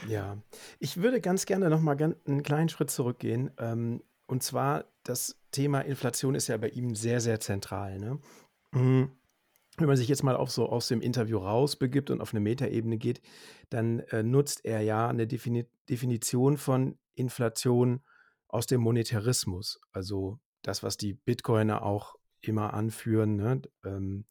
ja, 0.07 0.37
ich 0.79 0.97
würde 0.97 1.21
ganz 1.21 1.45
gerne 1.45 1.69
noch 1.69 1.79
mal 1.79 1.97
einen 2.01 2.43
kleinen 2.43 2.69
Schritt 2.69 2.91
zurückgehen. 2.91 3.51
Ähm, 3.57 4.03
und 4.27 4.43
zwar 4.43 4.85
das 5.03 5.39
Thema 5.55 5.79
Inflation 5.81 6.35
ist 6.35 6.47
ja 6.47 6.57
bei 6.57 6.69
ihm 6.69 6.95
sehr, 6.95 7.21
sehr 7.21 7.39
zentral. 7.39 7.97
Ne? 7.97 8.19
Mhm. 8.71 9.11
Wenn 9.77 9.87
man 9.87 9.97
sich 9.97 10.09
jetzt 10.09 10.23
mal 10.23 10.35
auf 10.35 10.51
so 10.51 10.67
aus 10.67 10.89
dem 10.89 11.01
Interview 11.01 11.37
rausbegibt 11.37 12.09
und 12.09 12.21
auf 12.21 12.33
eine 12.33 12.41
Metaebene 12.41 12.97
geht, 12.97 13.21
dann 13.69 13.99
äh, 14.11 14.21
nutzt 14.21 14.65
er 14.65 14.81
ja 14.81 15.07
eine 15.07 15.27
Defini 15.27 15.65
Definition 15.89 16.57
von 16.57 16.97
Inflation 17.13 18.01
aus 18.47 18.65
dem 18.67 18.81
Monetarismus. 18.81 19.79
Also 19.91 20.39
das, 20.61 20.83
was 20.83 20.97
die 20.97 21.13
Bitcoiner 21.13 21.83
auch 21.83 22.15
immer 22.41 22.73
anführen, 22.73 23.37
ne? 23.37 23.61
ähm, 23.85 24.25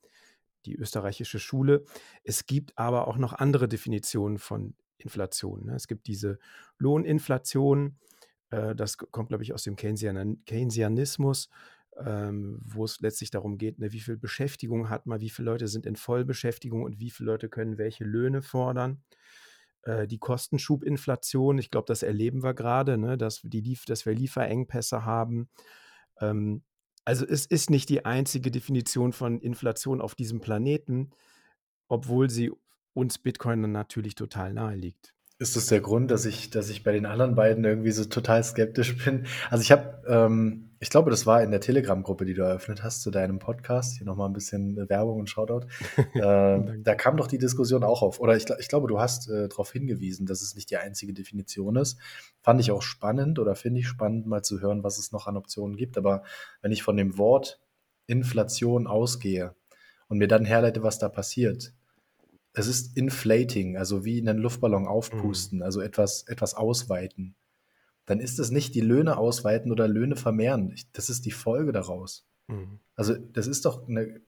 die 0.66 0.76
österreichische 0.76 1.38
Schule. 1.38 1.84
Es 2.22 2.46
gibt 2.46 2.76
aber 2.76 3.08
auch 3.08 3.16
noch 3.16 3.32
andere 3.32 3.68
Definitionen 3.68 4.38
von 4.38 4.74
Inflation. 4.98 5.66
Ne? 5.66 5.74
Es 5.74 5.88
gibt 5.88 6.06
diese 6.06 6.38
Lohninflation, 6.78 7.98
äh, 8.50 8.74
das 8.74 8.98
kommt, 8.98 9.28
glaube 9.28 9.42
ich, 9.42 9.52
aus 9.52 9.62
dem 9.62 9.76
Keynesianismus, 9.76 11.48
ähm, 12.04 12.60
wo 12.64 12.84
es 12.84 13.00
letztlich 13.00 13.30
darum 13.30 13.58
geht, 13.58 13.78
ne, 13.78 13.92
wie 13.92 14.00
viel 14.00 14.16
Beschäftigung 14.16 14.88
hat 14.88 15.06
man, 15.06 15.20
wie 15.20 15.30
viele 15.30 15.50
Leute 15.50 15.68
sind 15.68 15.86
in 15.86 15.96
Vollbeschäftigung 15.96 16.82
und 16.82 16.98
wie 16.98 17.10
viele 17.10 17.30
Leute 17.30 17.48
können 17.48 17.78
welche 17.78 18.04
Löhne 18.04 18.42
fordern. 18.42 19.02
Äh, 19.82 20.06
die 20.06 20.18
Kostenschubinflation, 20.18 21.58
ich 21.58 21.70
glaube, 21.70 21.86
das 21.86 22.02
erleben 22.02 22.42
wir 22.42 22.54
gerade, 22.54 22.98
ne, 22.98 23.16
dass, 23.16 23.42
dass 23.86 24.06
wir 24.06 24.14
Lieferengpässe 24.14 25.04
haben. 25.04 25.48
Ähm, 26.20 26.62
also 27.04 27.26
es 27.26 27.46
ist 27.46 27.70
nicht 27.70 27.88
die 27.90 28.04
einzige 28.04 28.50
Definition 28.50 29.12
von 29.12 29.38
Inflation 29.40 30.00
auf 30.00 30.14
diesem 30.14 30.40
Planeten, 30.40 31.10
obwohl 31.88 32.30
sie 32.30 32.50
uns 32.94 33.18
Bitcoin 33.18 33.60
natürlich 33.72 34.14
total 34.14 34.54
nahe 34.54 34.76
liegt 34.76 35.14
Ist 35.44 35.56
das 35.56 35.66
der 35.66 35.82
Grund, 35.82 36.10
dass 36.10 36.24
ich, 36.24 36.48
dass 36.48 36.70
ich 36.70 36.84
bei 36.84 36.92
den 36.92 37.04
anderen 37.04 37.34
beiden 37.34 37.66
irgendwie 37.66 37.90
so 37.90 38.06
total 38.06 38.42
skeptisch 38.42 38.96
bin? 39.04 39.26
Also 39.50 39.60
ich 39.60 39.70
habe, 39.70 40.02
ähm, 40.08 40.70
ich 40.80 40.88
glaube, 40.88 41.10
das 41.10 41.26
war 41.26 41.42
in 41.42 41.50
der 41.50 41.60
Telegram-Gruppe, 41.60 42.24
die 42.24 42.32
du 42.32 42.40
eröffnet 42.40 42.82
hast 42.82 43.02
zu 43.02 43.10
deinem 43.10 43.40
Podcast. 43.40 43.98
Hier 43.98 44.06
nochmal 44.06 44.30
ein 44.30 44.32
bisschen 44.32 44.88
Werbung 44.88 45.20
und 45.20 45.28
Shoutout. 45.28 45.66
äh, 46.14 46.80
da 46.82 46.94
kam 46.94 47.18
doch 47.18 47.26
die 47.26 47.36
Diskussion 47.36 47.84
auch 47.84 48.00
auf. 48.00 48.20
Oder 48.20 48.38
ich, 48.38 48.46
ich 48.58 48.68
glaube, 48.68 48.88
du 48.88 48.98
hast 48.98 49.28
äh, 49.28 49.48
darauf 49.50 49.70
hingewiesen, 49.70 50.24
dass 50.24 50.40
es 50.40 50.54
nicht 50.54 50.70
die 50.70 50.78
einzige 50.78 51.12
Definition 51.12 51.76
ist. 51.76 51.98
Fand 52.40 52.58
ich 52.62 52.70
auch 52.70 52.80
spannend 52.80 53.38
oder 53.38 53.54
finde 53.54 53.80
ich 53.80 53.86
spannend, 53.86 54.26
mal 54.26 54.40
zu 54.40 54.62
hören, 54.62 54.82
was 54.82 54.96
es 54.96 55.12
noch 55.12 55.26
an 55.26 55.36
Optionen 55.36 55.76
gibt. 55.76 55.98
Aber 55.98 56.22
wenn 56.62 56.72
ich 56.72 56.82
von 56.82 56.96
dem 56.96 57.18
Wort 57.18 57.60
Inflation 58.06 58.86
ausgehe 58.86 59.54
und 60.08 60.16
mir 60.16 60.28
dann 60.28 60.46
herleite, 60.46 60.82
was 60.82 60.98
da 60.98 61.10
passiert, 61.10 61.74
es 62.54 62.68
ist 62.68 62.96
inflating, 62.96 63.76
also 63.76 64.04
wie 64.04 64.20
einen 64.20 64.38
Luftballon 64.38 64.86
aufpusten, 64.86 65.58
mhm. 65.58 65.64
also 65.64 65.80
etwas, 65.80 66.22
etwas 66.28 66.54
ausweiten. 66.54 67.34
Dann 68.06 68.20
ist 68.20 68.38
es 68.38 68.50
nicht 68.50 68.74
die 68.74 68.80
Löhne 68.80 69.16
ausweiten 69.16 69.72
oder 69.72 69.88
Löhne 69.88 70.16
vermehren. 70.16 70.74
Das 70.92 71.10
ist 71.10 71.24
die 71.26 71.32
Folge 71.32 71.72
daraus. 71.72 72.26
Mhm. 72.46 72.78
Also 72.94 73.14
das 73.14 73.48
ist 73.48 73.64
doch 73.64 73.88
eine, 73.88 74.20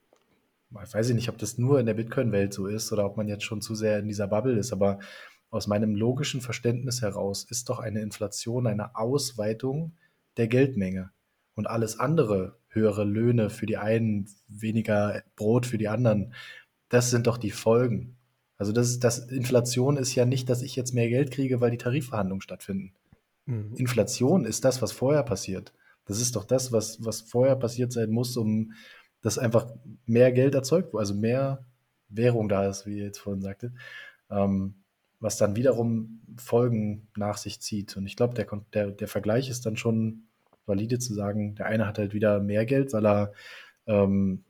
ich 0.82 0.94
weiß 0.94 1.10
nicht, 1.10 1.28
ob 1.28 1.38
das 1.38 1.56
nur 1.56 1.78
in 1.78 1.86
der 1.86 1.94
Bitcoin-Welt 1.94 2.52
so 2.52 2.66
ist 2.66 2.92
oder 2.92 3.06
ob 3.06 3.16
man 3.16 3.28
jetzt 3.28 3.44
schon 3.44 3.60
zu 3.60 3.74
sehr 3.74 4.00
in 4.00 4.08
dieser 4.08 4.26
Bubble 4.26 4.58
ist, 4.58 4.72
aber 4.72 4.98
aus 5.50 5.68
meinem 5.68 5.94
logischen 5.94 6.40
Verständnis 6.40 7.02
heraus 7.02 7.44
ist 7.48 7.68
doch 7.68 7.78
eine 7.78 8.00
Inflation 8.00 8.66
eine 8.66 8.96
Ausweitung 8.96 9.96
der 10.36 10.48
Geldmenge. 10.48 11.10
Und 11.54 11.68
alles 11.68 11.98
andere, 11.98 12.58
höhere 12.68 13.04
Löhne 13.04 13.50
für 13.50 13.66
die 13.66 13.78
einen, 13.78 14.28
weniger 14.48 15.22
Brot 15.36 15.64
für 15.64 15.78
die 15.78 15.88
anderen, 15.88 16.34
das 16.88 17.10
sind 17.10 17.26
doch 17.26 17.38
die 17.38 17.50
Folgen. 17.50 18.15
Also 18.58 18.72
das, 18.72 18.98
das 18.98 19.18
Inflation 19.18 19.96
ist 19.96 20.14
ja 20.14 20.24
nicht, 20.24 20.48
dass 20.48 20.62
ich 20.62 20.76
jetzt 20.76 20.94
mehr 20.94 21.08
Geld 21.08 21.30
kriege, 21.30 21.60
weil 21.60 21.70
die 21.70 21.78
Tarifverhandlungen 21.78 22.40
stattfinden. 22.40 22.94
Mhm. 23.44 23.74
Inflation 23.76 24.44
ist 24.44 24.64
das, 24.64 24.80
was 24.82 24.92
vorher 24.92 25.22
passiert. 25.22 25.72
Das 26.06 26.20
ist 26.20 26.36
doch 26.36 26.44
das, 26.44 26.72
was, 26.72 27.04
was 27.04 27.20
vorher 27.20 27.56
passiert 27.56 27.92
sein 27.92 28.10
muss, 28.10 28.36
um 28.36 28.72
dass 29.22 29.38
einfach 29.38 29.66
mehr 30.04 30.30
Geld 30.30 30.54
erzeugt 30.54 30.92
wird, 30.92 31.00
also 31.00 31.12
mehr 31.12 31.66
Währung 32.08 32.48
da 32.48 32.68
ist, 32.68 32.86
wie 32.86 32.98
ihr 32.98 33.06
jetzt 33.06 33.18
vorhin 33.18 33.42
sagte, 33.42 33.72
ähm, 34.30 34.74
was 35.18 35.36
dann 35.36 35.56
wiederum 35.56 36.20
Folgen 36.36 37.08
nach 37.16 37.36
sich 37.36 37.60
zieht. 37.60 37.96
Und 37.96 38.06
ich 38.06 38.14
glaube, 38.14 38.34
der, 38.34 38.46
der, 38.72 38.92
der 38.92 39.08
Vergleich 39.08 39.50
ist 39.50 39.66
dann 39.66 39.76
schon 39.76 40.28
valide 40.66 41.00
zu 41.00 41.12
sagen, 41.12 41.56
der 41.56 41.66
eine 41.66 41.88
hat 41.88 41.98
halt 41.98 42.14
wieder 42.14 42.38
mehr 42.38 42.66
Geld, 42.66 42.92
weil 42.92 43.06
er 43.06 43.32
ähm, 43.86 44.44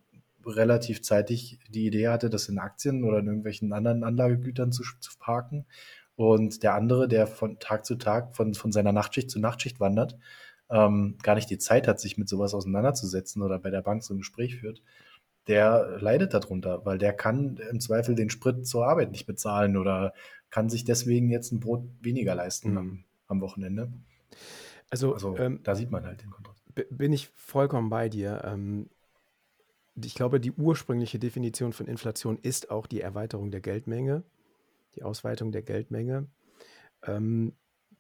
relativ 0.47 1.03
zeitig 1.03 1.59
die 1.69 1.87
Idee 1.87 2.09
hatte, 2.09 2.31
das 2.31 2.49
in 2.49 2.59
Aktien 2.59 3.05
oder 3.05 3.19
in 3.19 3.27
irgendwelchen 3.27 3.73
anderen 3.73 4.05
Anlagegütern 4.05 4.73
zu, 4.73 4.83
zu 5.01 5.13
parken. 5.19 5.67
Und 6.15 6.63
der 6.63 6.75
andere, 6.75 7.09
der 7.09 7.27
von 7.27 7.59
Tag 7.59 7.85
zu 7.85 7.97
Tag, 7.97 8.37
von, 8.37 8.55
von 8.55 8.73
seiner 8.73 8.93
Nachtschicht 8.93 9.31
zu 9.31 9.39
Nachtschicht 9.39 9.81
wandert, 9.81 10.17
ähm, 10.71 11.17
gar 11.23 11.35
nicht 11.35 11.51
die 11.51 11.59
Zeit 11.59 11.87
hat, 11.87 12.01
sich 12.01 12.17
mit 12.19 12.29
sowas 12.29 12.55
auseinanderzusetzen 12.55 13.43
oder 13.43 13.59
bei 13.59 13.71
der 13.71 13.83
Bank 13.83 14.03
so 14.03 14.15
ein 14.15 14.19
Gespräch 14.19 14.57
führt, 14.57 14.83
der 15.47 15.99
leidet 16.01 16.35
darunter, 16.35 16.85
weil 16.85 16.99
der 16.99 17.13
kann 17.13 17.59
im 17.71 17.81
Zweifel 17.81 18.15
den 18.15 18.31
Sprit 18.31 18.67
zur 18.67 18.87
Arbeit 18.87 19.11
nicht 19.11 19.27
bezahlen 19.27 19.77
oder 19.77 20.13
kann 20.51 20.69
sich 20.69 20.85
deswegen 20.85 21.31
jetzt 21.31 21.53
ein 21.53 21.61
Brot 21.61 21.85
weniger 22.01 22.35
leisten 22.35 22.73
mhm. 22.73 22.79
am, 22.79 23.05
am, 23.29 23.41
Wochenende. 23.41 23.93
Also, 24.91 25.15
also 25.15 25.37
ähm, 25.37 25.61
da 25.63 25.75
sieht 25.75 25.91
man 25.91 26.05
halt 26.05 26.23
den 26.23 26.31
Kontrast. 26.31 26.65
Bin 26.91 27.13
ich 27.13 27.29
vollkommen 27.35 27.91
bei 27.91 28.09
dir. 28.09 28.43
Ähm, 28.45 28.89
ich 30.05 30.15
glaube, 30.15 30.41
die 30.41 30.53
ursprüngliche 30.53 31.19
Definition 31.19 31.73
von 31.73 31.87
Inflation 31.87 32.39
ist 32.39 32.71
auch 32.71 32.87
die 32.87 33.01
Erweiterung 33.01 33.51
der 33.51 33.61
Geldmenge, 33.61 34.25
die 34.95 35.03
Ausweitung 35.03 35.53
der 35.53 35.63
Geldmenge. 35.63 36.29
Ähm, 37.03 37.55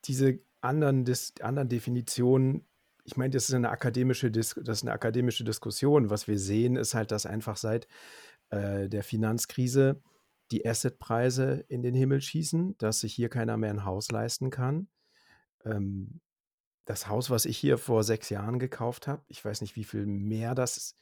diese 0.04 0.40
anderen, 0.60 1.04
Dis 1.04 1.34
anderen 1.40 1.68
Definitionen, 1.68 2.66
ich 3.04 3.16
meine, 3.16 3.30
das 3.30 3.48
ist 3.48 3.54
eine 3.54 3.70
akademische, 3.70 4.30
das 4.30 4.56
ist 4.56 4.82
eine 4.82 4.92
akademische 4.92 5.44
Diskussion. 5.44 6.10
Was 6.10 6.28
wir 6.28 6.38
sehen, 6.38 6.76
ist 6.76 6.94
halt, 6.94 7.12
dass 7.12 7.24
einfach 7.24 7.56
seit 7.56 7.86
äh, 8.50 8.88
der 8.88 9.02
Finanzkrise 9.02 10.02
die 10.50 10.66
Assetpreise 10.66 11.64
in 11.68 11.82
den 11.82 11.94
Himmel 11.94 12.20
schießen, 12.20 12.76
dass 12.78 13.00
sich 13.00 13.14
hier 13.14 13.28
keiner 13.28 13.56
mehr 13.56 13.70
ein 13.70 13.84
Haus 13.84 14.10
leisten 14.10 14.50
kann. 14.50 14.88
Ähm, 15.64 16.20
das 16.84 17.08
Haus, 17.08 17.30
was 17.30 17.46
ich 17.46 17.58
hier 17.58 17.78
vor 17.78 18.04
sechs 18.04 18.28
Jahren 18.30 18.58
gekauft 18.58 19.08
habe, 19.08 19.24
ich 19.28 19.44
weiß 19.44 19.60
nicht, 19.60 19.76
wie 19.76 19.84
viel 19.84 20.06
mehr 20.06 20.54
das 20.54 20.76
ist 20.76 20.98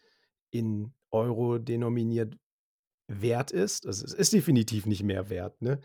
in 0.55 0.93
Euro 1.11 1.59
denominiert 1.59 2.39
wert 3.09 3.51
ist. 3.51 3.87
Also 3.87 4.05
es 4.05 4.15
ist 4.15 4.33
definitiv 4.33 4.87
nicht 4.87 5.03
mehr 5.03 5.29
wert. 5.29 5.61
Ne? 5.61 5.81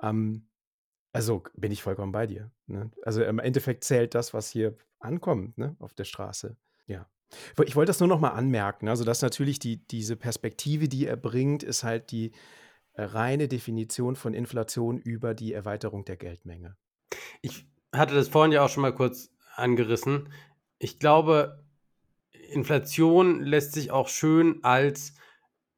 Ähm, 0.00 0.48
also 1.12 1.42
bin 1.54 1.72
ich 1.72 1.82
vollkommen 1.82 2.12
bei 2.12 2.26
dir. 2.26 2.50
Ne? 2.66 2.90
Also 3.02 3.22
im 3.22 3.38
Endeffekt 3.38 3.84
zählt 3.84 4.14
das, 4.14 4.32
was 4.32 4.50
hier 4.50 4.76
ankommt 5.00 5.58
ne? 5.58 5.76
auf 5.80 5.94
der 5.94 6.04
Straße. 6.04 6.56
Ja. 6.86 7.08
Ich 7.64 7.76
wollte 7.76 7.90
das 7.90 8.00
nur 8.00 8.08
noch 8.08 8.20
mal 8.20 8.30
anmerken. 8.30 8.88
Also, 8.88 9.04
dass 9.04 9.20
natürlich 9.20 9.58
die, 9.58 9.86
diese 9.86 10.16
Perspektive, 10.16 10.88
die 10.88 11.06
er 11.06 11.16
bringt, 11.16 11.62
ist 11.62 11.84
halt 11.84 12.10
die 12.10 12.32
reine 12.94 13.48
Definition 13.48 14.16
von 14.16 14.32
Inflation 14.32 14.96
über 14.96 15.34
die 15.34 15.52
Erweiterung 15.52 16.06
der 16.06 16.16
Geldmenge. 16.16 16.78
Ich 17.42 17.66
hatte 17.94 18.14
das 18.14 18.28
vorhin 18.28 18.52
ja 18.52 18.64
auch 18.64 18.70
schon 18.70 18.80
mal 18.80 18.94
kurz 18.94 19.30
angerissen. 19.56 20.32
Ich 20.78 20.98
glaube, 20.98 21.62
Inflation 22.48 23.40
lässt 23.40 23.72
sich 23.72 23.90
auch 23.90 24.08
schön 24.08 24.62
als 24.62 25.14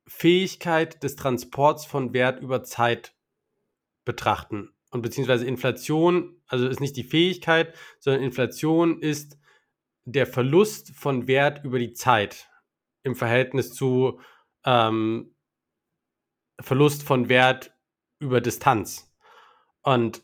Fähigkeit 0.06 1.02
des 1.02 1.16
Transports 1.16 1.84
von 1.84 2.12
Wert 2.12 2.40
über 2.40 2.62
Zeit 2.62 3.14
betrachten. 4.04 4.74
Und 4.90 5.02
beziehungsweise 5.02 5.46
Inflation, 5.46 6.42
also 6.46 6.66
ist 6.66 6.80
nicht 6.80 6.96
die 6.96 7.04
Fähigkeit, 7.04 7.74
sondern 8.00 8.22
Inflation 8.22 9.00
ist 9.00 9.38
der 10.04 10.26
Verlust 10.26 10.90
von 10.96 11.28
Wert 11.28 11.64
über 11.64 11.78
die 11.78 11.92
Zeit 11.92 12.50
im 13.02 13.14
Verhältnis 13.14 13.72
zu 13.72 14.20
ähm, 14.64 15.34
Verlust 16.60 17.02
von 17.04 17.28
Wert 17.28 17.72
über 18.18 18.40
Distanz. 18.40 19.14
Und 19.82 20.22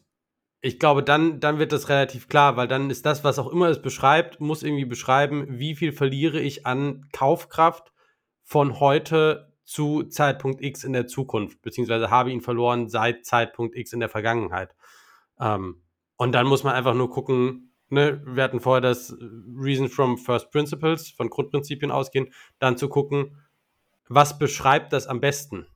ich 0.66 0.80
glaube, 0.80 1.04
dann, 1.04 1.38
dann 1.38 1.60
wird 1.60 1.70
das 1.70 1.88
relativ 1.88 2.28
klar, 2.28 2.56
weil 2.56 2.66
dann 2.66 2.90
ist 2.90 3.06
das, 3.06 3.22
was 3.22 3.38
auch 3.38 3.52
immer 3.52 3.68
es 3.68 3.80
beschreibt, 3.80 4.40
muss 4.40 4.64
irgendwie 4.64 4.84
beschreiben, 4.84 5.46
wie 5.48 5.76
viel 5.76 5.92
verliere 5.92 6.40
ich 6.40 6.66
an 6.66 7.08
Kaufkraft 7.12 7.92
von 8.42 8.80
heute 8.80 9.52
zu 9.62 10.02
Zeitpunkt 10.02 10.62
X 10.62 10.82
in 10.82 10.92
der 10.92 11.06
Zukunft, 11.06 11.62
beziehungsweise 11.62 12.10
habe 12.10 12.32
ihn 12.32 12.40
verloren 12.40 12.88
seit 12.88 13.24
Zeitpunkt 13.24 13.76
X 13.76 13.92
in 13.92 14.00
der 14.00 14.08
Vergangenheit. 14.08 14.74
Ähm, 15.38 15.82
und 16.16 16.32
dann 16.32 16.46
muss 16.46 16.64
man 16.64 16.74
einfach 16.74 16.94
nur 16.94 17.10
gucken, 17.10 17.72
ne, 17.88 18.20
wir 18.26 18.42
hatten 18.42 18.60
vorher 18.60 18.80
das 18.80 19.16
Reason 19.56 19.88
from 19.88 20.18
First 20.18 20.50
Principles, 20.50 21.10
von 21.10 21.30
Grundprinzipien 21.30 21.92
ausgehen, 21.92 22.32
dann 22.58 22.76
zu 22.76 22.88
gucken, 22.88 23.36
was 24.08 24.36
beschreibt 24.36 24.92
das 24.92 25.06
am 25.06 25.20
besten? 25.20 25.66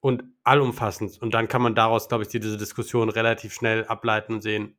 Und 0.00 0.24
allumfassend. 0.44 1.20
Und 1.20 1.34
dann 1.34 1.48
kann 1.48 1.62
man 1.62 1.74
daraus, 1.74 2.08
glaube 2.08 2.24
ich, 2.24 2.28
diese 2.28 2.56
Diskussion 2.56 3.08
relativ 3.08 3.52
schnell 3.52 3.84
ableiten 3.86 4.34
und 4.34 4.42
sehen, 4.42 4.76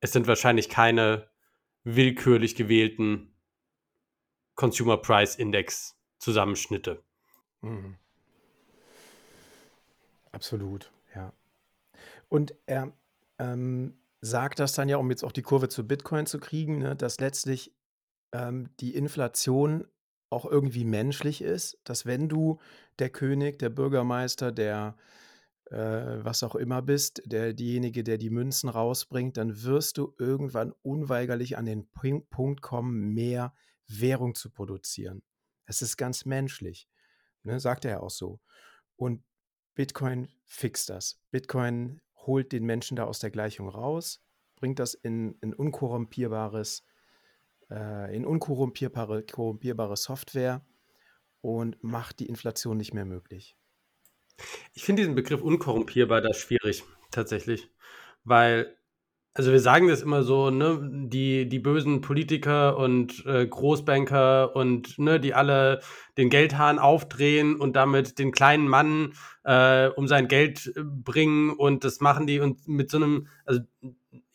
es 0.00 0.12
sind 0.12 0.26
wahrscheinlich 0.26 0.68
keine 0.68 1.30
willkürlich 1.84 2.56
gewählten 2.56 3.34
Consumer 4.54 4.96
Price 4.96 5.36
Index 5.36 5.96
Zusammenschnitte. 6.18 7.02
Mhm. 7.60 7.96
Absolut, 10.32 10.90
ja. 11.14 11.32
Und 12.28 12.54
er 12.66 12.92
ähm, 13.38 13.98
sagt 14.20 14.58
das 14.60 14.72
dann 14.72 14.88
ja, 14.88 14.96
um 14.96 15.10
jetzt 15.10 15.24
auch 15.24 15.32
die 15.32 15.42
Kurve 15.42 15.68
zu 15.68 15.86
Bitcoin 15.86 16.26
zu 16.26 16.38
kriegen, 16.38 16.78
ne, 16.78 16.96
dass 16.96 17.20
letztlich 17.20 17.74
ähm, 18.32 18.70
die 18.80 18.94
Inflation 18.94 19.86
auch 20.32 20.44
irgendwie 20.44 20.84
menschlich 20.84 21.42
ist, 21.42 21.78
dass 21.84 22.06
wenn 22.06 22.28
du 22.28 22.58
der 22.98 23.10
König, 23.10 23.58
der 23.58 23.70
Bürgermeister, 23.70 24.52
der 24.52 24.96
äh, 25.72 26.24
was 26.24 26.42
auch 26.42 26.54
immer 26.54 26.82
bist, 26.82 27.22
der 27.24 27.54
diejenige, 27.54 28.04
der 28.04 28.18
die 28.18 28.30
Münzen 28.30 28.68
rausbringt, 28.68 29.36
dann 29.36 29.62
wirst 29.62 29.98
du 29.98 30.14
irgendwann 30.18 30.72
unweigerlich 30.82 31.56
an 31.56 31.66
den 31.66 31.88
Punkt 31.88 32.62
kommen, 32.62 33.14
mehr 33.14 33.54
Währung 33.86 34.34
zu 34.34 34.50
produzieren. 34.50 35.22
Es 35.66 35.82
ist 35.82 35.96
ganz 35.96 36.24
menschlich, 36.24 36.88
ne, 37.42 37.60
sagt 37.60 37.84
er 37.84 38.02
auch 38.02 38.10
so. 38.10 38.40
Und 38.96 39.22
Bitcoin 39.74 40.28
fixt 40.44 40.90
das. 40.90 41.20
Bitcoin 41.30 42.00
holt 42.14 42.52
den 42.52 42.64
Menschen 42.64 42.96
da 42.96 43.04
aus 43.04 43.18
der 43.18 43.30
Gleichung 43.30 43.68
raus, 43.68 44.22
bringt 44.56 44.78
das 44.78 44.94
in 44.94 45.38
ein 45.42 45.54
unkorrumpierbares 45.54 46.84
äh, 47.72 48.14
in 48.14 48.24
unkorrumpierbare 48.24 49.22
korrumpierbare 49.22 49.96
Software 49.96 50.64
und 51.40 51.82
macht 51.82 52.20
die 52.20 52.26
Inflation 52.26 52.76
nicht 52.76 52.94
mehr 52.94 53.04
möglich. 53.04 53.56
Ich 54.74 54.84
finde 54.84 55.02
diesen 55.02 55.14
Begriff 55.14 55.42
unkorrumpierbar 55.42 56.20
da 56.20 56.32
schwierig, 56.34 56.84
tatsächlich. 57.10 57.70
Weil 58.24 58.76
also 59.34 59.50
wir 59.50 59.60
sagen 59.60 59.88
das 59.88 60.02
immer 60.02 60.22
so, 60.24 60.50
ne, 60.50 60.78
die, 61.08 61.48
die 61.48 61.58
bösen 61.58 62.02
Politiker 62.02 62.76
und 62.76 63.24
äh, 63.24 63.46
Großbanker 63.46 64.54
und 64.54 64.98
ne, 64.98 65.20
die 65.20 65.32
alle 65.32 65.80
den 66.18 66.28
Geldhahn 66.28 66.78
aufdrehen 66.78 67.56
und 67.56 67.74
damit 67.74 68.18
den 68.18 68.32
kleinen 68.32 68.68
Mann 68.68 69.14
äh, 69.44 69.88
um 69.88 70.06
sein 70.06 70.28
Geld 70.28 70.72
äh, 70.76 70.82
bringen 70.84 71.50
und 71.50 71.84
das 71.84 72.00
machen 72.00 72.26
die 72.26 72.40
und 72.40 72.68
mit 72.68 72.90
so 72.90 72.98
einem, 72.98 73.28
also 73.46 73.60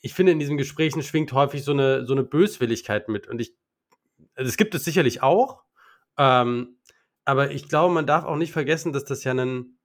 ich 0.08 0.14
finde 0.14 0.32
in 0.32 0.40
diesen 0.40 0.58
Gesprächen 0.58 1.04
schwingt 1.04 1.34
häufig 1.34 1.64
so 1.64 1.74
eine, 1.74 2.06
so 2.06 2.14
eine 2.14 2.24
Böswilligkeit 2.24 3.10
mit 3.10 3.28
und 3.28 3.42
ich, 3.42 3.54
also 4.36 4.48
es 4.48 4.56
gibt 4.56 4.74
es 4.74 4.86
sicherlich 4.86 5.22
auch, 5.22 5.64
ähm, 6.18 6.78
aber 7.26 7.52
ich 7.52 7.68
glaube, 7.68 7.94
man 7.94 8.08
darf 8.08 8.24
auch 8.24 8.38
nicht 8.38 8.54
vergessen, 8.54 8.94
dass 8.94 9.04
das 9.04 9.26
ja 9.26 9.34
ein 9.34 9.78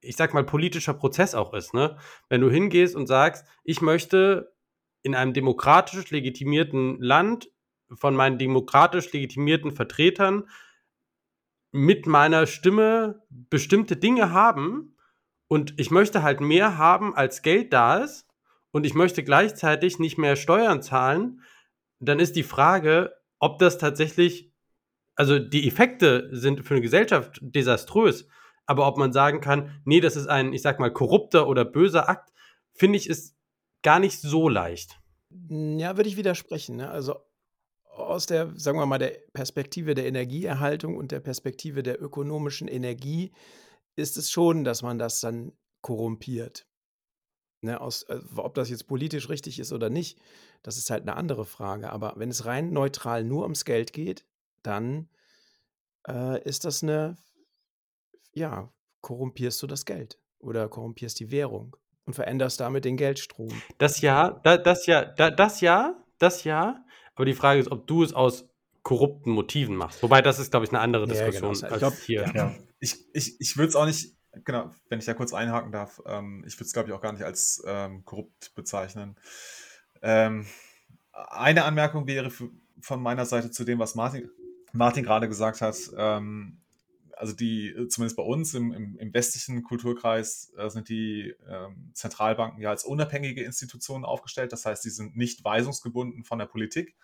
ich 0.00 0.16
sag 0.16 0.34
mal, 0.34 0.44
politischer 0.44 0.94
Prozess 0.94 1.34
auch 1.34 1.54
ist. 1.54 1.74
Ne? 1.74 1.96
Wenn 2.28 2.40
du 2.40 2.50
hingehst 2.50 2.94
und 2.94 3.06
sagst, 3.06 3.46
ich 3.64 3.80
möchte 3.80 4.54
in 5.02 5.14
einem 5.14 5.32
demokratisch 5.32 6.10
legitimierten 6.10 7.00
Land 7.00 7.50
von 7.94 8.14
meinen 8.14 8.38
demokratisch 8.38 9.12
legitimierten 9.12 9.70
Vertretern 9.70 10.48
mit 11.72 12.06
meiner 12.06 12.46
Stimme 12.46 13.22
bestimmte 13.30 13.96
Dinge 13.96 14.32
haben 14.32 14.96
und 15.48 15.74
ich 15.78 15.90
möchte 15.90 16.22
halt 16.22 16.40
mehr 16.40 16.78
haben, 16.78 17.14
als 17.14 17.42
Geld 17.42 17.72
da 17.72 17.98
ist 17.98 18.26
und 18.76 18.84
ich 18.84 18.92
möchte 18.92 19.24
gleichzeitig 19.24 19.98
nicht 19.98 20.18
mehr 20.18 20.36
Steuern 20.36 20.82
zahlen, 20.82 21.40
dann 21.98 22.20
ist 22.20 22.36
die 22.36 22.42
Frage, 22.42 23.16
ob 23.38 23.58
das 23.58 23.78
tatsächlich, 23.78 24.52
also 25.14 25.38
die 25.38 25.66
Effekte 25.66 26.28
sind 26.32 26.62
für 26.62 26.74
eine 26.74 26.82
Gesellschaft 26.82 27.38
desaströs, 27.40 28.28
aber 28.66 28.86
ob 28.86 28.98
man 28.98 29.14
sagen 29.14 29.40
kann, 29.40 29.80
nee, 29.86 30.00
das 30.00 30.14
ist 30.14 30.26
ein, 30.26 30.52
ich 30.52 30.60
sag 30.60 30.78
mal, 30.78 30.92
korrupter 30.92 31.48
oder 31.48 31.64
böser 31.64 32.10
Akt, 32.10 32.34
finde 32.74 32.98
ich, 32.98 33.08
ist 33.08 33.34
gar 33.80 33.98
nicht 33.98 34.20
so 34.20 34.46
leicht. 34.46 35.00
Ja, 35.48 35.96
würde 35.96 36.10
ich 36.10 36.18
widersprechen. 36.18 36.76
Ne? 36.76 36.90
Also 36.90 37.14
aus 37.86 38.26
der, 38.26 38.52
sagen 38.56 38.78
wir 38.78 38.84
mal, 38.84 38.98
der 38.98 39.16
Perspektive 39.32 39.94
der 39.94 40.04
Energieerhaltung 40.04 40.98
und 40.98 41.12
der 41.12 41.20
Perspektive 41.20 41.82
der 41.82 42.02
ökonomischen 42.02 42.68
Energie 42.68 43.32
ist 43.96 44.18
es 44.18 44.30
schon, 44.30 44.64
dass 44.64 44.82
man 44.82 44.98
das 44.98 45.20
dann 45.20 45.52
korrumpiert. 45.80 46.66
Ne, 47.66 47.80
aus, 47.80 48.04
äh, 48.04 48.20
ob 48.36 48.54
das 48.54 48.70
jetzt 48.70 48.86
politisch 48.86 49.28
richtig 49.28 49.58
ist 49.58 49.72
oder 49.72 49.90
nicht, 49.90 50.18
das 50.62 50.78
ist 50.78 50.90
halt 50.90 51.02
eine 51.02 51.16
andere 51.16 51.44
Frage. 51.44 51.90
Aber 51.90 52.14
wenn 52.16 52.30
es 52.30 52.46
rein 52.46 52.72
neutral 52.72 53.24
nur 53.24 53.42
ums 53.42 53.64
Geld 53.64 53.92
geht, 53.92 54.24
dann 54.62 55.08
äh, 56.08 56.42
ist 56.44 56.64
das 56.64 56.82
eine 56.82 57.16
ja, 58.36 58.70
korrumpierst 59.00 59.62
du 59.62 59.66
das 59.66 59.84
Geld 59.84 60.18
oder 60.38 60.68
korrumpierst 60.68 61.18
die 61.18 61.30
Währung 61.30 61.76
und 62.04 62.14
veränderst 62.14 62.60
damit 62.60 62.84
den 62.84 62.96
Geldstrom. 62.96 63.50
Das 63.78 64.00
ja, 64.00 64.40
da, 64.44 64.58
das 64.58 64.86
ja, 64.86 65.04
da, 65.04 65.30
das 65.30 65.60
ja, 65.60 65.96
das 66.18 66.44
ja. 66.44 66.84
Aber 67.14 67.24
die 67.24 67.34
Frage 67.34 67.60
ist, 67.60 67.72
ob 67.72 67.86
du 67.86 68.02
es 68.02 68.12
aus 68.12 68.48
korrupten 68.82 69.32
Motiven 69.32 69.74
machst. 69.74 70.02
Wobei 70.02 70.22
das 70.22 70.38
ist, 70.38 70.50
glaube 70.50 70.66
ich, 70.66 70.70
eine 70.70 70.80
andere 70.80 71.06
Diskussion 71.08 71.54
ja, 71.54 71.60
genau. 71.60 71.74
ich 71.74 71.78
glaub, 71.78 71.94
hier. 71.94 72.30
Ja. 72.34 72.54
Ich, 72.78 72.96
ich, 73.14 73.40
ich 73.40 73.56
würde 73.56 73.70
es 73.70 73.76
auch 73.76 73.86
nicht, 73.86 74.15
genau, 74.44 74.70
wenn 74.88 74.98
ich 74.98 75.04
da 75.06 75.14
kurz 75.14 75.32
einhaken 75.32 75.72
darf, 75.72 76.00
ähm, 76.06 76.44
ich 76.46 76.54
würde 76.56 76.64
es, 76.66 76.72
glaube 76.72 76.88
ich, 76.88 76.94
auch 76.94 77.00
gar 77.00 77.12
nicht 77.12 77.24
als 77.24 77.62
ähm, 77.66 78.04
korrupt 78.04 78.54
bezeichnen. 78.54 79.16
Ähm, 80.02 80.46
eine 81.12 81.64
Anmerkung 81.64 82.06
wäre 82.06 82.30
von 82.80 83.02
meiner 83.02 83.24
Seite 83.24 83.50
zu 83.50 83.64
dem, 83.64 83.78
was 83.78 83.94
Martin, 83.94 84.30
Martin 84.72 85.04
gerade 85.04 85.28
gesagt 85.28 85.60
hat. 85.60 85.76
Ähm, 85.96 86.60
also 87.16 87.32
die, 87.32 87.74
zumindest 87.88 88.16
bei 88.16 88.22
uns 88.22 88.52
im, 88.52 88.72
im, 88.72 88.98
im 88.98 89.14
westlichen 89.14 89.62
Kulturkreis, 89.62 90.52
äh, 90.58 90.68
sind 90.68 90.90
die 90.90 91.34
ähm, 91.48 91.90
Zentralbanken 91.94 92.60
ja 92.60 92.68
als 92.70 92.84
unabhängige 92.84 93.42
Institutionen 93.42 94.04
aufgestellt. 94.04 94.52
Das 94.52 94.66
heißt, 94.66 94.82
sie 94.82 94.90
sind 94.90 95.16
nicht 95.16 95.42
weisungsgebunden 95.42 96.24
von 96.24 96.38
der 96.38 96.46
Politik. 96.46 96.94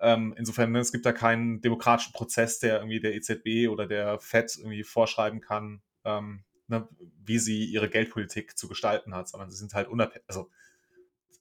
Ähm, 0.00 0.34
insofern, 0.36 0.72
ne, 0.72 0.80
es 0.80 0.90
gibt 0.90 1.06
da 1.06 1.12
keinen 1.12 1.60
demokratischen 1.60 2.12
Prozess, 2.12 2.58
der 2.58 2.78
irgendwie 2.78 3.00
der 3.00 3.14
EZB 3.14 3.70
oder 3.70 3.86
der 3.86 4.18
FED 4.18 4.56
irgendwie 4.58 4.82
vorschreiben 4.82 5.40
kann, 5.40 5.82
ähm, 6.04 6.42
ne, 6.66 6.88
wie 6.98 7.38
sie 7.38 7.64
ihre 7.64 7.88
Geldpolitik 7.88 8.56
zu 8.56 8.68
gestalten 8.68 9.14
hat, 9.14 9.28
sondern 9.28 9.50
sie 9.50 9.56
sind 9.56 9.74
halt 9.74 9.88
unabhängig, 9.88 10.24
also 10.28 10.50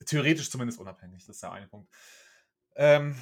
theoretisch 0.05 0.49
zumindest 0.49 0.80
unabhängig. 0.80 1.26
Das 1.26 1.36
ist 1.36 1.43
der 1.43 1.51
eine 1.51 1.67
Punkt. 1.67 1.89
Ähm, 2.76 3.15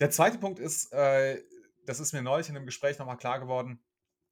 der 0.00 0.10
zweite 0.10 0.38
Punkt 0.38 0.58
ist, 0.58 0.92
äh, 0.92 1.42
das 1.86 2.00
ist 2.00 2.12
mir 2.12 2.22
neulich 2.22 2.48
in 2.48 2.56
einem 2.56 2.66
Gespräch 2.66 2.98
nochmal 2.98 3.16
klar 3.16 3.40
geworden, 3.40 3.80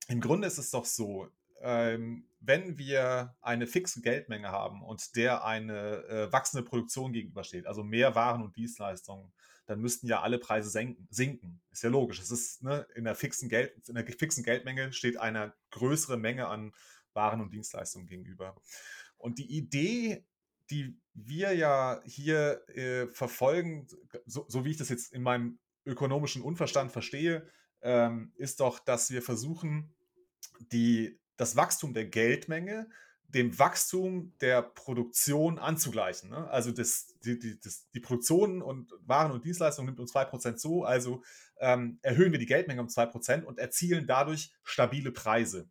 im 0.08 0.20
Grunde 0.20 0.46
ist 0.46 0.58
es 0.58 0.70
doch 0.70 0.84
so, 0.84 1.28
ähm, 1.60 2.28
wenn 2.40 2.78
wir 2.78 3.34
eine 3.40 3.66
fixe 3.66 4.02
Geldmenge 4.02 4.50
haben 4.50 4.82
und 4.82 5.16
der 5.16 5.44
eine 5.44 6.04
äh, 6.04 6.32
wachsende 6.32 6.64
Produktion 6.64 7.12
gegenübersteht, 7.12 7.66
also 7.66 7.82
mehr 7.82 8.14
Waren 8.14 8.42
und 8.42 8.56
Dienstleistungen, 8.56 9.32
dann 9.66 9.80
müssten 9.80 10.06
ja 10.06 10.22
alle 10.22 10.38
Preise 10.38 10.70
senken, 10.70 11.08
sinken. 11.10 11.60
Ist 11.72 11.82
ja 11.82 11.90
logisch. 11.90 12.20
Es 12.20 12.30
ist 12.30 12.62
ne, 12.62 12.86
in 12.94 13.02
der 13.02 13.16
fixen 13.16 13.48
Geld, 13.48 13.88
in 13.88 13.96
der 13.96 14.06
fixen 14.06 14.44
Geldmenge 14.44 14.92
steht 14.92 15.16
eine 15.16 15.54
größere 15.70 16.16
Menge 16.16 16.46
an 16.46 16.72
Waren 17.16 17.40
und 17.40 17.52
Dienstleistungen 17.52 18.06
gegenüber. 18.06 18.54
Und 19.18 19.38
die 19.38 19.56
Idee, 19.56 20.24
die 20.70 20.96
wir 21.14 21.54
ja 21.54 22.00
hier 22.04 22.62
äh, 22.68 23.08
verfolgen, 23.08 23.88
so, 24.26 24.44
so 24.48 24.64
wie 24.64 24.70
ich 24.70 24.76
das 24.76 24.88
jetzt 24.88 25.12
in 25.12 25.22
meinem 25.22 25.58
ökonomischen 25.84 26.42
Unverstand 26.42 26.92
verstehe, 26.92 27.48
ähm, 27.82 28.32
ist 28.36 28.60
doch, 28.60 28.78
dass 28.78 29.10
wir 29.10 29.22
versuchen, 29.22 29.94
die, 30.72 31.18
das 31.36 31.56
Wachstum 31.56 31.94
der 31.94 32.06
Geldmenge 32.06 32.88
dem 33.28 33.58
Wachstum 33.58 34.32
der 34.40 34.62
Produktion 34.62 35.58
anzugleichen. 35.58 36.30
Ne? 36.30 36.48
Also 36.48 36.70
das, 36.70 37.14
die, 37.24 37.38
die, 37.38 37.58
das, 37.60 37.88
die 37.90 38.00
Produktion 38.00 38.62
und 38.62 38.92
Waren 39.04 39.32
und 39.32 39.44
Dienstleistungen 39.44 39.86
nimmt 39.86 40.00
uns 40.00 40.14
2% 40.14 40.56
zu, 40.56 40.84
also 40.84 41.22
ähm, 41.58 41.98
erhöhen 42.02 42.32
wir 42.32 42.38
die 42.38 42.46
Geldmenge 42.46 42.80
um 42.80 42.86
2% 42.86 43.42
und 43.42 43.58
erzielen 43.58 44.06
dadurch 44.06 44.52
stabile 44.62 45.10
Preise. 45.10 45.68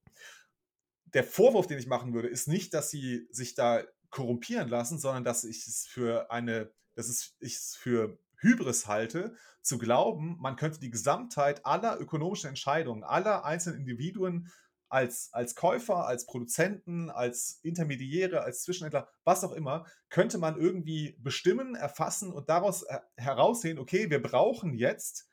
Der 1.16 1.24
Vorwurf, 1.24 1.66
den 1.66 1.80
ich 1.80 1.88
machen 1.88 2.14
würde, 2.14 2.28
ist 2.28 2.48
nicht, 2.48 2.74
dass 2.74 2.92
sie 2.92 3.28
sich 3.32 3.56
da 3.56 3.84
korrumpieren 4.10 4.70
lassen, 4.70 5.00
sondern 5.00 5.24
dass 5.24 5.44
ich 5.44 5.66
es 5.66 5.88
für 5.88 6.30
eine, 6.30 6.72
dass 6.94 7.10
ich 7.40 7.56
es 7.56 7.76
für 7.76 8.20
Hybris 8.42 8.88
halte, 8.88 9.36
zu 9.62 9.78
glauben, 9.78 10.38
man 10.40 10.56
könnte 10.56 10.80
die 10.80 10.92
Gesamtheit 10.92 11.66
aller 11.66 12.00
ökonomischen 12.00 12.50
Entscheidungen, 12.50 13.04
aller 13.04 13.44
einzelnen 13.46 13.80
Individuen 13.80 14.52
als, 14.90 15.30
als 15.34 15.56
Käufer, 15.56 16.06
als 16.06 16.26
Produzenten, 16.26 17.10
als 17.10 17.60
Intermediäre, 17.64 18.42
als 18.42 18.62
Zwischenhändler, 18.64 19.10
was 19.24 19.44
auch 19.44 19.52
immer, 19.54 19.86
könnte 20.10 20.38
man 20.38 20.60
irgendwie 20.60 21.18
bestimmen, 21.20 21.76
erfassen 21.76 22.32
und 22.32 22.50
daraus 22.50 22.84
äh, 22.84 23.00
heraussehen, 23.18 23.80
okay, 23.80 24.10
wir 24.10 24.22
brauchen 24.22 24.76
jetzt, 24.76 25.28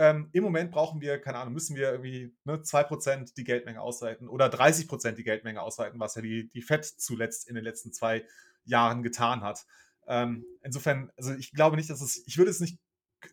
ähm, 0.00 0.30
im 0.32 0.42
Moment 0.42 0.70
brauchen 0.70 1.02
wir, 1.02 1.20
keine 1.20 1.36
Ahnung, 1.36 1.52
müssen 1.52 1.76
wir 1.76 1.92
irgendwie 1.92 2.34
ne, 2.44 2.54
2% 2.54 3.34
die 3.34 3.44
Geldmenge 3.44 3.82
ausweiten 3.82 4.30
oder 4.30 4.46
30% 4.46 5.12
die 5.12 5.24
Geldmenge 5.24 5.60
ausweiten, 5.60 6.00
was 6.00 6.14
ja 6.14 6.22
die, 6.22 6.48
die 6.48 6.62
FED 6.62 6.86
zuletzt 6.86 7.46
in 7.46 7.54
den 7.54 7.64
letzten 7.64 7.92
zwei 7.92 8.24
Jahren 8.64 9.02
getan 9.02 9.42
hat. 9.42 9.66
Ähm, 10.06 10.46
insofern, 10.62 11.12
also 11.18 11.34
ich 11.34 11.52
glaube 11.52 11.76
nicht, 11.76 11.90
dass 11.90 12.00
es, 12.00 12.26
ich 12.26 12.38
würde 12.38 12.50
es 12.50 12.60
nicht 12.60 12.78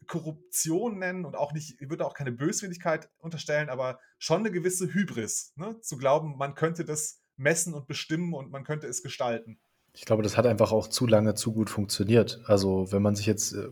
Korruption 0.07 0.99
nennen 0.99 1.23
und 1.23 1.37
auch 1.37 1.53
nicht, 1.53 1.79
ich 1.79 1.89
würde 1.89 2.05
auch 2.05 2.13
keine 2.13 2.33
Böswilligkeit 2.33 3.09
unterstellen, 3.19 3.69
aber 3.69 4.01
schon 4.17 4.41
eine 4.41 4.51
gewisse 4.51 4.93
Hybris, 4.93 5.53
ne? 5.55 5.79
zu 5.79 5.95
glauben, 5.95 6.35
man 6.35 6.53
könnte 6.53 6.83
das 6.83 7.21
messen 7.37 7.75
und 7.75 7.87
bestimmen 7.87 8.33
und 8.33 8.51
man 8.51 8.65
könnte 8.65 8.87
es 8.87 9.01
gestalten. 9.01 9.57
Ich 9.93 10.03
glaube, 10.03 10.21
das 10.21 10.35
hat 10.35 10.45
einfach 10.45 10.73
auch 10.73 10.87
zu 10.89 11.07
lange 11.07 11.33
zu 11.33 11.53
gut 11.53 11.69
funktioniert. 11.69 12.41
Also, 12.45 12.91
wenn 12.91 13.01
man 13.01 13.15
sich 13.15 13.25
jetzt 13.25 13.53
äh, 13.53 13.69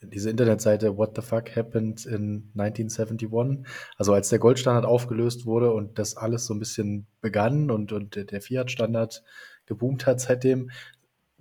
diese 0.00 0.30
Internetseite 0.30 0.96
What 0.96 1.16
the 1.16 1.22
fuck 1.22 1.54
happened 1.56 2.06
in 2.06 2.50
1971, 2.56 3.66
also 3.96 4.12
als 4.12 4.28
der 4.28 4.38
Goldstandard 4.38 4.86
aufgelöst 4.86 5.46
wurde 5.46 5.72
und 5.72 5.98
das 5.98 6.16
alles 6.16 6.46
so 6.46 6.54
ein 6.54 6.60
bisschen 6.60 7.06
begann 7.20 7.70
und, 7.70 7.92
und 7.92 8.30
der 8.30 8.40
Fiat-Standard 8.40 9.22
geboomt 9.66 10.06
hat 10.06 10.20
seitdem, 10.20 10.70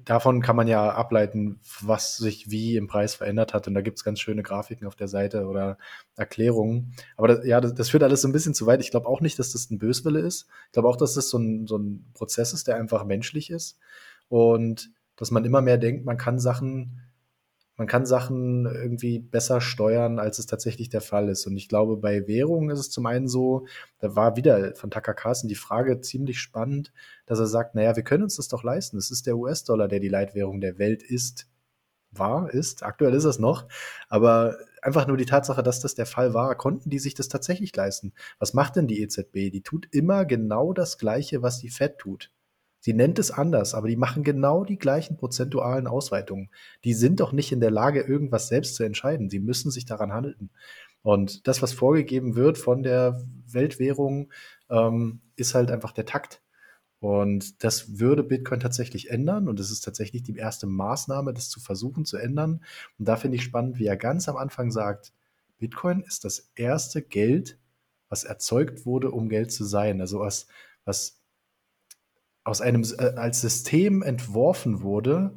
davon 0.07 0.41
kann 0.41 0.55
man 0.55 0.67
ja 0.67 0.89
ableiten, 0.89 1.59
was 1.81 2.17
sich 2.17 2.49
wie 2.49 2.77
im 2.77 2.87
Preis 2.87 3.15
verändert 3.15 3.53
hat. 3.53 3.67
Und 3.67 3.73
da 3.73 3.81
gibt 3.81 3.97
es 3.97 4.03
ganz 4.03 4.19
schöne 4.19 4.43
Grafiken 4.43 4.87
auf 4.87 4.95
der 4.95 5.07
Seite 5.07 5.47
oder 5.47 5.77
Erklärungen. 6.15 6.93
Aber 7.17 7.27
das, 7.27 7.45
ja, 7.45 7.59
das, 7.59 7.73
das, 7.73 7.89
führt 7.89 8.03
alles 8.03 8.21
so 8.21 8.27
ein 8.27 8.31
bisschen 8.31 8.53
zu 8.53 8.65
weit. 8.65 8.79
Ich 8.79 8.91
glaube 8.91 9.07
auch 9.07 9.21
nicht, 9.21 9.37
dass 9.37 9.51
das 9.51 9.69
ein 9.69 9.79
Böswille 9.79 10.19
ist. 10.19 10.47
Ich 10.67 10.73
glaube 10.73 10.87
auch, 10.87 10.95
dass 10.95 11.15
das 11.15 11.29
so 11.29 11.37
ein, 11.37 11.67
so 11.67 11.77
ein 11.77 12.05
Prozess 12.13 12.53
ist, 12.53 12.67
der 12.67 12.77
einfach 12.77 13.03
menschlich 13.05 13.49
ist. 13.49 13.79
Und 14.29 14.91
dass 15.17 15.31
man 15.31 15.45
immer 15.45 15.61
mehr 15.61 15.77
denkt, 15.77 16.05
man 16.05 16.17
kann 16.17 16.39
Sachen 16.39 17.01
man 17.78 17.88
kann 17.88 18.07
Sachen 18.07 18.65
irgendwie 18.65 19.19
besser 19.19 19.61
steuern, 19.61 20.17
als 20.17 20.39
es 20.39 20.47
tatsächlich 20.47 20.89
der 20.89 21.01
Fall 21.01 21.30
ist. 21.30 21.45
Und 21.45 21.55
ich 21.55 21.69
glaube, 21.69 21.97
bei 21.97 22.28
Währungen 22.28 22.71
ist 22.71 22.80
es 22.80 22.89
zum 22.89 23.05
einen 23.05 23.28
so, 23.28 23.67
da 23.99 24.15
war 24.15 24.36
wieder 24.36 24.75
von 24.75 24.89
Tucker 24.89 25.13
Carlson 25.13 25.47
die 25.47 25.55
Frage 25.55 26.01
ziemlich 26.01 26.39
spannend, 26.39 26.91
dass 27.28 27.39
er 27.39 27.45
sagt, 27.45 27.75
naja, 27.75 27.95
wir 27.95 28.03
können 28.03 28.23
uns 28.23 28.38
das 28.38 28.47
doch 28.47 28.63
leisten. 28.63 28.97
Es 28.97 29.11
ist 29.11 29.28
der 29.28 29.38
US-Dollar, 29.38 29.88
der 29.88 29.99
die 29.99 30.09
Leitwährung 30.09 30.59
der 30.59 30.80
Welt 30.80 31.03
ist. 31.03 31.47
War, 32.11 32.49
ist, 32.51 32.84
aktuell 32.84 33.13
ist 33.13 33.25
es 33.25 33.38
noch. 33.38 33.67
Aber 34.09 34.57
einfach 34.82 35.05
nur 35.07 35.17
die 35.17 35.25
Tatsache, 35.25 35.61
dass 35.61 35.80
das 35.80 35.93
der 35.93 36.05
Fall 36.07 36.34
war, 36.34 36.55
konnten 36.55 36.89
die 36.89 36.99
sich 36.99 37.13
das 37.13 37.28
tatsächlich 37.28 37.75
leisten. 37.75 38.13
Was 38.39 38.53
macht 38.55 38.75
denn 38.75 38.88
die 38.88 39.01
EZB? 39.01 39.51
Die 39.51 39.61
tut 39.61 39.88
immer 39.91 40.25
genau 40.25 40.73
das 40.73 40.97
Gleiche, 40.97 41.43
was 41.43 41.59
die 41.59 41.69
Fed 41.69 41.99
tut. 41.99 42.32
Sie 42.88 42.93
nennt 42.93 43.19
es 43.19 43.31
anders, 43.31 43.73
aber 43.73 43.89
die 43.89 43.97
machen 43.97 44.23
genau 44.23 44.63
die 44.63 44.77
gleichen 44.77 45.17
prozentualen 45.17 45.88
Ausweitungen. 45.88 46.49
Die 46.85 46.93
sind 46.93 47.19
doch 47.19 47.33
nicht 47.33 47.51
in 47.51 47.59
der 47.59 47.69
Lage, 47.69 47.99
irgendwas 47.99 48.47
selbst 48.47 48.75
zu 48.75 48.85
entscheiden. 48.85 49.29
Sie 49.29 49.41
müssen 49.41 49.71
sich 49.71 49.85
daran 49.85 50.13
halten. 50.13 50.51
Und 51.01 51.49
das, 51.49 51.61
was 51.61 51.73
vorgegeben 51.73 52.38
wird 52.38 52.57
von 52.57 52.83
der 52.83 53.21
Weltwährung, 53.45 54.31
ähm, 54.69 55.19
ist 55.35 55.53
halt 55.53 55.69
einfach 55.69 55.91
der 55.91 56.05
Takt. 56.05 56.41
Und 57.01 57.61
das 57.61 57.99
würde 57.99 58.23
Bitcoin 58.23 58.61
tatsächlich 58.61 59.09
ändern. 59.09 59.49
Und 59.49 59.59
es 59.59 59.69
ist 59.69 59.81
tatsächlich 59.81 60.23
die 60.23 60.38
erste 60.38 60.65
Maßnahme, 60.65 61.33
das 61.33 61.49
zu 61.49 61.59
versuchen 61.59 62.05
zu 62.05 62.15
ändern. 62.15 62.63
Und 62.97 63.05
da 63.05 63.17
finde 63.17 63.35
ich 63.35 63.43
spannend, 63.43 63.79
wie 63.79 63.88
er 63.88 63.97
ganz 63.97 64.29
am 64.29 64.38
Anfang 64.38 64.71
sagt, 64.71 65.11
Bitcoin 65.57 66.03
ist 66.03 66.23
das 66.23 66.51
erste 66.55 67.01
Geld, 67.01 67.59
was 68.07 68.23
erzeugt 68.23 68.85
wurde, 68.85 69.11
um 69.11 69.27
Geld 69.27 69.51
zu 69.51 69.65
sein. 69.65 69.99
Also 69.99 70.21
was, 70.21 70.47
was 70.85 71.17
aus 72.47 72.61
einem 72.61 72.83
äh, 72.97 73.13
als 73.15 73.41
System 73.41 74.01
entworfen 74.01 74.81
wurde, 74.81 75.31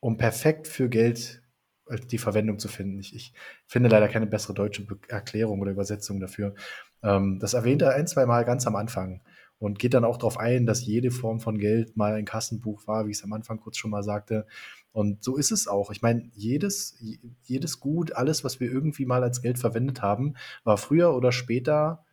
um 0.00 0.18
perfekt 0.18 0.68
für 0.68 0.88
Geld 0.88 1.42
äh, 1.88 1.96
die 1.96 2.18
Verwendung 2.18 2.58
zu 2.58 2.68
finden. 2.68 2.98
Ich, 2.98 3.14
ich 3.14 3.32
finde 3.66 3.88
leider 3.88 4.08
keine 4.08 4.26
bessere 4.26 4.52
deutsche 4.52 4.86
Erklärung 5.08 5.60
oder 5.60 5.72
Übersetzung 5.72 6.20
dafür. 6.20 6.54
Ähm, 7.02 7.38
das 7.40 7.54
erwähnt 7.54 7.80
er 7.82 7.94
ein, 7.94 8.06
zwei 8.06 8.26
Mal 8.26 8.44
ganz 8.44 8.66
am 8.66 8.76
Anfang 8.76 9.22
und 9.58 9.78
geht 9.78 9.94
dann 9.94 10.04
auch 10.04 10.18
darauf 10.18 10.38
ein, 10.38 10.66
dass 10.66 10.84
jede 10.84 11.10
Form 11.10 11.40
von 11.40 11.56
Geld 11.56 11.96
mal 11.96 12.14
ein 12.14 12.26
Kassenbuch 12.26 12.86
war, 12.86 13.06
wie 13.06 13.12
ich 13.12 13.16
es 13.18 13.24
am 13.24 13.32
Anfang 13.32 13.58
kurz 13.58 13.78
schon 13.78 13.90
mal 13.90 14.02
sagte. 14.02 14.46
Und 14.92 15.24
so 15.24 15.36
ist 15.36 15.52
es 15.52 15.68
auch. 15.68 15.90
Ich 15.90 16.02
meine, 16.02 16.28
jedes, 16.34 17.02
jedes 17.44 17.80
Gut, 17.80 18.12
alles, 18.12 18.44
was 18.44 18.60
wir 18.60 18.70
irgendwie 18.70 19.06
mal 19.06 19.22
als 19.22 19.40
Geld 19.40 19.58
verwendet 19.58 20.02
haben, 20.02 20.34
war 20.64 20.76
früher 20.76 21.14
oder 21.14 21.32
später 21.32 22.04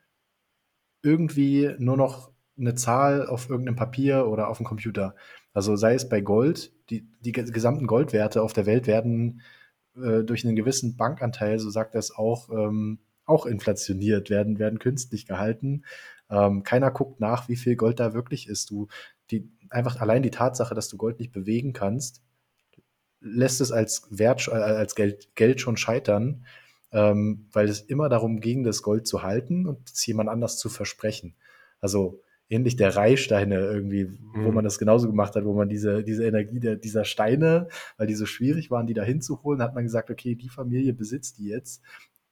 irgendwie 1.02 1.76
nur 1.78 1.98
noch 1.98 2.32
eine 2.60 2.76
Zahl 2.76 3.26
auf 3.28 3.50
irgendeinem 3.50 3.76
Papier 3.76 4.28
oder 4.28 4.50
auf 4.50 4.58
dem 4.58 4.66
Computer. 4.66 5.16
Also 5.54 5.76
sei 5.76 5.94
es 5.94 6.10
bei 6.10 6.22
Gold, 6.22 6.72
die, 6.90 7.08
die 7.22 7.32
gesamten 7.32 7.88
Goldwerte 7.88 8.42
auf 8.42 8.54
der 8.54 8.66
Welt 8.66 8.88
werden 8.88 9.42
äh, 9.96 10.24
durch 10.24 10.46
einen 10.46 10.56
gewissen 10.56 10.98
Bankanteil, 10.98 11.60
so 11.60 11.70
sagt 11.70 11.96
er 11.96 12.00
es 12.00 12.16
auch, 12.16 12.50
ähm, 12.50 13.00
auch 13.26 13.46
inflationiert, 13.46 14.30
werden, 14.30 14.60
werden 14.60 14.80
künstlich 14.80 15.26
gehalten. 15.26 15.84
Ähm, 16.30 16.64
keiner 16.64 16.92
guckt 16.92 17.20
nach, 17.20 17.48
wie 17.50 17.56
viel 17.56 17.76
Gold 17.76 18.00
da 18.00 18.14
wirklich 18.14 18.48
ist. 18.48 18.70
Du, 18.70 18.88
die, 19.32 19.52
einfach 19.70 20.00
allein 20.02 20.24
die 20.24 20.32
Tatsache, 20.32 20.76
dass 20.76 20.90
du 20.90 20.98
Gold 20.98 21.20
nicht 21.20 21.32
bewegen 21.32 21.74
kannst, 21.74 22.24
lässt 23.22 23.62
es 23.62 23.72
als 23.72 24.08
Wert, 24.10 24.48
äh, 24.48 24.52
als 24.52 24.96
Geld, 24.96 25.36
Geld 25.36 25.62
schon 25.62 25.78
scheitern, 25.78 26.46
ähm, 26.92 27.48
weil 27.52 27.70
es 27.70 27.82
immer 27.82 28.10
darum 28.10 28.40
ging, 28.40 28.64
das 28.64 28.82
Gold 28.82 29.08
zu 29.08 29.24
halten 29.24 29.68
und 29.68 29.90
es 29.90 30.06
jemand 30.06 30.30
anders 30.30 30.58
zu 30.58 30.70
versprechen. 30.70 31.36
Also 31.80 32.22
ähnlich 32.50 32.76
der 32.76 32.96
Reihsteine 32.96 33.60
irgendwie, 33.60 34.06
mhm. 34.06 34.46
wo 34.46 34.52
man 34.52 34.64
das 34.64 34.80
genauso 34.80 35.08
gemacht 35.08 35.36
hat, 35.36 35.46
wo 35.46 35.54
man 35.54 35.70
diese, 35.70 36.04
diese 36.04 36.26
Energie 36.26 36.60
der, 36.60 36.76
dieser 36.76 37.06
Steine, 37.06 37.68
weil 37.98 38.08
die 38.08 38.16
so 38.16 38.26
schwierig 38.26 38.72
waren, 38.72 38.88
die 38.88 38.94
da 38.94 39.04
hinzuholen, 39.04 39.62
hat 39.62 39.76
man 39.76 39.84
gesagt, 39.84 40.10
okay, 40.10 40.36
die 40.36 40.50
Familie 40.50 40.94
besitzt 40.94 41.38
die 41.38 41.48
jetzt. 41.48 41.82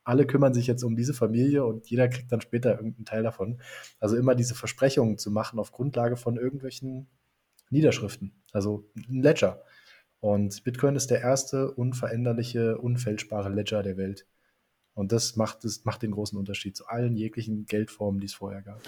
Alle 0.03 0.26
kümmern 0.26 0.53
sich 0.53 0.68
jetzt 0.68 0.84
um 0.84 0.95
diese 0.95 1.13
Familie 1.13 1.65
und 1.65 1.89
jeder 1.89 2.07
kriegt 2.07 2.32
dann 2.32 2.41
später 2.41 2.76
irgendeinen 2.76 3.05
Teil 3.05 3.24
davon. 3.24 3.61
Also 3.99 4.15
immer 4.15 4.36
diese 4.36 4.55
Versprechungen 4.55 5.18
zu 5.18 5.32
machen 5.32 5.59
auf 5.59 5.72
Grundlage 5.72 6.18
von 6.18 6.38
irgendwelchen 6.38 7.07
Niederschriften, 7.70 8.32
also 8.53 8.89
ein 8.95 9.22
Ledger. 9.22 9.61
Und 10.20 10.63
Bitcoin 10.63 10.95
ist 10.95 11.11
der 11.11 11.22
erste 11.22 11.72
unveränderliche, 11.72 12.78
unfälschbare 12.78 13.49
Ledger 13.49 13.84
der 13.84 13.97
Welt. 13.97 14.26
Und 14.97 15.11
das 15.11 15.36
macht, 15.36 15.63
das 15.63 15.86
macht 15.86 16.01
den 16.01 16.09
großen 16.09 16.39
Unterschied 16.39 16.76
zu 16.76 16.88
allen 16.88 17.15
jeglichen 17.15 17.68
Geldformen, 17.68 18.20
die 18.20 18.26
es 18.26 18.34
vorher 18.34 18.63
gab. 18.63 18.82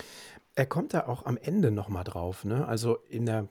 Er 0.59 0.65
kommt 0.65 0.93
da 0.93 1.07
auch 1.07 1.25
am 1.25 1.37
Ende 1.37 1.71
nochmal 1.71 2.03
drauf, 2.03 2.43
ne? 2.43 2.67
also 2.67 2.97
in 3.07 3.25
der 3.25 3.47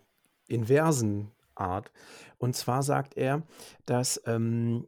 inversen 0.46 1.30
Art. 1.54 1.90
Und 2.36 2.54
zwar 2.54 2.82
sagt 2.82 3.16
er, 3.16 3.46
dass 3.86 4.20
ähm, 4.26 4.86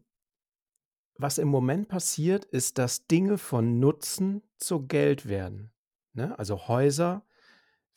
was 1.16 1.38
im 1.38 1.48
Moment 1.48 1.88
passiert, 1.88 2.44
ist, 2.44 2.76
dass 2.76 3.06
Dinge 3.06 3.38
von 3.38 3.80
Nutzen 3.80 4.42
zu 4.58 4.86
Geld 4.86 5.30
werden. 5.30 5.72
Ne? 6.12 6.38
Also 6.38 6.68
Häuser 6.68 7.24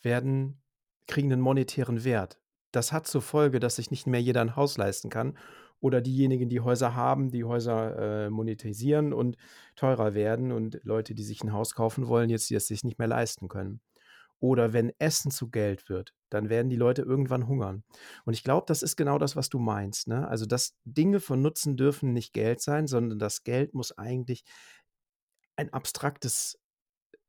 werden, 0.02 0.62
kriegen 1.06 1.34
einen 1.34 1.42
monetären 1.42 2.06
Wert. 2.06 2.40
Das 2.72 2.94
hat 2.94 3.08
zur 3.08 3.22
Folge, 3.22 3.60
dass 3.60 3.76
sich 3.76 3.92
nicht 3.92 4.08
mehr 4.08 4.22
jeder 4.22 4.40
ein 4.40 4.56
Haus 4.56 4.78
leisten 4.78 5.10
kann 5.10 5.38
oder 5.82 6.00
diejenigen, 6.00 6.48
die 6.48 6.62
Häuser 6.62 6.96
haben, 6.96 7.30
die 7.30 7.44
Häuser 7.44 8.28
äh, 8.28 8.30
monetisieren 8.30 9.12
und 9.12 9.36
teurer 9.76 10.14
werden 10.14 10.54
und 10.54 10.80
Leute, 10.84 11.14
die 11.14 11.24
sich 11.24 11.44
ein 11.44 11.52
Haus 11.52 11.76
kaufen 11.76 12.08
wollen, 12.08 12.30
jetzt 12.30 12.50
die 12.50 12.56
es 12.56 12.68
sich 12.68 12.86
nicht 12.86 13.00
mehr 13.00 13.10
leisten 13.10 13.50
können. 13.50 13.82
Oder 14.44 14.74
wenn 14.74 14.92
Essen 15.00 15.32
zu 15.32 15.50
Geld 15.50 15.88
wird, 15.88 16.14
dann 16.30 16.50
werden 16.50 16.70
die 16.70 16.76
Leute 16.76 17.02
irgendwann 17.02 17.48
hungern. 17.48 17.86
Und 18.26 18.34
ich 18.34 18.44
glaube, 18.44 18.66
das 18.68 18.84
ist 18.84 18.98
genau 18.98 19.18
das, 19.18 19.38
was 19.38 19.48
du 19.48 19.58
meinst. 19.58 20.10
Ne? 20.10 20.28
Also, 20.28 20.46
dass 20.46 20.76
Dinge 20.84 21.22
von 21.22 21.42
Nutzen 21.42 21.78
dürfen 21.78 22.12
nicht 22.12 22.34
Geld 22.34 22.60
sein, 22.60 22.86
sondern 22.86 23.20
das 23.20 23.46
Geld 23.46 23.74
muss 23.74 23.98
eigentlich 23.98 24.44
ein 25.56 25.72
abstraktes 25.72 26.60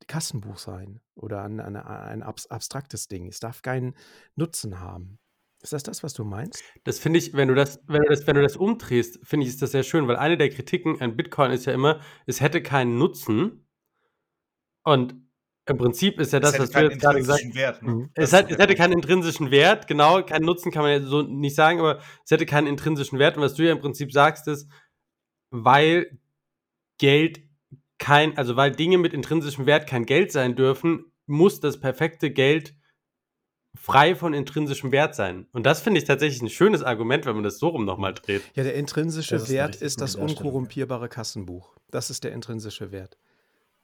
Kassenbuch 0.08 0.58
sein 0.58 1.02
oder 1.14 1.44
ein, 1.44 1.60
ein, 1.60 1.76
ein 1.76 2.24
abstraktes 2.24 3.06
Ding. 3.06 3.28
Es 3.28 3.38
darf 3.38 3.62
keinen 3.62 3.94
Nutzen 4.34 4.80
haben. 4.80 5.20
Ist 5.62 5.72
das 5.72 5.84
das, 5.84 6.02
was 6.02 6.14
du 6.14 6.24
meinst? 6.24 6.64
Das 6.82 6.98
finde 6.98 7.20
ich, 7.20 7.32
wenn 7.32 7.46
du 7.46 7.54
das, 7.54 7.78
wenn 7.86 8.02
du 8.02 8.08
das, 8.08 8.26
wenn 8.26 8.34
du 8.34 8.42
das 8.42 8.56
umdrehst, 8.56 9.20
finde 9.22 9.46
ich, 9.46 9.50
ist 9.50 9.62
das 9.62 9.70
sehr 9.70 9.84
schön, 9.84 10.08
weil 10.08 10.16
eine 10.16 10.36
der 10.36 10.50
Kritiken 10.50 11.00
an 11.00 11.14
Bitcoin 11.14 11.52
ist 11.52 11.66
ja 11.66 11.72
immer, 11.72 12.00
es 12.26 12.40
hätte 12.40 12.60
keinen 12.60 12.98
Nutzen. 12.98 13.68
Und 14.82 15.23
im 15.66 15.78
Prinzip 15.78 16.20
ist 16.20 16.32
ja 16.32 16.40
das, 16.40 16.58
was 16.58 16.70
du 16.70 16.78
jetzt 16.80 17.00
gerade 17.00 17.18
gesagt 17.18 17.42
hast. 17.42 17.54
Wert, 17.54 17.82
ne? 17.82 17.90
Mhm. 17.90 18.10
es, 18.14 18.32
hat, 18.32 18.50
es 18.50 18.58
hätte 18.58 18.74
keinen 18.74 18.92
intrinsischen 18.92 19.50
Wert, 19.50 19.86
genau, 19.86 20.22
keinen 20.22 20.44
Nutzen 20.44 20.70
kann 20.70 20.82
man 20.82 20.92
ja 20.92 21.00
so 21.00 21.22
nicht 21.22 21.54
sagen, 21.54 21.80
aber 21.80 22.00
es 22.24 22.30
hätte 22.30 22.44
keinen 22.44 22.66
intrinsischen 22.66 23.18
Wert. 23.18 23.36
Und 23.36 23.42
was 23.42 23.54
du 23.54 23.64
ja 23.64 23.72
im 23.72 23.80
Prinzip 23.80 24.12
sagst, 24.12 24.46
ist, 24.46 24.68
weil 25.50 26.18
Geld 26.98 27.42
kein, 27.98 28.36
also 28.36 28.56
weil 28.56 28.72
Dinge 28.72 28.98
mit 28.98 29.14
intrinsischem 29.14 29.66
Wert 29.66 29.86
kein 29.88 30.04
Geld 30.04 30.32
sein 30.32 30.54
dürfen, 30.54 31.12
muss 31.26 31.60
das 31.60 31.80
perfekte 31.80 32.30
Geld 32.30 32.74
frei 33.74 34.14
von 34.14 34.34
intrinsischem 34.34 34.92
Wert 34.92 35.14
sein. 35.14 35.46
Und 35.52 35.64
das 35.64 35.80
finde 35.80 35.98
ich 35.98 36.06
tatsächlich 36.06 36.42
ein 36.42 36.50
schönes 36.50 36.82
Argument, 36.82 37.24
wenn 37.26 37.34
man 37.34 37.44
das 37.44 37.58
so 37.58 37.68
rum 37.68 37.84
nochmal 37.84 38.14
dreht. 38.14 38.42
Ja, 38.54 38.62
der 38.62 38.74
intrinsische 38.74 39.36
ist 39.36 39.48
Wert 39.48 39.76
ist 39.76 40.00
das 40.00 40.14
unkorrumpierbare 40.14 41.08
Kassenbuch. 41.08 41.74
Das 41.90 42.10
ist 42.10 42.24
der 42.24 42.32
intrinsische 42.32 42.92
Wert. 42.92 43.16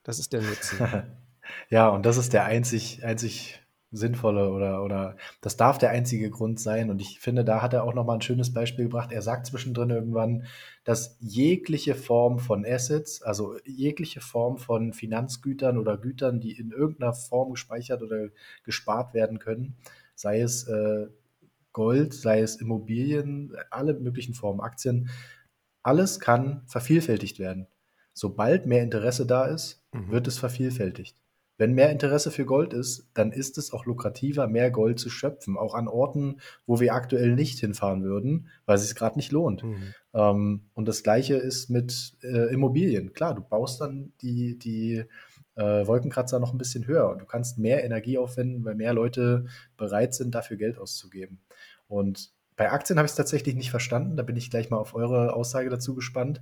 Das 0.03 0.19
ist 0.19 0.33
der 0.33 0.43
Nutzen. 0.43 0.79
ja, 1.69 1.89
und 1.89 2.07
das 2.07 2.17
ist 2.17 2.33
der 2.33 2.45
einzig, 2.45 3.05
einzig 3.05 3.61
sinnvolle 3.93 4.51
oder, 4.51 4.85
oder 4.85 5.17
das 5.41 5.57
darf 5.57 5.79
der 5.79 5.91
einzige 5.91 6.31
Grund 6.31 6.61
sein. 6.61 6.91
Und 6.91 7.01
ich 7.01 7.19
finde, 7.19 7.45
da 7.45 7.61
hat 7.61 7.73
er 7.73 7.85
auch 7.85 7.95
nochmal 7.95 8.19
ein 8.19 8.23
schönes 8.23 8.53
Beispiel 8.53 8.85
gebracht. 8.85 9.11
Er 9.11 9.23
sagt 9.23 9.47
zwischendrin 9.47 9.91
irgendwann, 9.91 10.45
dass 10.85 11.17
jegliche 11.21 11.95
Form 11.95 12.39
von 12.39 12.65
Assets, 12.65 13.23
also 13.23 13.57
jegliche 13.65 14.21
Form 14.21 14.59
von 14.59 14.93
Finanzgütern 14.93 15.77
oder 15.77 15.99
Gütern, 15.99 16.41
die 16.41 16.53
in 16.53 16.71
irgendeiner 16.71 17.15
Form 17.15 17.51
gespeichert 17.51 18.03
oder 18.03 18.29
gespart 18.65 19.13
werden 19.13 19.41
können, 19.41 19.77
sei 20.15 20.41
es 20.41 20.69
äh, 20.69 21.09
Gold, 21.73 22.15
sei 22.15 22.41
es 22.41 22.57
Immobilien, 22.57 23.57
alle 23.71 23.95
möglichen 23.95 24.35
Formen, 24.35 24.61
Aktien, 24.61 25.11
alles 25.83 26.21
kann 26.21 26.63
vervielfältigt 26.67 27.39
werden. 27.39 27.67
Sobald 28.13 28.67
mehr 28.67 28.83
Interesse 28.83 29.27
da 29.27 29.47
ist, 29.47 29.83
mhm. 29.93 30.11
wird 30.11 30.27
es 30.27 30.39
vervielfältigt. 30.39 31.20
Wenn 31.61 31.75
mehr 31.75 31.91
Interesse 31.91 32.31
für 32.31 32.47
Gold 32.47 32.73
ist, 32.73 33.11
dann 33.13 33.33
ist 33.33 33.59
es 33.59 33.75
auch 33.75 33.85
lukrativer, 33.85 34.47
mehr 34.47 34.71
Gold 34.71 34.99
zu 34.99 35.11
schöpfen, 35.11 35.59
auch 35.59 35.75
an 35.75 35.89
Orten, 35.89 36.41
wo 36.65 36.81
wir 36.81 36.95
aktuell 36.95 37.35
nicht 37.35 37.59
hinfahren 37.59 38.03
würden, 38.03 38.49
weil 38.65 38.77
es 38.77 38.89
sich 38.89 38.95
gerade 38.97 39.19
nicht 39.19 39.31
lohnt. 39.31 39.63
Mhm. 39.63 39.95
Ähm, 40.15 40.63
und 40.73 40.89
das 40.89 41.03
Gleiche 41.03 41.35
ist 41.35 41.69
mit 41.69 42.17
äh, 42.23 42.51
Immobilien. 42.51 43.13
Klar, 43.13 43.35
du 43.35 43.43
baust 43.43 43.79
dann 43.83 44.15
die, 44.23 44.59
die 44.59 45.05
äh, 45.55 45.87
Wolkenkratzer 45.87 46.41
noch 46.41 46.55
ein 46.55 46.59
bisschen 46.59 46.87
höher 46.87 47.11
und 47.11 47.21
du 47.21 47.27
kannst 47.27 47.59
mehr 47.59 47.85
Energie 47.85 48.17
aufwenden, 48.17 48.65
weil 48.65 48.75
mehr 48.75 48.95
Leute 48.95 49.45
bereit 49.77 50.15
sind, 50.15 50.35
dafür 50.35 50.57
Geld 50.57 50.79
auszugeben. 50.79 51.43
Und 51.89 52.33
bei 52.57 52.73
Aktien 52.73 52.99
habe 52.99 53.05
ich 53.05 53.13
es 53.13 53.17
tatsächlich 53.17 53.55
nicht 53.55 53.71
verstanden. 53.71 54.17
Da 54.17 54.23
bin 54.23 54.39
ich 54.39 54.51
gleich 54.51 54.71
mal 54.71 54.79
auf 54.79 54.95
eure 54.95 55.35
Aussage 55.35 55.69
dazu 55.69 55.95
gespannt. 55.95 56.41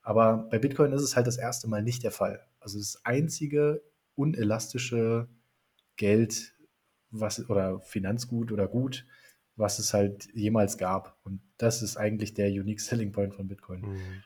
Aber 0.00 0.48
bei 0.48 0.60
Bitcoin 0.60 0.92
ist 0.92 1.02
es 1.02 1.16
halt 1.16 1.26
das 1.26 1.38
erste 1.38 1.66
Mal 1.66 1.82
nicht 1.82 2.04
der 2.04 2.12
Fall. 2.12 2.40
Also 2.60 2.78
das 2.78 3.00
einzige 3.04 3.82
unelastische 4.20 5.28
Geld 5.96 6.54
was, 7.10 7.48
oder 7.48 7.80
Finanzgut 7.80 8.52
oder 8.52 8.68
Gut, 8.68 9.06
was 9.56 9.78
es 9.78 9.92
halt 9.92 10.28
jemals 10.34 10.78
gab. 10.78 11.18
Und 11.24 11.40
das 11.58 11.82
ist 11.82 11.96
eigentlich 11.96 12.34
der 12.34 12.48
Unique 12.48 12.80
Selling 12.80 13.12
Point 13.12 13.34
von 13.34 13.48
Bitcoin. 13.48 13.80
Mhm. 13.80 14.22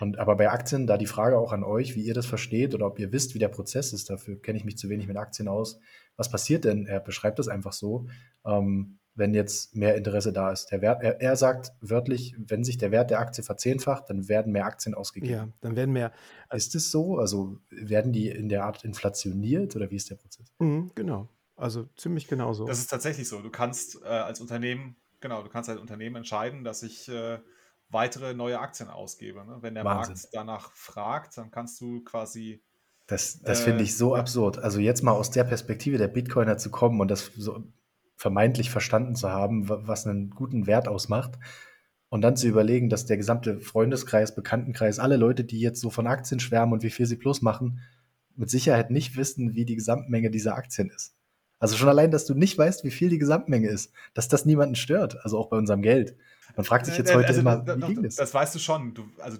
Und 0.00 0.18
aber 0.18 0.36
bei 0.36 0.50
Aktien, 0.50 0.86
da 0.86 0.98
die 0.98 1.06
Frage 1.06 1.38
auch 1.38 1.52
an 1.52 1.64
euch, 1.64 1.94
wie 1.94 2.02
ihr 2.02 2.14
das 2.14 2.26
versteht 2.26 2.74
oder 2.74 2.86
ob 2.86 2.98
ihr 2.98 3.12
wisst, 3.12 3.34
wie 3.34 3.38
der 3.38 3.48
Prozess 3.48 3.92
ist, 3.92 4.10
dafür 4.10 4.40
kenne 4.40 4.58
ich 4.58 4.64
mich 4.64 4.76
zu 4.76 4.88
wenig 4.88 5.06
mit 5.06 5.16
Aktien 5.16 5.48
aus. 5.48 5.80
Was 6.16 6.30
passiert 6.30 6.64
denn? 6.64 6.86
Er 6.86 7.00
beschreibt 7.00 7.38
das 7.38 7.48
einfach 7.48 7.72
so. 7.72 8.06
Ähm, 8.44 8.98
wenn 9.14 9.32
jetzt 9.32 9.76
mehr 9.76 9.96
Interesse 9.96 10.32
da 10.32 10.50
ist. 10.50 10.66
Der 10.72 10.80
Wert, 10.82 11.02
er, 11.02 11.20
er, 11.20 11.36
sagt 11.36 11.72
wörtlich, 11.80 12.34
wenn 12.38 12.64
sich 12.64 12.78
der 12.78 12.90
Wert 12.90 13.10
der 13.10 13.20
Aktie 13.20 13.44
verzehnfacht, 13.44 14.10
dann 14.10 14.28
werden 14.28 14.52
mehr 14.52 14.66
Aktien 14.66 14.94
ausgegeben. 14.94 15.32
Ja, 15.32 15.48
dann 15.60 15.76
werden 15.76 15.92
mehr. 15.92 16.12
Ist 16.52 16.74
es 16.74 16.90
so? 16.90 17.18
Also 17.18 17.58
werden 17.70 18.12
die 18.12 18.28
in 18.28 18.48
der 18.48 18.64
Art 18.64 18.84
inflationiert 18.84 19.76
oder 19.76 19.90
wie 19.90 19.96
ist 19.96 20.10
der 20.10 20.16
Prozess? 20.16 20.46
Mhm, 20.58 20.90
genau. 20.94 21.28
Also 21.56 21.88
ziemlich 21.96 22.26
genau 22.26 22.52
so. 22.52 22.66
Das 22.66 22.78
ist 22.78 22.88
tatsächlich 22.88 23.28
so. 23.28 23.40
Du 23.40 23.50
kannst 23.50 24.02
äh, 24.02 24.08
als 24.08 24.40
Unternehmen, 24.40 24.96
genau, 25.20 25.42
du 25.42 25.48
kannst 25.48 25.70
als 25.70 25.78
Unternehmen 25.78 26.16
entscheiden, 26.16 26.64
dass 26.64 26.82
ich 26.82 27.08
äh, 27.08 27.38
weitere 27.90 28.34
neue 28.34 28.58
Aktien 28.58 28.90
ausgebe. 28.90 29.44
Ne? 29.44 29.58
Wenn 29.60 29.74
der 29.74 29.84
Wahnsinn. 29.84 30.14
Markt 30.14 30.28
danach 30.32 30.72
fragt, 30.72 31.36
dann 31.38 31.52
kannst 31.52 31.80
du 31.80 32.02
quasi 32.02 32.62
Das, 33.06 33.40
das 33.42 33.60
Äh, 33.60 33.64
finde 33.64 33.84
ich 33.84 33.96
so 33.96 34.14
ja. 34.14 34.20
absurd. 34.20 34.58
Also 34.58 34.80
jetzt 34.80 35.02
mal 35.02 35.12
aus 35.12 35.30
der 35.30 35.44
Perspektive 35.44 35.98
der 35.98 36.08
Bitcoiner 36.08 36.58
zu 36.58 36.70
kommen 36.70 37.00
und 37.00 37.08
das 37.08 37.30
so 37.36 37.62
vermeintlich 38.24 38.70
verstanden 38.70 39.14
zu 39.14 39.28
haben, 39.28 39.68
wa- 39.68 39.80
was 39.82 40.06
einen 40.06 40.30
guten 40.30 40.66
Wert 40.66 40.88
ausmacht. 40.88 41.32
Und 42.08 42.22
dann 42.22 42.36
zu 42.36 42.48
überlegen, 42.48 42.88
dass 42.88 43.04
der 43.04 43.18
gesamte 43.18 43.60
Freundeskreis, 43.60 44.34
Bekanntenkreis, 44.34 44.98
alle 44.98 45.18
Leute, 45.18 45.44
die 45.44 45.60
jetzt 45.60 45.78
so 45.82 45.90
von 45.90 46.06
Aktien 46.06 46.40
schwärmen 46.40 46.72
und 46.72 46.82
wie 46.82 46.88
viel 46.88 47.04
sie 47.04 47.16
plus 47.16 47.42
machen, 47.42 47.80
mit 48.34 48.48
Sicherheit 48.48 48.90
nicht 48.90 49.16
wissen, 49.18 49.54
wie 49.54 49.66
die 49.66 49.74
Gesamtmenge 49.76 50.30
dieser 50.30 50.54
Aktien 50.54 50.88
ist. 50.88 51.14
Also 51.58 51.76
schon 51.76 51.90
allein, 51.90 52.10
dass 52.10 52.24
du 52.24 52.32
nicht 52.32 52.56
weißt, 52.56 52.82
wie 52.84 52.90
viel 52.90 53.10
die 53.10 53.18
Gesamtmenge 53.18 53.68
ist, 53.68 53.92
dass 54.14 54.28
das 54.28 54.46
niemanden 54.46 54.74
stört, 54.74 55.22
also 55.22 55.38
auch 55.38 55.50
bei 55.50 55.58
unserem 55.58 55.82
Geld. 55.82 56.16
Man 56.56 56.64
fragt 56.64 56.86
sich 56.86 56.94
Äh, 56.94 56.98
jetzt 57.00 57.10
äh, 57.10 57.14
heute 57.16 57.28
also, 57.28 57.40
immer, 57.40 57.60
wie 57.66 57.78
doch, 57.80 57.88
ging 57.88 58.02
das? 58.02 58.14
Das 58.16 58.32
weißt 58.32 58.54
du 58.54 58.58
schon. 58.58 58.94
Du, 58.94 59.02
also 59.18 59.36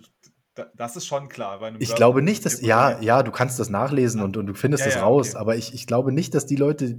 da, 0.55 0.67
das 0.77 0.95
ist 0.97 1.07
schon 1.07 1.31
klar. 1.31 1.55
Ich 1.79 1.89
Börsen- 1.89 1.95
glaube 1.97 2.21
nicht, 2.21 2.45
dass, 2.45 2.61
ja, 2.61 3.01
ja, 3.01 3.23
du 3.23 3.31
kannst 3.33 3.59
das 3.59 3.71
nachlesen 3.71 4.21
und, 4.21 4.37
und 4.37 4.47
du 4.47 4.53
findest 4.55 4.83
Ja, 4.83 4.87
das 4.91 4.95
ja, 4.97 5.05
raus, 5.05 5.31
okay. 5.31 5.39
aber 5.39 5.57
ich, 5.57 5.73
ich 5.73 5.87
glaube 5.87 6.13
nicht, 6.13 6.35
dass 6.35 6.45
die 6.45 6.57
Leute, 6.57 6.99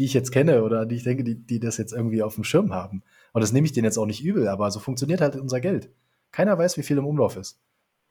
die 0.00 0.06
ich 0.06 0.14
jetzt 0.14 0.32
kenne 0.32 0.64
oder 0.64 0.86
die 0.86 0.96
ich 0.96 1.04
denke, 1.04 1.24
die, 1.24 1.34
die 1.34 1.60
das 1.60 1.76
jetzt 1.76 1.92
irgendwie 1.92 2.22
auf 2.22 2.34
dem 2.34 2.44
Schirm 2.44 2.72
haben. 2.72 3.02
Und 3.34 3.42
das 3.42 3.52
nehme 3.52 3.66
ich 3.66 3.72
denen 3.72 3.84
jetzt 3.84 3.98
auch 3.98 4.06
nicht 4.06 4.24
übel, 4.24 4.48
aber 4.48 4.70
so 4.70 4.80
funktioniert 4.80 5.20
halt 5.20 5.36
unser 5.36 5.60
Geld. 5.60 5.90
Keiner 6.32 6.56
weiß, 6.56 6.78
wie 6.78 6.82
viel 6.82 6.96
im 6.96 7.04
Umlauf 7.04 7.36
ist. 7.36 7.60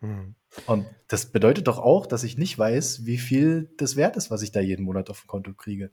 Hm. 0.02 0.36
Und 0.68 0.86
das 1.08 1.26
bedeutet 1.26 1.68
doch 1.68 1.80
auch, 1.80 2.06
dass 2.06 2.24
ich 2.24 2.38
nicht 2.38 2.58
weiß, 2.58 3.06
wie 3.06 3.18
viel 3.18 3.70
das 3.78 3.96
wert 3.96 4.18
ist, 4.18 4.30
was 4.30 4.44
ich 4.44 4.52
da 4.52 4.60
jeden 4.60 4.86
Monat 4.86 5.10
auf 5.10 5.22
dem 5.22 5.28
Konto 5.28 5.54
kriege. 5.54 5.90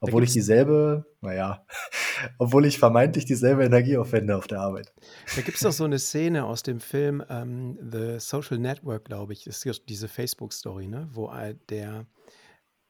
Obwohl 0.00 0.22
ich 0.22 0.32
dieselbe, 0.32 1.04
naja, 1.20 1.66
obwohl 2.38 2.64
ich 2.64 2.78
vermeintlich 2.78 3.24
dieselbe 3.24 3.64
Energie 3.64 3.98
aufwende 3.98 4.36
auf 4.36 4.46
der 4.46 4.60
Arbeit. 4.60 4.94
Da 5.34 5.42
gibt 5.42 5.56
es 5.56 5.62
doch 5.62 5.72
so 5.72 5.84
eine 5.84 5.98
Szene 5.98 6.44
aus 6.44 6.62
dem 6.62 6.78
Film 6.78 7.24
ähm, 7.28 7.76
The 7.90 8.20
Social 8.20 8.58
Network, 8.58 9.04
glaube 9.04 9.32
ich. 9.32 9.44
Das 9.44 9.64
ist 9.64 9.82
diese 9.88 10.06
Facebook-Story, 10.06 10.86
ne? 10.86 11.08
wo 11.12 11.30
der, 11.68 12.06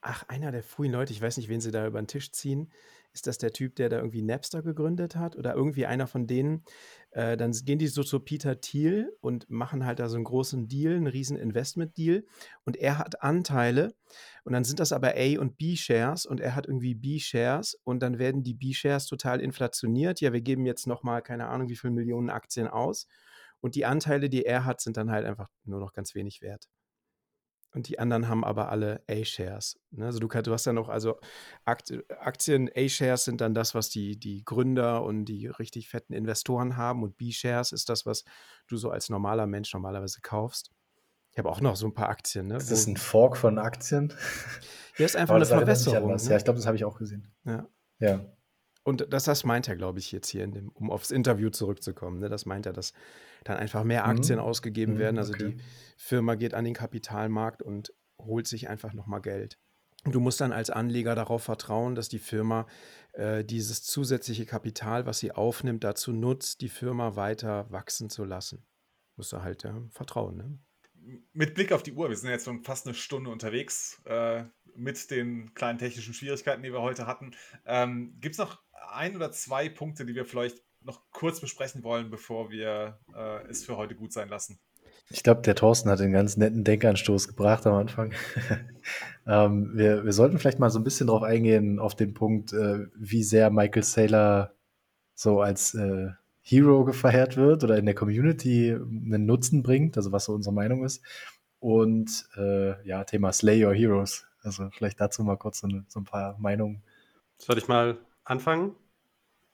ach, 0.01 0.23
einer 0.27 0.51
der 0.51 0.63
frühen 0.63 0.91
Leute, 0.91 1.13
ich 1.13 1.21
weiß 1.21 1.37
nicht, 1.37 1.49
wen 1.49 1.61
sie 1.61 1.71
da 1.71 1.85
über 1.85 2.01
den 2.01 2.07
Tisch 2.07 2.31
ziehen, 2.31 2.71
ist 3.13 3.27
das 3.27 3.37
der 3.37 3.51
Typ, 3.51 3.75
der 3.75 3.89
da 3.89 3.97
irgendwie 3.97 4.21
Napster 4.21 4.61
gegründet 4.63 5.15
hat 5.15 5.35
oder 5.35 5.53
irgendwie 5.53 5.85
einer 5.85 6.07
von 6.07 6.27
denen? 6.27 6.63
Äh, 7.11 7.35
dann 7.37 7.51
gehen 7.51 7.77
die 7.77 7.87
so 7.87 8.03
zu 8.03 8.19
Peter 8.21 8.61
Thiel 8.61 9.11
und 9.19 9.49
machen 9.49 9.85
halt 9.85 9.99
da 9.99 10.07
so 10.07 10.15
einen 10.15 10.23
großen 10.23 10.67
Deal, 10.67 10.95
einen 10.95 11.07
riesen 11.07 11.37
Investment-Deal 11.37 12.25
und 12.63 12.77
er 12.77 12.97
hat 12.97 13.21
Anteile 13.21 13.93
und 14.43 14.53
dann 14.53 14.63
sind 14.63 14.79
das 14.79 14.93
aber 14.93 15.13
A- 15.15 15.39
und 15.39 15.57
B-Shares 15.57 16.25
und 16.25 16.39
er 16.39 16.55
hat 16.55 16.67
irgendwie 16.67 16.95
B-Shares 16.95 17.77
und 17.83 18.01
dann 18.01 18.17
werden 18.17 18.43
die 18.43 18.53
B-Shares 18.53 19.07
total 19.07 19.41
inflationiert. 19.41 20.21
Ja, 20.21 20.31
wir 20.33 20.41
geben 20.41 20.65
jetzt 20.65 20.87
nochmal, 20.87 21.21
keine 21.21 21.47
Ahnung, 21.47 21.69
wie 21.69 21.75
viele 21.75 21.93
Millionen 21.93 22.29
Aktien 22.29 22.67
aus 22.67 23.07
und 23.59 23.75
die 23.75 23.85
Anteile, 23.85 24.29
die 24.29 24.45
er 24.45 24.65
hat, 24.65 24.81
sind 24.81 24.97
dann 24.97 25.11
halt 25.11 25.25
einfach 25.25 25.49
nur 25.65 25.79
noch 25.79 25.93
ganz 25.93 26.15
wenig 26.15 26.41
wert. 26.41 26.69
Und 27.73 27.87
die 27.87 27.99
anderen 27.99 28.27
haben 28.27 28.43
aber 28.43 28.69
alle 28.69 29.01
A-Shares. 29.09 29.79
Ne? 29.91 30.05
Also 30.05 30.19
du, 30.19 30.27
du 30.27 30.51
hast 30.51 30.65
ja 30.65 30.73
noch, 30.73 30.89
also 30.89 31.19
Akt, 31.63 31.93
Aktien, 32.19 32.69
A-Shares 32.75 33.23
sind 33.23 33.39
dann 33.39 33.53
das, 33.53 33.73
was 33.73 33.89
die, 33.89 34.19
die 34.19 34.43
Gründer 34.43 35.03
und 35.03 35.25
die 35.25 35.47
richtig 35.47 35.87
fetten 35.87 36.13
Investoren 36.13 36.75
haben 36.75 37.01
und 37.01 37.17
B-Shares 37.17 37.71
ist 37.71 37.87
das, 37.87 38.05
was 38.05 38.25
du 38.67 38.75
so 38.75 38.89
als 38.89 39.09
normaler 39.09 39.47
Mensch 39.47 39.73
normalerweise 39.73 40.19
kaufst. 40.21 40.71
Ich 41.31 41.37
habe 41.37 41.49
auch 41.49 41.61
noch 41.61 41.77
so 41.77 41.87
ein 41.87 41.93
paar 41.93 42.09
Aktien. 42.09 42.47
Ne? 42.47 42.55
Das 42.55 42.69
ist 42.71 42.87
ein 42.87 42.97
Fork 42.97 43.37
von 43.37 43.57
Aktien. 43.57 44.13
ja, 44.97 45.05
ist 45.05 45.15
einfach 45.15 45.35
Aber 45.35 45.45
eine 45.45 45.65
das 45.65 45.87
was. 45.87 46.25
Ne? 46.25 46.31
Ja, 46.31 46.37
ich 46.37 46.43
glaube, 46.43 46.57
das 46.57 46.65
habe 46.65 46.75
ich 46.75 46.83
auch 46.83 46.97
gesehen. 46.97 47.31
Ja. 47.45 47.67
Ja. 47.99 48.25
Und 48.83 49.13
das, 49.13 49.25
das 49.25 49.43
meint 49.43 49.67
er, 49.67 49.75
glaube 49.75 49.99
ich, 49.99 50.11
jetzt 50.11 50.29
hier, 50.29 50.43
in 50.43 50.53
dem, 50.53 50.69
um 50.69 50.89
aufs 50.89 51.11
Interview 51.11 51.49
zurückzukommen. 51.49 52.19
Ne? 52.19 52.29
Das 52.29 52.45
meint 52.45 52.65
er, 52.65 52.73
dass 52.73 52.93
dann 53.43 53.57
einfach 53.57 53.83
mehr 53.83 54.05
Aktien 54.07 54.39
Mhm. 54.39 54.45
ausgegeben 54.45 54.93
Mhm, 54.95 54.99
werden. 54.99 55.17
Also 55.19 55.33
okay. 55.33 55.55
die 55.55 55.63
Firma 55.97 56.35
geht 56.35 56.53
an 56.53 56.65
den 56.65 56.73
Kapitalmarkt 56.73 57.61
und 57.61 57.93
holt 58.19 58.47
sich 58.47 58.69
einfach 58.69 58.93
nochmal 58.93 59.21
Geld. 59.21 59.59
Und 60.03 60.15
du 60.15 60.19
musst 60.19 60.41
dann 60.41 60.51
als 60.51 60.71
Anleger 60.71 61.13
darauf 61.13 61.43
vertrauen, 61.43 61.93
dass 61.93 62.09
die 62.09 62.17
Firma 62.17 62.65
äh, 63.13 63.43
dieses 63.45 63.83
zusätzliche 63.83 64.47
Kapital, 64.47 65.05
was 65.05 65.19
sie 65.19 65.31
aufnimmt, 65.31 65.83
dazu 65.83 66.11
nutzt, 66.11 66.61
die 66.61 66.69
Firma 66.69 67.15
weiter 67.15 67.69
wachsen 67.69 68.09
zu 68.09 68.25
lassen. 68.25 68.65
Musst 69.15 69.31
du 69.31 69.43
halt 69.43 69.61
ja, 69.63 69.79
vertrauen. 69.91 70.37
Ne? 70.37 70.59
Mit 71.33 71.53
Blick 71.53 71.71
auf 71.71 71.83
die 71.83 71.93
Uhr, 71.93 72.09
wir 72.09 72.15
sind 72.15 72.31
jetzt 72.31 72.45
schon 72.45 72.63
fast 72.63 72.87
eine 72.87 72.95
Stunde 72.95 73.29
unterwegs 73.29 74.01
äh, 74.05 74.45
mit 74.75 75.11
den 75.11 75.53
kleinen 75.53 75.77
technischen 75.77 76.13
Schwierigkeiten, 76.15 76.63
die 76.63 76.71
wir 76.71 76.81
heute 76.81 77.05
hatten. 77.05 77.31
Ähm, 77.65 78.17
Gibt 78.19 78.35
es 78.35 78.39
noch 78.39 78.59
ein 78.93 79.15
oder 79.15 79.31
zwei 79.31 79.69
Punkte, 79.69 80.05
die 80.05 80.15
wir 80.15 80.25
vielleicht 80.25 80.61
noch 80.83 81.01
kurz 81.11 81.39
besprechen 81.39 81.83
wollen, 81.83 82.09
bevor 82.09 82.49
wir 82.49 82.99
äh, 83.15 83.47
es 83.47 83.63
für 83.63 83.77
heute 83.77 83.95
gut 83.95 84.11
sein 84.13 84.29
lassen? 84.29 84.59
Ich 85.09 85.23
glaube, 85.23 85.41
der 85.41 85.55
Thorsten 85.55 85.89
hat 85.89 85.99
einen 85.99 86.13
ganz 86.13 86.37
netten 86.37 86.63
Denkanstoß 86.63 87.27
gebracht 87.27 87.67
am 87.67 87.75
Anfang. 87.75 88.13
ähm, 89.27 89.71
wir, 89.75 90.05
wir 90.05 90.13
sollten 90.13 90.39
vielleicht 90.39 90.59
mal 90.59 90.69
so 90.69 90.79
ein 90.79 90.83
bisschen 90.83 91.07
drauf 91.07 91.23
eingehen, 91.23 91.79
auf 91.79 91.95
den 91.95 92.13
Punkt, 92.13 92.53
äh, 92.53 92.87
wie 92.95 93.23
sehr 93.23 93.49
Michael 93.49 93.83
Saylor 93.83 94.53
so 95.13 95.41
als 95.41 95.75
äh, 95.75 96.09
Hero 96.41 96.85
gefeiert 96.85 97.37
wird 97.37 97.63
oder 97.63 97.77
in 97.77 97.85
der 97.85 97.93
Community 97.93 98.71
einen 98.71 99.25
Nutzen 99.25 99.63
bringt, 99.63 99.97
also 99.97 100.11
was 100.11 100.25
so 100.25 100.33
unsere 100.33 100.55
Meinung 100.55 100.83
ist. 100.83 101.03
Und 101.59 102.27
äh, 102.37 102.87
ja, 102.87 103.03
Thema 103.03 103.31
Slay 103.31 103.63
Your 103.63 103.73
Heroes. 103.73 104.25
Also 104.41 104.69
vielleicht 104.71 104.99
dazu 104.99 105.23
mal 105.23 105.37
kurz 105.37 105.59
so, 105.59 105.67
so 105.87 105.99
ein 105.99 106.05
paar 106.05 106.37
Meinungen. 106.39 106.81
Soll 107.37 107.57
ich 107.57 107.67
mal 107.67 107.99
anfangen? 108.23 108.75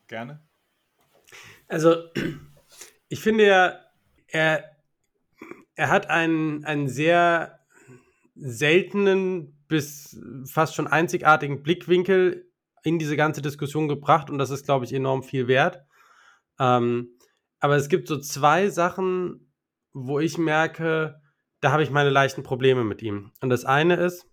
Gerne. 0.08 0.42
Also, 1.68 1.96
ich 3.10 3.20
finde 3.20 3.46
ja, 3.46 3.80
er, 4.28 4.64
er 5.76 5.90
hat 5.90 6.10
einen, 6.10 6.66
einen 6.66 6.88
sehr 6.88 7.60
seltenen 8.36 9.58
bis 9.68 10.20
fast 10.46 10.76
schon 10.76 10.88
einzigartigen 10.88 11.64
Blickwinkel 11.64 12.50
in 12.84 13.00
diese 13.00 13.18
ganze 13.18 13.42
Diskussion 13.42 13.88
gebracht 13.88 14.30
und 14.30 14.38
das 14.38 14.50
ist, 14.50 14.66
glaube 14.66 14.86
ich, 14.86 14.94
enorm 14.94 15.24
viel 15.24 15.48
wert. 15.48 15.84
Ähm, 16.60 17.18
aber 17.60 17.76
es 17.76 17.90
gibt 17.90 18.08
so 18.08 18.20
zwei 18.20 18.70
Sachen, 18.70 19.52
wo 19.94 20.20
ich 20.20 20.38
merke, 20.38 21.22
da 21.60 21.72
habe 21.72 21.84
ich 21.84 21.90
meine 21.90 22.12
leichten 22.12 22.44
Probleme 22.44 22.84
mit 22.84 23.02
ihm. 23.02 23.32
Und 23.42 23.50
das 23.50 23.66
eine 23.66 23.96
ist, 23.96 24.30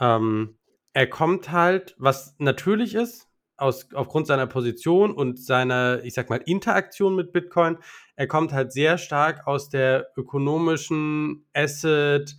ähm, 0.00 0.58
er 0.94 1.06
kommt 1.06 1.50
halt, 1.50 1.94
was 1.98 2.34
natürlich 2.38 2.94
ist, 2.94 3.28
aus, 3.62 3.88
aufgrund 3.94 4.26
seiner 4.26 4.46
Position 4.46 5.12
und 5.12 5.42
seiner, 5.42 6.02
ich 6.04 6.14
sag 6.14 6.28
mal, 6.28 6.42
Interaktion 6.44 7.14
mit 7.14 7.32
Bitcoin, 7.32 7.78
er 8.16 8.26
kommt 8.26 8.52
halt 8.52 8.72
sehr 8.72 8.98
stark 8.98 9.46
aus 9.46 9.70
der 9.70 10.08
ökonomischen 10.16 11.46
Asset 11.54 12.36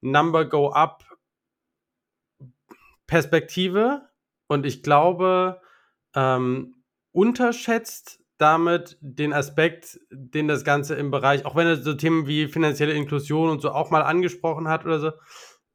Number 0.00 0.44
Go 0.46 0.70
Up 0.70 1.04
Perspektive. 3.06 4.08
Und 4.48 4.66
ich 4.66 4.82
glaube, 4.82 5.60
ähm, 6.14 6.82
unterschätzt 7.12 8.20
damit 8.38 8.98
den 9.00 9.32
Aspekt, 9.32 10.00
den 10.10 10.48
das 10.48 10.64
Ganze 10.64 10.94
im 10.96 11.10
Bereich, 11.10 11.44
auch 11.46 11.54
wenn 11.54 11.66
er 11.66 11.76
so 11.76 11.94
Themen 11.94 12.26
wie 12.26 12.48
finanzielle 12.48 12.92
Inklusion 12.92 13.50
und 13.50 13.60
so 13.60 13.70
auch 13.70 13.90
mal 13.90 14.02
angesprochen 14.02 14.66
hat 14.66 14.84
oder 14.84 14.98
so, 14.98 15.12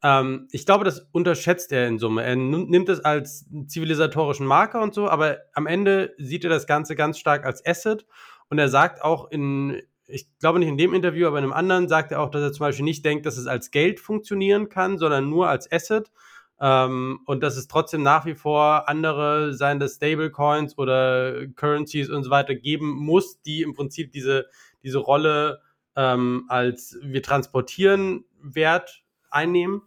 ähm, 0.03 0.47
ich 0.51 0.65
glaube, 0.65 0.85
das 0.85 1.07
unterschätzt 1.11 1.71
er 1.71 1.87
in 1.87 1.99
Summe. 1.99 2.23
Er 2.23 2.35
nimmt 2.35 2.89
es 2.89 2.99
als 2.99 3.49
zivilisatorischen 3.67 4.45
Marker 4.45 4.81
und 4.81 4.93
so, 4.93 5.09
aber 5.09 5.39
am 5.53 5.67
Ende 5.67 6.13
sieht 6.17 6.43
er 6.43 6.49
das 6.49 6.67
Ganze 6.67 6.95
ganz 6.95 7.17
stark 7.17 7.45
als 7.45 7.65
Asset 7.65 8.05
und 8.49 8.59
er 8.59 8.69
sagt 8.69 9.01
auch 9.01 9.31
in, 9.31 9.81
ich 10.05 10.27
glaube 10.39 10.59
nicht 10.59 10.69
in 10.69 10.77
dem 10.77 10.93
Interview, 10.93 11.27
aber 11.27 11.39
in 11.39 11.45
einem 11.45 11.53
anderen 11.53 11.87
sagt 11.87 12.11
er 12.11 12.21
auch, 12.21 12.29
dass 12.29 12.41
er 12.41 12.53
zum 12.53 12.65
Beispiel 12.65 12.85
nicht 12.85 13.05
denkt, 13.05 13.25
dass 13.25 13.37
es 13.37 13.47
als 13.47 13.71
Geld 13.71 13.99
funktionieren 13.99 14.69
kann, 14.69 14.97
sondern 14.97 15.29
nur 15.29 15.49
als 15.49 15.71
Asset. 15.71 16.11
Ähm, 16.59 17.19
und 17.25 17.43
dass 17.43 17.55
es 17.55 17.67
trotzdem 17.67 18.01
nach 18.01 18.25
wie 18.25 18.33
vor 18.33 18.89
andere, 18.89 19.53
seien 19.53 19.79
das 19.79 19.95
Stablecoins 19.95 20.77
oder 20.77 21.45
Currencies 21.55 22.09
und 22.09 22.23
so 22.23 22.31
weiter, 22.31 22.55
geben 22.55 22.91
muss, 22.91 23.41
die 23.41 23.61
im 23.61 23.73
Prinzip 23.73 24.11
diese, 24.11 24.47
diese 24.83 24.97
Rolle 24.97 25.61
ähm, 25.95 26.45
als 26.47 26.97
wir 27.01 27.21
transportieren 27.21 28.23
Wert 28.39 29.03
einnehmen. 29.29 29.81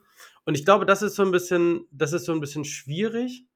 Und 0.44 0.54
ich 0.54 0.64
glaube, 0.64 0.86
das 0.86 1.02
ist 1.02 1.14
so 1.14 1.22
ein 1.22 1.30
bisschen, 1.30 1.86
das 1.90 2.12
ist 2.12 2.24
so 2.24 2.32
ein 2.32 2.40
bisschen 2.40 2.64
schwierig. 2.64 3.46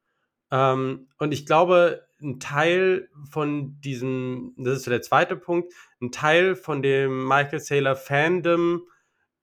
Ähm, 0.51 1.09
und 1.19 1.33
ich 1.33 1.47
glaube, 1.47 2.07
ein 2.23 2.41
Teil 2.41 3.09
von 3.31 3.81
diesem, 3.81 4.55
das 4.57 4.79
ist 4.79 4.85
so 4.85 4.91
der 4.91 5.03
zweite 5.03 5.37
Punkt, 5.37 5.73
ein 6.01 6.13
Teil 6.13 6.57
von 6.57 6.83
dem 6.83 7.27
Michael 7.27 7.61
Saylor 7.61 7.97
Fandom 7.97 8.83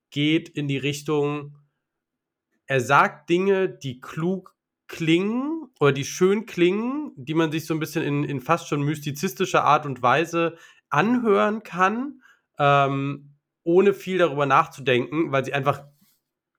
geht 0.09 0.49
in 0.49 0.67
die 0.67 0.77
Richtung, 0.77 1.57
er 2.65 2.79
sagt 2.79 3.29
Dinge, 3.29 3.69
die 3.69 3.99
klug 3.99 4.55
klingen 4.87 5.69
oder 5.79 5.91
die 5.91 6.05
schön 6.05 6.45
klingen, 6.45 7.11
die 7.15 7.33
man 7.33 7.51
sich 7.51 7.65
so 7.65 7.73
ein 7.73 7.79
bisschen 7.79 8.03
in, 8.03 8.23
in 8.23 8.41
fast 8.41 8.67
schon 8.67 8.81
mystizistischer 8.81 9.63
Art 9.63 9.85
und 9.85 10.01
Weise 10.01 10.57
anhören 10.89 11.63
kann, 11.63 12.21
ähm, 12.59 13.35
ohne 13.63 13.93
viel 13.93 14.17
darüber 14.17 14.45
nachzudenken, 14.45 15.31
weil 15.31 15.45
sie 15.45 15.53
einfach 15.53 15.83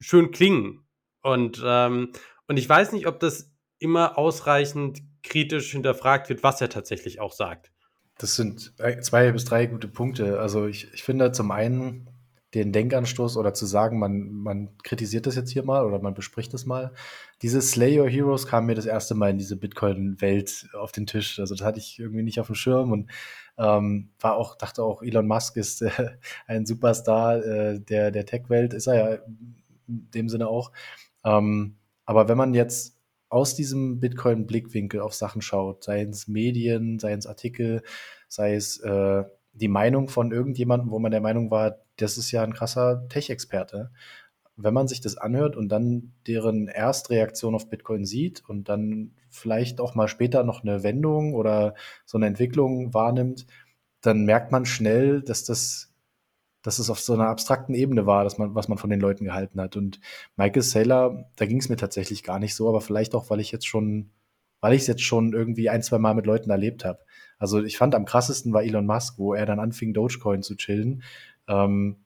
schön 0.02 0.30
klingen. 0.30 0.84
Und, 1.22 1.62
ähm, 1.64 2.12
und 2.48 2.56
ich 2.58 2.68
weiß 2.68 2.92
nicht, 2.92 3.06
ob 3.06 3.20
das 3.20 3.50
immer 3.78 4.18
ausreichend 4.18 5.00
kritisch 5.22 5.70
hinterfragt 5.70 6.28
wird, 6.28 6.42
was 6.42 6.60
er 6.60 6.68
tatsächlich 6.68 7.20
auch 7.20 7.32
sagt. 7.32 7.72
Das 8.18 8.36
sind 8.36 8.74
zwei 9.00 9.32
bis 9.32 9.44
drei 9.44 9.66
gute 9.66 9.88
Punkte. 9.88 10.38
Also 10.38 10.66
ich, 10.66 10.92
ich 10.92 11.02
finde 11.02 11.32
zum 11.32 11.50
einen 11.50 12.08
den 12.54 12.70
Denkanstoß 12.70 13.38
oder 13.38 13.54
zu 13.54 13.64
sagen, 13.64 13.98
man, 13.98 14.30
man 14.30 14.76
kritisiert 14.82 15.26
das 15.26 15.36
jetzt 15.36 15.50
hier 15.50 15.64
mal 15.64 15.86
oder 15.86 16.00
man 16.00 16.12
bespricht 16.12 16.52
das 16.52 16.66
mal. 16.66 16.92
Diese 17.40 17.62
Slay 17.62 17.98
Your 17.98 18.08
Heroes 18.08 18.46
kam 18.46 18.66
mir 18.66 18.74
das 18.74 18.84
erste 18.84 19.14
Mal 19.14 19.30
in 19.30 19.38
diese 19.38 19.56
Bitcoin-Welt 19.56 20.68
auf 20.74 20.92
den 20.92 21.06
Tisch. 21.06 21.40
Also 21.40 21.54
das 21.54 21.64
hatte 21.64 21.78
ich 21.78 21.98
irgendwie 21.98 22.22
nicht 22.22 22.40
auf 22.40 22.46
dem 22.46 22.54
Schirm 22.54 22.92
und 22.92 23.10
ähm, 23.56 24.10
war 24.20 24.36
auch, 24.36 24.56
dachte 24.56 24.82
auch, 24.82 25.02
Elon 25.02 25.26
Musk 25.26 25.56
ist 25.56 25.82
äh, 25.82 25.90
ein 26.46 26.66
Superstar 26.66 27.42
äh, 27.42 27.80
der, 27.80 28.10
der 28.10 28.26
Tech-Welt, 28.26 28.74
ist 28.74 28.86
er 28.86 28.94
ja 28.94 29.18
dem 30.14 30.28
Sinne 30.28 30.48
auch. 30.48 30.72
Ähm, 31.24 31.76
aber 32.04 32.28
wenn 32.28 32.38
man 32.38 32.54
jetzt 32.54 32.98
aus 33.28 33.54
diesem 33.54 33.98
Bitcoin-Blickwinkel 34.00 35.00
auf 35.00 35.14
Sachen 35.14 35.40
schaut, 35.40 35.84
sei 35.84 36.02
es 36.02 36.28
Medien, 36.28 36.98
sei 36.98 37.12
es 37.12 37.26
Artikel, 37.26 37.82
sei 38.28 38.54
es 38.54 38.78
äh, 38.80 39.24
die 39.52 39.68
Meinung 39.68 40.08
von 40.08 40.32
irgendjemandem, 40.32 40.90
wo 40.90 40.98
man 40.98 41.12
der 41.12 41.20
Meinung 41.20 41.50
war, 41.50 41.78
das 41.96 42.18
ist 42.18 42.30
ja 42.30 42.42
ein 42.42 42.54
krasser 42.54 43.06
Tech-Experte. 43.08 43.90
Wenn 44.56 44.74
man 44.74 44.88
sich 44.88 45.00
das 45.00 45.16
anhört 45.16 45.56
und 45.56 45.70
dann 45.70 46.12
deren 46.26 46.68
Erstreaktion 46.68 47.54
auf 47.54 47.70
Bitcoin 47.70 48.04
sieht 48.04 48.42
und 48.46 48.68
dann 48.68 49.12
vielleicht 49.30 49.80
auch 49.80 49.94
mal 49.94 50.08
später 50.08 50.44
noch 50.44 50.62
eine 50.62 50.82
Wendung 50.82 51.34
oder 51.34 51.74
so 52.04 52.18
eine 52.18 52.26
Entwicklung 52.26 52.92
wahrnimmt, 52.92 53.46
dann 54.02 54.24
merkt 54.24 54.52
man 54.52 54.66
schnell, 54.66 55.22
dass 55.22 55.44
das, 55.44 55.91
dass 56.62 56.78
es 56.78 56.90
auf 56.90 57.00
so 57.00 57.14
einer 57.14 57.28
abstrakten 57.28 57.74
Ebene 57.74 58.06
war, 58.06 58.24
dass 58.24 58.38
man, 58.38 58.54
was 58.54 58.68
man 58.68 58.78
von 58.78 58.90
den 58.90 59.00
Leuten 59.00 59.24
gehalten 59.24 59.60
hat. 59.60 59.76
Und 59.76 60.00
Michael 60.36 60.62
Saylor, 60.62 61.24
da 61.36 61.46
ging 61.46 61.58
es 61.58 61.68
mir 61.68 61.76
tatsächlich 61.76 62.22
gar 62.22 62.38
nicht 62.38 62.54
so, 62.54 62.68
aber 62.68 62.80
vielleicht 62.80 63.14
auch, 63.14 63.30
weil 63.30 63.40
ich 63.40 63.52
jetzt 63.52 63.66
schon, 63.66 64.10
weil 64.60 64.74
ich 64.74 64.82
es 64.82 64.86
jetzt 64.86 65.02
schon 65.02 65.32
irgendwie 65.32 65.68
ein, 65.68 65.82
zwei 65.82 65.98
Mal 65.98 66.14
mit 66.14 66.26
Leuten 66.26 66.50
erlebt 66.50 66.84
habe. 66.84 67.00
Also 67.38 67.62
ich 67.62 67.76
fand 67.76 67.94
am 67.94 68.04
krassesten 68.04 68.52
war 68.52 68.62
Elon 68.62 68.86
Musk, 68.86 69.18
wo 69.18 69.34
er 69.34 69.46
dann 69.46 69.58
anfing, 69.58 69.92
Dogecoin 69.92 70.42
zu 70.42 70.56
chillen. 70.56 71.02
Ähm, 71.48 72.04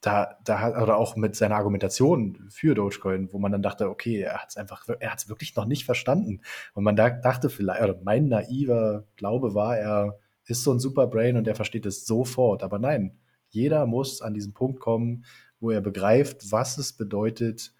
da, 0.00 0.38
da 0.44 0.60
hat, 0.60 0.76
oder 0.80 0.96
auch 0.96 1.16
mit 1.16 1.34
seiner 1.34 1.56
Argumentation 1.56 2.46
für 2.50 2.76
Dogecoin, 2.76 3.32
wo 3.32 3.38
man 3.38 3.50
dann 3.50 3.62
dachte, 3.62 3.90
okay, 3.90 4.20
er 4.20 4.38
hat 4.38 4.50
es 4.50 4.56
einfach, 4.56 4.86
er 5.00 5.10
hat 5.10 5.18
es 5.18 5.28
wirklich 5.28 5.56
noch 5.56 5.64
nicht 5.64 5.84
verstanden. 5.84 6.42
Und 6.74 6.84
man 6.84 6.94
da, 6.94 7.10
dachte 7.10 7.50
vielleicht, 7.50 7.82
oder 7.82 7.98
mein 8.04 8.28
naiver 8.28 9.04
Glaube 9.16 9.54
war, 9.54 9.76
er 9.76 10.18
ist 10.44 10.62
so 10.62 10.72
ein 10.72 10.78
Superbrain 10.78 11.36
und 11.36 11.48
er 11.48 11.56
versteht 11.56 11.84
es 11.84 12.06
sofort. 12.06 12.62
Aber 12.62 12.78
nein, 12.78 13.18
jeder 13.50 13.86
muss 13.86 14.22
an 14.22 14.34
diesen 14.34 14.52
Punkt 14.52 14.80
kommen, 14.80 15.24
wo 15.60 15.70
er 15.70 15.80
begreift, 15.80 16.52
was 16.52 16.78
es 16.78 16.92
bedeutet, 16.92 17.74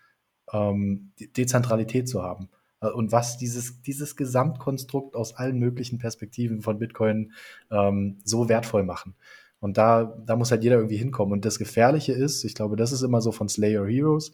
ähm, 0.53 1.13
Dezentralität 1.37 2.09
zu 2.09 2.23
haben. 2.23 2.49
Äh, 2.81 2.89
und 2.89 3.13
was 3.13 3.39
dieses, 3.39 3.83
dieses 3.83 4.17
Gesamtkonstrukt 4.17 5.15
aus 5.15 5.35
allen 5.35 5.59
möglichen 5.59 5.99
Perspektiven 5.99 6.63
von 6.63 6.79
Bitcoin 6.79 7.33
ähm, 7.71 8.19
so 8.25 8.49
wertvoll 8.49 8.83
machen. 8.83 9.15
Und 9.61 9.77
da, 9.77 10.05
da 10.25 10.37
muss 10.37 10.51
halt 10.51 10.63
jeder 10.63 10.77
irgendwie 10.77 10.97
hinkommen. 10.97 11.33
Und 11.33 11.45
das 11.45 11.59
Gefährliche 11.59 12.13
ist, 12.13 12.45
ich 12.45 12.55
glaube, 12.55 12.77
das 12.77 12.93
ist 12.93 13.03
immer 13.03 13.21
so 13.21 13.33
von 13.33 13.49
Slayer 13.49 13.87
Heroes, 13.87 14.33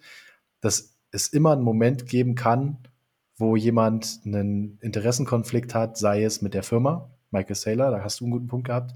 dass 0.61 0.97
es 1.11 1.28
immer 1.28 1.53
einen 1.53 1.62
Moment 1.62 2.07
geben 2.07 2.35
kann, 2.35 2.78
wo 3.37 3.57
jemand 3.57 4.20
einen 4.24 4.78
Interessenkonflikt 4.80 5.74
hat, 5.74 5.97
sei 5.97 6.24
es 6.24 6.43
mit 6.43 6.55
der 6.55 6.62
Firma, 6.62 7.11
Michael 7.30 7.57
Saylor, 7.57 7.91
da 7.91 8.05
hast 8.05 8.20
du 8.20 8.24
einen 8.24 8.32
guten 8.32 8.47
Punkt 8.47 8.66
gehabt, 8.66 8.95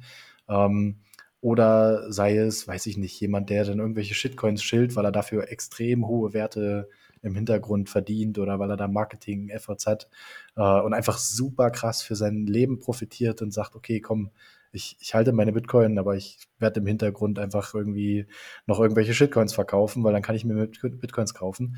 ähm, 0.49 1.01
oder 1.41 2.11
sei 2.13 2.37
es, 2.37 2.67
weiß 2.67 2.87
ich 2.87 2.97
nicht, 2.97 3.21
jemand, 3.21 3.51
der 3.51 3.65
dann 3.65 3.79
irgendwelche 3.79 4.15
Shitcoins 4.15 4.63
schilt, 4.63 4.97
weil 4.97 5.05
er 5.05 5.13
dafür 5.13 5.51
extrem 5.51 6.07
hohe 6.07 6.33
Werte 6.33 6.89
im 7.23 7.35
Hintergrund 7.35 7.89
verdient 7.91 8.39
oder 8.39 8.59
weil 8.59 8.71
er 8.71 8.77
da 8.77 8.89
Marketing-Efforts 8.89 9.87
hat 9.87 10.09
äh, 10.57 10.81
und 10.81 10.95
einfach 10.95 11.19
super 11.19 11.71
krass 11.71 12.03
für 12.03 12.17
sein 12.17 12.47
Leben 12.47 12.81
profitiert 12.81 13.43
und 13.43 13.53
sagt, 13.53 13.75
okay, 13.77 14.01
komm, 14.01 14.31
ich, 14.73 14.97
ich 15.01 15.15
halte 15.15 15.33
meine 15.33 15.53
Bitcoin, 15.53 15.99
aber 15.99 16.17
ich 16.17 16.39
werde 16.59 16.81
im 16.81 16.87
Hintergrund 16.87 17.39
einfach 17.39 17.75
irgendwie 17.75 18.27
noch 18.67 18.81
irgendwelche 18.81 19.15
Shitcoins 19.15 19.55
verkaufen, 19.55 20.05
weil 20.05 20.13
dann 20.13 20.23
kann 20.23 20.37
ich 20.37 20.45
mir 20.45 20.67
Bitcoins 20.67 21.35
kaufen. 21.35 21.77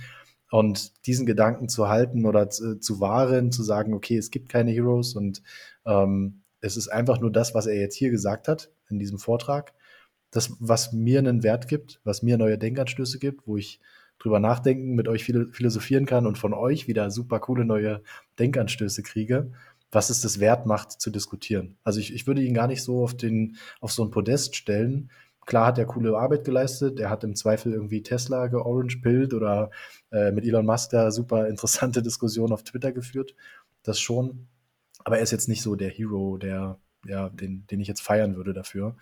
Und 0.50 1.06
diesen 1.06 1.26
Gedanken 1.26 1.68
zu 1.68 1.88
halten 1.88 2.26
oder 2.26 2.50
zu, 2.50 2.80
zu 2.80 2.98
wahren, 3.00 3.52
zu 3.52 3.62
sagen, 3.62 3.94
okay, 3.94 4.16
es 4.16 4.32
gibt 4.32 4.48
keine 4.48 4.72
Heroes 4.72 5.14
und 5.14 5.42
ähm, 5.86 6.42
es 6.60 6.76
ist 6.76 6.88
einfach 6.88 7.20
nur 7.20 7.30
das, 7.30 7.54
was 7.54 7.66
er 7.66 7.78
jetzt 7.78 7.94
hier 7.94 8.10
gesagt 8.10 8.48
hat 8.48 8.70
in 8.90 8.98
diesem 8.98 9.18
Vortrag, 9.18 9.72
das, 10.30 10.56
was 10.60 10.92
mir 10.92 11.18
einen 11.18 11.42
Wert 11.42 11.68
gibt, 11.68 12.00
was 12.04 12.22
mir 12.22 12.38
neue 12.38 12.58
Denkanstöße 12.58 13.18
gibt, 13.18 13.46
wo 13.46 13.56
ich 13.56 13.80
drüber 14.18 14.38
nachdenken, 14.38 14.94
mit 14.94 15.08
euch 15.08 15.24
philosophieren 15.24 16.06
kann 16.06 16.26
und 16.26 16.38
von 16.38 16.52
euch 16.52 16.86
wieder 16.86 17.10
super 17.10 17.40
coole 17.40 17.64
neue 17.64 18.02
Denkanstöße 18.38 19.02
kriege, 19.02 19.50
was 19.90 20.10
es 20.10 20.20
das 20.20 20.38
wert 20.38 20.66
macht 20.66 20.92
zu 20.92 21.10
diskutieren. 21.10 21.76
Also 21.82 22.00
ich, 22.00 22.14
ich 22.14 22.26
würde 22.26 22.42
ihn 22.42 22.54
gar 22.54 22.68
nicht 22.68 22.82
so 22.82 23.02
auf 23.02 23.16
den, 23.16 23.56
auf 23.80 23.92
so 23.92 24.04
ein 24.04 24.10
Podest 24.10 24.54
stellen. 24.54 25.10
Klar 25.46 25.66
hat 25.66 25.78
er 25.78 25.86
coole 25.86 26.16
Arbeit 26.16 26.44
geleistet. 26.44 27.00
Er 27.00 27.10
hat 27.10 27.24
im 27.24 27.34
Zweifel 27.34 27.72
irgendwie 27.72 28.02
Tesla 28.02 28.46
georange-pillt 28.46 29.34
oder 29.34 29.70
äh, 30.12 30.30
mit 30.30 30.44
Elon 30.44 30.66
Musk 30.66 30.90
da 30.90 31.10
super 31.10 31.48
interessante 31.48 32.02
Diskussionen 32.04 32.52
auf 32.52 32.62
Twitter 32.62 32.92
geführt. 32.92 33.34
Das 33.82 33.98
schon. 33.98 34.46
Aber 35.02 35.16
er 35.16 35.22
ist 35.22 35.32
jetzt 35.32 35.48
nicht 35.48 35.62
so 35.62 35.74
der 35.76 35.88
Hero, 35.88 36.36
der, 36.36 36.78
ja, 37.06 37.28
den, 37.30 37.66
den 37.66 37.80
ich 37.80 37.88
jetzt 37.88 38.02
feiern 38.02 38.36
würde 38.36 38.52
dafür. 38.52 38.96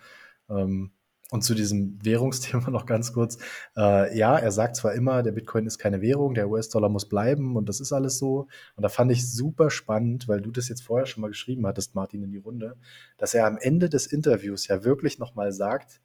Ähm, 0.49 0.91
und 1.31 1.43
zu 1.43 1.53
diesem 1.53 1.99
Währungsthema 2.03 2.69
noch 2.69 2.85
ganz 2.85 3.13
kurz. 3.13 3.37
Äh, 3.77 4.17
ja, 4.17 4.37
er 4.37 4.51
sagt 4.51 4.75
zwar 4.75 4.93
immer, 4.93 5.23
der 5.23 5.31
Bitcoin 5.31 5.65
ist 5.65 5.77
keine 5.77 6.01
Währung, 6.01 6.33
der 6.33 6.49
US-Dollar 6.49 6.89
muss 6.89 7.07
bleiben 7.07 7.55
und 7.55 7.69
das 7.69 7.79
ist 7.79 7.93
alles 7.93 8.17
so. 8.17 8.47
Und 8.75 8.83
da 8.83 8.89
fand 8.89 9.11
ich 9.11 9.31
super 9.31 9.69
spannend, 9.69 10.27
weil 10.27 10.41
du 10.41 10.51
das 10.51 10.69
jetzt 10.69 10.83
vorher 10.83 11.05
schon 11.05 11.21
mal 11.21 11.29
geschrieben 11.29 11.65
hattest, 11.67 11.95
Martin, 11.95 12.23
in 12.23 12.31
die 12.31 12.37
Runde, 12.37 12.75
dass 13.17 13.33
er 13.33 13.45
am 13.45 13.57
Ende 13.57 13.89
des 13.89 14.07
Interviews 14.07 14.67
ja 14.67 14.83
wirklich 14.83 15.19
nochmal 15.19 15.51
sagt, 15.51 16.01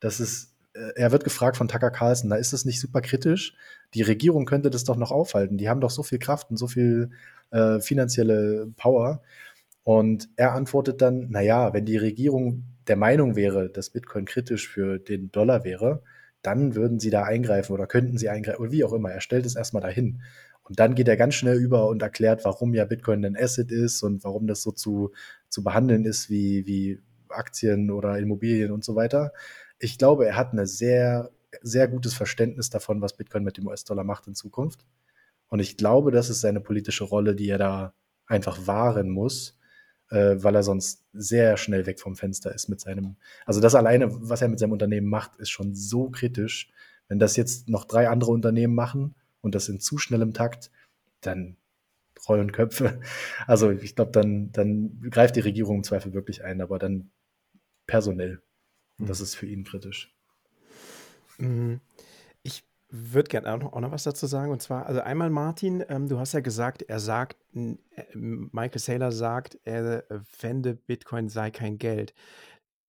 dass 0.00 0.20
es, 0.20 0.54
äh, 0.74 0.92
er 0.94 1.12
wird 1.12 1.24
gefragt 1.24 1.56
von 1.56 1.68
Tucker 1.68 1.90
Carlson, 1.90 2.30
da 2.30 2.36
ist 2.36 2.52
es 2.52 2.64
nicht 2.64 2.80
super 2.80 3.00
kritisch. 3.00 3.54
Die 3.94 4.02
Regierung 4.02 4.44
könnte 4.44 4.70
das 4.70 4.84
doch 4.84 4.96
noch 4.96 5.10
aufhalten. 5.10 5.56
Die 5.58 5.68
haben 5.68 5.80
doch 5.80 5.90
so 5.90 6.02
viel 6.02 6.18
Kraft 6.18 6.50
und 6.50 6.56
so 6.56 6.68
viel 6.68 7.10
äh, 7.50 7.80
finanzielle 7.80 8.70
Power. 8.76 9.22
Und 9.88 10.28
er 10.36 10.52
antwortet 10.52 11.00
dann, 11.00 11.30
naja, 11.30 11.72
wenn 11.72 11.86
die 11.86 11.96
Regierung 11.96 12.64
der 12.88 12.96
Meinung 12.96 13.36
wäre, 13.36 13.70
dass 13.70 13.88
Bitcoin 13.88 14.26
kritisch 14.26 14.68
für 14.68 14.98
den 14.98 15.32
Dollar 15.32 15.64
wäre, 15.64 16.02
dann 16.42 16.74
würden 16.74 17.00
sie 17.00 17.08
da 17.08 17.22
eingreifen 17.22 17.72
oder 17.72 17.86
könnten 17.86 18.18
sie 18.18 18.28
eingreifen 18.28 18.60
oder 18.60 18.70
wie 18.70 18.84
auch 18.84 18.92
immer. 18.92 19.10
Er 19.10 19.22
stellt 19.22 19.46
es 19.46 19.56
erstmal 19.56 19.80
dahin. 19.80 20.20
Und 20.62 20.78
dann 20.78 20.94
geht 20.94 21.08
er 21.08 21.16
ganz 21.16 21.36
schnell 21.36 21.56
über 21.56 21.88
und 21.88 22.02
erklärt, 22.02 22.44
warum 22.44 22.74
ja 22.74 22.84
Bitcoin 22.84 23.24
ein 23.24 23.34
Asset 23.34 23.72
ist 23.72 24.02
und 24.02 24.24
warum 24.24 24.46
das 24.46 24.60
so 24.60 24.72
zu, 24.72 25.12
zu 25.48 25.64
behandeln 25.64 26.04
ist 26.04 26.28
wie, 26.28 26.66
wie 26.66 27.00
Aktien 27.30 27.90
oder 27.90 28.18
Immobilien 28.18 28.72
und 28.72 28.84
so 28.84 28.94
weiter. 28.94 29.32
Ich 29.78 29.96
glaube, 29.96 30.26
er 30.26 30.36
hat 30.36 30.52
ein 30.52 30.66
sehr, 30.66 31.30
sehr 31.62 31.88
gutes 31.88 32.12
Verständnis 32.12 32.68
davon, 32.68 33.00
was 33.00 33.16
Bitcoin 33.16 33.42
mit 33.42 33.56
dem 33.56 33.66
US-Dollar 33.66 34.04
macht 34.04 34.26
in 34.26 34.34
Zukunft. 34.34 34.84
Und 35.48 35.60
ich 35.60 35.78
glaube, 35.78 36.10
das 36.10 36.28
ist 36.28 36.42
seine 36.42 36.60
politische 36.60 37.04
Rolle, 37.04 37.34
die 37.34 37.48
er 37.48 37.56
da 37.56 37.94
einfach 38.26 38.66
wahren 38.66 39.08
muss 39.08 39.57
äh, 40.10 40.36
weil 40.38 40.54
er 40.54 40.62
sonst 40.62 41.04
sehr 41.12 41.56
schnell 41.56 41.86
weg 41.86 42.00
vom 42.00 42.16
Fenster 42.16 42.54
ist 42.54 42.68
mit 42.68 42.80
seinem. 42.80 43.16
Also 43.46 43.60
das 43.60 43.74
alleine, 43.74 44.08
was 44.10 44.42
er 44.42 44.48
mit 44.48 44.58
seinem 44.58 44.72
Unternehmen 44.72 45.08
macht, 45.08 45.36
ist 45.36 45.50
schon 45.50 45.74
so 45.74 46.10
kritisch. 46.10 46.70
Wenn 47.08 47.18
das 47.18 47.36
jetzt 47.36 47.68
noch 47.68 47.84
drei 47.84 48.08
andere 48.08 48.30
Unternehmen 48.30 48.74
machen 48.74 49.14
und 49.40 49.54
das 49.54 49.68
in 49.68 49.80
zu 49.80 49.98
schnellem 49.98 50.34
Takt, 50.34 50.70
dann 51.20 51.56
rollen 52.28 52.52
Köpfe. 52.52 53.00
Also 53.46 53.70
ich 53.70 53.96
glaube, 53.96 54.12
dann, 54.12 54.52
dann 54.52 55.00
greift 55.10 55.36
die 55.36 55.40
Regierung 55.40 55.76
im 55.76 55.84
Zweifel 55.84 56.12
wirklich 56.12 56.44
ein, 56.44 56.60
aber 56.60 56.78
dann 56.78 57.10
personell. 57.86 58.42
Und 58.98 59.08
das 59.08 59.18
hm. 59.18 59.24
ist 59.24 59.34
für 59.36 59.46
ihn 59.46 59.64
kritisch. 59.64 60.14
Mhm 61.38 61.80
würde 62.90 63.28
gerne 63.28 63.48
auch 63.52 63.80
noch, 63.80 63.90
was 63.90 64.04
dazu 64.04 64.26
sagen. 64.26 64.50
Und 64.50 64.62
zwar, 64.62 64.86
also 64.86 65.00
einmal 65.00 65.30
Martin, 65.30 65.84
ähm, 65.88 66.08
du 66.08 66.18
hast 66.18 66.32
ja 66.32 66.40
gesagt, 66.40 66.82
er 66.82 67.00
sagt, 67.00 67.36
äh, 67.54 67.76
Michael 68.14 68.80
Saylor 68.80 69.12
sagt, 69.12 69.58
er 69.64 70.10
äh, 70.10 70.20
fände 70.24 70.74
Bitcoin 70.74 71.28
sei 71.28 71.50
kein 71.50 71.78
Geld. 71.78 72.14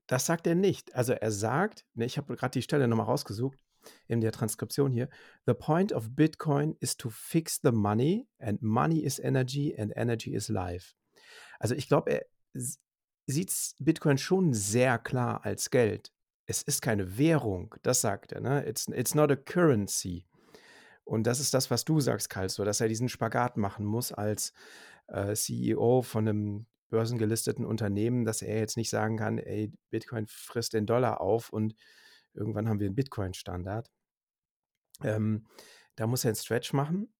Das 0.07 0.25
sagt 0.25 0.47
er 0.47 0.55
nicht. 0.55 0.95
Also 0.95 1.13
er 1.13 1.31
sagt, 1.31 1.85
ne, 1.93 2.05
ich 2.05 2.17
habe 2.17 2.35
gerade 2.35 2.51
die 2.51 2.61
Stelle 2.61 2.87
nochmal 2.87 3.07
rausgesucht 3.07 3.59
in 4.07 4.21
der 4.21 4.31
Transkription 4.31 4.91
hier. 4.91 5.09
The 5.45 5.53
point 5.53 5.91
of 5.91 6.15
Bitcoin 6.15 6.75
is 6.79 6.95
to 6.97 7.09
fix 7.09 7.59
the 7.61 7.71
money 7.71 8.27
and 8.39 8.61
money 8.61 8.99
is 8.99 9.19
energy 9.19 9.75
and 9.77 9.95
energy 9.95 10.33
is 10.33 10.47
life. 10.49 10.93
Also 11.59 11.75
ich 11.75 11.87
glaube, 11.87 12.11
er 12.11 12.25
sieht 13.27 13.75
Bitcoin 13.79 14.17
schon 14.17 14.53
sehr 14.53 14.97
klar 14.97 15.45
als 15.45 15.69
Geld 15.69 16.11
es 16.49 16.63
ist 16.63 16.81
keine 16.81 17.19
Währung, 17.19 17.75
das 17.83 18.01
sagt 18.01 18.31
er, 18.31 18.41
ne? 18.41 18.65
It's, 18.67 18.87
it's 18.87 19.13
not 19.13 19.31
a 19.31 19.35
currency. 19.35 20.25
Und 21.03 21.27
das 21.27 21.39
ist 21.39 21.53
das, 21.53 21.69
was 21.69 21.85
du 21.85 21.99
sagst, 21.99 22.29
Karl, 22.31 22.49
so, 22.49 22.65
dass 22.65 22.81
er 22.81 22.87
diesen 22.87 23.07
Spagat 23.07 23.55
machen 23.55 23.85
muss 23.85 24.11
als 24.11 24.51
äh, 25.07 25.35
CEO 25.35 26.01
von 26.01 26.27
einem 26.27 26.65
börsengelisteten 26.89 27.65
Unternehmen, 27.65 28.25
dass 28.25 28.41
er 28.41 28.57
jetzt 28.57 28.77
nicht 28.77 28.89
sagen 28.89 29.17
kann, 29.17 29.37
ey, 29.37 29.71
Bitcoin 29.91 30.25
frisst 30.25 30.73
den 30.73 30.87
Dollar 30.87 31.21
auf 31.21 31.51
und 31.51 31.75
irgendwann 32.33 32.67
haben 32.67 32.79
wir 32.79 32.87
einen 32.87 32.95
Bitcoin-Standard. 32.95 33.91
Ähm, 35.03 35.45
da 35.95 36.07
muss 36.07 36.25
er 36.25 36.29
einen 36.29 36.35
Stretch 36.35 36.73
machen. 36.73 37.13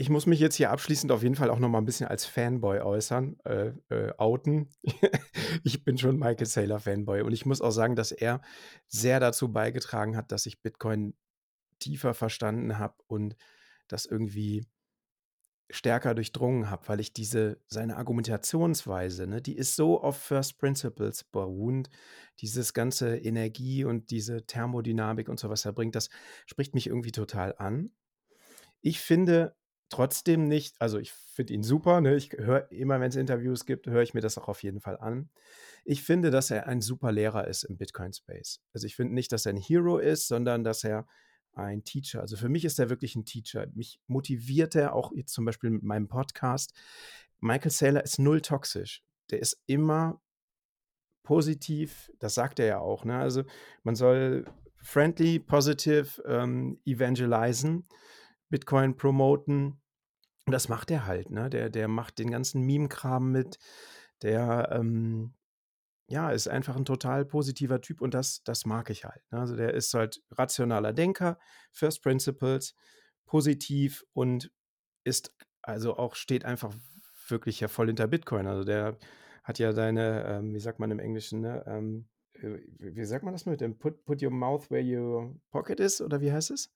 Ich 0.00 0.10
muss 0.10 0.26
mich 0.26 0.38
jetzt 0.38 0.54
hier 0.54 0.70
abschließend 0.70 1.10
auf 1.10 1.24
jeden 1.24 1.34
Fall 1.34 1.50
auch 1.50 1.58
noch 1.58 1.68
mal 1.68 1.78
ein 1.78 1.84
bisschen 1.84 2.06
als 2.06 2.24
Fanboy 2.24 2.78
äußern, 2.78 3.36
äh, 3.40 3.72
äh, 3.88 4.12
outen. 4.16 4.70
ich 5.64 5.82
bin 5.82 5.98
schon 5.98 6.20
Michael 6.20 6.46
Saylor 6.46 6.78
Fanboy 6.78 7.22
und 7.22 7.32
ich 7.32 7.44
muss 7.44 7.60
auch 7.60 7.72
sagen, 7.72 7.96
dass 7.96 8.12
er 8.12 8.40
sehr 8.86 9.18
dazu 9.18 9.52
beigetragen 9.52 10.16
hat, 10.16 10.30
dass 10.30 10.46
ich 10.46 10.62
Bitcoin 10.62 11.14
tiefer 11.80 12.14
verstanden 12.14 12.78
habe 12.78 12.94
und 13.08 13.36
das 13.88 14.06
irgendwie 14.06 14.64
stärker 15.68 16.14
durchdrungen 16.14 16.70
habe, 16.70 16.86
weil 16.86 17.00
ich 17.00 17.12
diese 17.12 17.60
seine 17.66 17.96
Argumentationsweise, 17.96 19.26
ne, 19.26 19.42
die 19.42 19.56
ist 19.56 19.74
so 19.74 20.00
auf 20.00 20.16
First 20.16 20.58
Principles 20.58 21.24
beruhend, 21.24 21.90
dieses 22.38 22.72
ganze 22.72 23.18
Energie 23.18 23.84
und 23.84 24.10
diese 24.10 24.46
Thermodynamik 24.46 25.28
und 25.28 25.40
so 25.40 25.50
was 25.50 25.64
er 25.64 25.72
bringt, 25.72 25.96
das 25.96 26.08
spricht 26.46 26.74
mich 26.74 26.86
irgendwie 26.86 27.12
total 27.12 27.56
an. 27.58 27.90
Ich 28.80 29.00
finde 29.00 29.57
trotzdem 29.88 30.44
nicht, 30.44 30.80
also 30.80 30.98
ich 30.98 31.12
finde 31.12 31.54
ihn 31.54 31.62
super, 31.62 32.00
ne? 32.00 32.16
ich 32.16 32.32
höre 32.32 32.70
immer, 32.70 33.00
wenn 33.00 33.08
es 33.08 33.16
Interviews 33.16 33.66
gibt, 33.66 33.86
höre 33.86 34.02
ich 34.02 34.14
mir 34.14 34.20
das 34.20 34.38
auch 34.38 34.48
auf 34.48 34.62
jeden 34.62 34.80
Fall 34.80 34.98
an. 34.98 35.30
Ich 35.84 36.02
finde, 36.02 36.30
dass 36.30 36.50
er 36.50 36.66
ein 36.66 36.80
super 36.80 37.12
Lehrer 37.12 37.46
ist 37.46 37.64
im 37.64 37.76
Bitcoin-Space. 37.76 38.60
Also 38.72 38.86
ich 38.86 38.96
finde 38.96 39.14
nicht, 39.14 39.32
dass 39.32 39.46
er 39.46 39.54
ein 39.54 39.60
Hero 39.60 39.98
ist, 39.98 40.28
sondern 40.28 40.64
dass 40.64 40.84
er 40.84 41.06
ein 41.54 41.84
Teacher. 41.84 42.20
Also 42.20 42.36
für 42.36 42.48
mich 42.48 42.64
ist 42.64 42.78
er 42.78 42.90
wirklich 42.90 43.16
ein 43.16 43.24
Teacher. 43.24 43.66
Mich 43.74 44.00
motiviert 44.06 44.74
er 44.74 44.94
auch 44.94 45.12
jetzt 45.12 45.32
zum 45.32 45.44
Beispiel 45.44 45.70
mit 45.70 45.82
meinem 45.82 46.08
Podcast. 46.08 46.72
Michael 47.40 47.70
Saylor 47.70 48.04
ist 48.04 48.18
null 48.18 48.40
toxisch. 48.40 49.02
Der 49.30 49.40
ist 49.40 49.60
immer 49.66 50.20
positiv, 51.22 52.10
das 52.18 52.34
sagt 52.34 52.58
er 52.58 52.66
ja 52.66 52.78
auch. 52.78 53.04
Ne? 53.04 53.18
Also 53.18 53.44
man 53.82 53.94
soll 53.94 54.46
friendly, 54.82 55.38
positive 55.38 56.22
ähm, 56.26 56.80
evangelisen. 56.86 57.86
Bitcoin 58.48 58.96
promoten. 58.96 59.80
Und 60.46 60.52
das 60.52 60.68
macht 60.68 60.90
er 60.90 61.06
halt, 61.06 61.30
ne? 61.30 61.50
Der, 61.50 61.68
der 61.68 61.88
macht 61.88 62.18
den 62.18 62.30
ganzen 62.30 62.62
Meme-Kram 62.62 63.30
mit. 63.30 63.58
Der, 64.22 64.70
ähm, 64.72 65.34
ja, 66.08 66.30
ist 66.30 66.48
einfach 66.48 66.76
ein 66.76 66.86
total 66.86 67.26
positiver 67.26 67.80
Typ 67.82 68.00
und 68.00 68.14
das, 68.14 68.42
das 68.42 68.64
mag 68.64 68.88
ich 68.88 69.04
halt. 69.04 69.22
Ne? 69.30 69.40
Also 69.40 69.56
der 69.56 69.74
ist 69.74 69.92
halt 69.92 70.22
rationaler 70.30 70.94
Denker, 70.94 71.38
First 71.70 72.02
Principles, 72.02 72.74
positiv 73.26 74.04
und 74.14 74.50
ist, 75.04 75.34
also 75.60 75.96
auch 75.98 76.14
steht 76.14 76.46
einfach 76.46 76.74
wirklich 77.28 77.60
ja 77.60 77.68
voll 77.68 77.88
hinter 77.88 78.06
Bitcoin. 78.06 78.46
Also 78.46 78.64
der 78.64 78.96
hat 79.44 79.58
ja 79.58 79.72
seine, 79.72 80.24
ähm, 80.24 80.54
wie 80.54 80.60
sagt 80.60 80.78
man 80.78 80.90
im 80.90 80.98
Englischen, 80.98 81.40
ne? 81.42 81.62
Ähm, 81.66 82.08
äh, 82.32 82.58
wie 82.78 83.04
sagt 83.04 83.24
man 83.24 83.34
das 83.34 83.44
mit 83.44 83.60
dem 83.60 83.78
put, 83.78 84.04
put 84.06 84.22
your 84.22 84.30
mouth 84.30 84.70
where 84.70 84.82
your 84.82 85.34
pocket 85.50 85.78
is 85.78 86.00
oder 86.00 86.22
wie 86.22 86.32
heißt 86.32 86.50
es? 86.50 86.72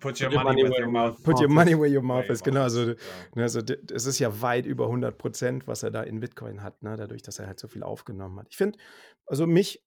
Put 0.00 0.20
your, 0.20 0.30
money, 0.30 0.64
where 0.64 0.80
your 0.80 0.90
mouth 0.90 1.22
Put 1.22 1.40
your 1.40 1.48
money 1.48 1.78
where 1.78 1.88
your 1.88 2.02
mouth 2.02 2.28
is, 2.28 2.42
genau. 2.42 2.62
Also, 2.62 2.90
ja. 2.90 2.94
Ne, 3.36 3.42
also 3.42 3.60
es 3.60 4.06
ist 4.06 4.18
ja 4.18 4.40
weit 4.42 4.66
über 4.66 4.86
100 4.86 5.16
Prozent, 5.16 5.68
was 5.68 5.84
er 5.84 5.92
da 5.92 6.02
in 6.02 6.18
Bitcoin 6.18 6.62
hat, 6.62 6.82
ne? 6.82 6.96
dadurch, 6.96 7.22
dass 7.22 7.38
er 7.38 7.46
halt 7.46 7.60
so 7.60 7.68
viel 7.68 7.84
aufgenommen 7.84 8.40
hat. 8.40 8.48
Ich 8.50 8.56
finde, 8.56 8.78
also 9.26 9.46
mich 9.46 9.84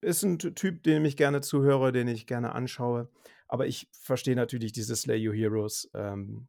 ist 0.00 0.22
ein 0.22 0.38
Typ, 0.38 0.82
den 0.82 1.04
ich 1.04 1.18
gerne 1.18 1.42
zuhöre, 1.42 1.92
den 1.92 2.08
ich 2.08 2.26
gerne 2.26 2.52
anschaue. 2.54 3.10
Aber 3.46 3.66
ich 3.66 3.90
verstehe 3.92 4.36
natürlich 4.36 4.72
diese 4.72 4.96
Slay 4.96 5.28
Your 5.28 5.34
Heroes 5.34 5.90
ähm, 5.92 6.48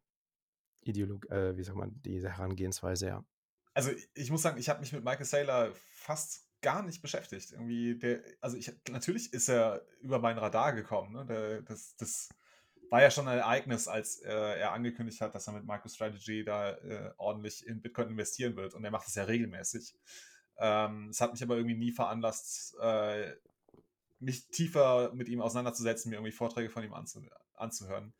Ideologie, 0.81 1.27
äh, 1.29 1.57
wie 1.57 1.63
sagt 1.63 1.77
man, 1.77 1.99
diese 2.03 2.29
Herangehensweise, 2.29 3.07
ja. 3.07 3.25
Also 3.73 3.91
ich 4.13 4.31
muss 4.31 4.41
sagen, 4.41 4.57
ich 4.59 4.69
habe 4.69 4.79
mich 4.79 4.93
mit 4.93 5.03
Michael 5.03 5.25
Saylor 5.25 5.71
fast 5.73 6.47
gar 6.61 6.83
nicht 6.83 7.01
beschäftigt. 7.01 7.51
Irgendwie 7.51 7.97
der, 7.97 8.21
also 8.39 8.57
ich, 8.57 8.71
natürlich 8.89 9.33
ist 9.33 9.49
er 9.49 9.85
über 10.01 10.19
mein 10.19 10.37
Radar 10.37 10.73
gekommen. 10.73 11.13
Ne? 11.13 11.25
Der, 11.25 11.61
das, 11.61 11.95
das 11.95 12.29
war 12.91 13.01
ja 13.01 13.09
schon 13.09 13.27
ein 13.29 13.37
Ereignis, 13.37 13.87
als 13.87 14.21
äh, 14.21 14.29
er 14.29 14.73
angekündigt 14.73 15.21
hat, 15.21 15.33
dass 15.33 15.47
er 15.47 15.53
mit 15.53 15.65
MicroStrategy 15.65 16.43
da 16.43 16.71
äh, 16.71 17.13
ordentlich 17.17 17.65
in 17.65 17.81
Bitcoin 17.81 18.09
investieren 18.09 18.57
wird. 18.57 18.73
Und 18.73 18.83
er 18.83 18.91
macht 18.91 19.07
das 19.07 19.15
ja 19.15 19.23
regelmäßig. 19.23 19.95
Ähm, 20.57 21.07
es 21.09 21.21
hat 21.21 21.31
mich 21.31 21.41
aber 21.41 21.55
irgendwie 21.55 21.77
nie 21.77 21.93
veranlasst, 21.93 22.75
äh, 22.81 23.33
mich 24.19 24.49
tiefer 24.49 25.13
mit 25.13 25.29
ihm 25.29 25.41
auseinanderzusetzen, 25.41 26.09
mir 26.09 26.17
irgendwie 26.17 26.33
Vorträge 26.33 26.69
von 26.69 26.83
ihm 26.83 26.93
anzu 26.93 27.21
anzuhören. 27.55 28.13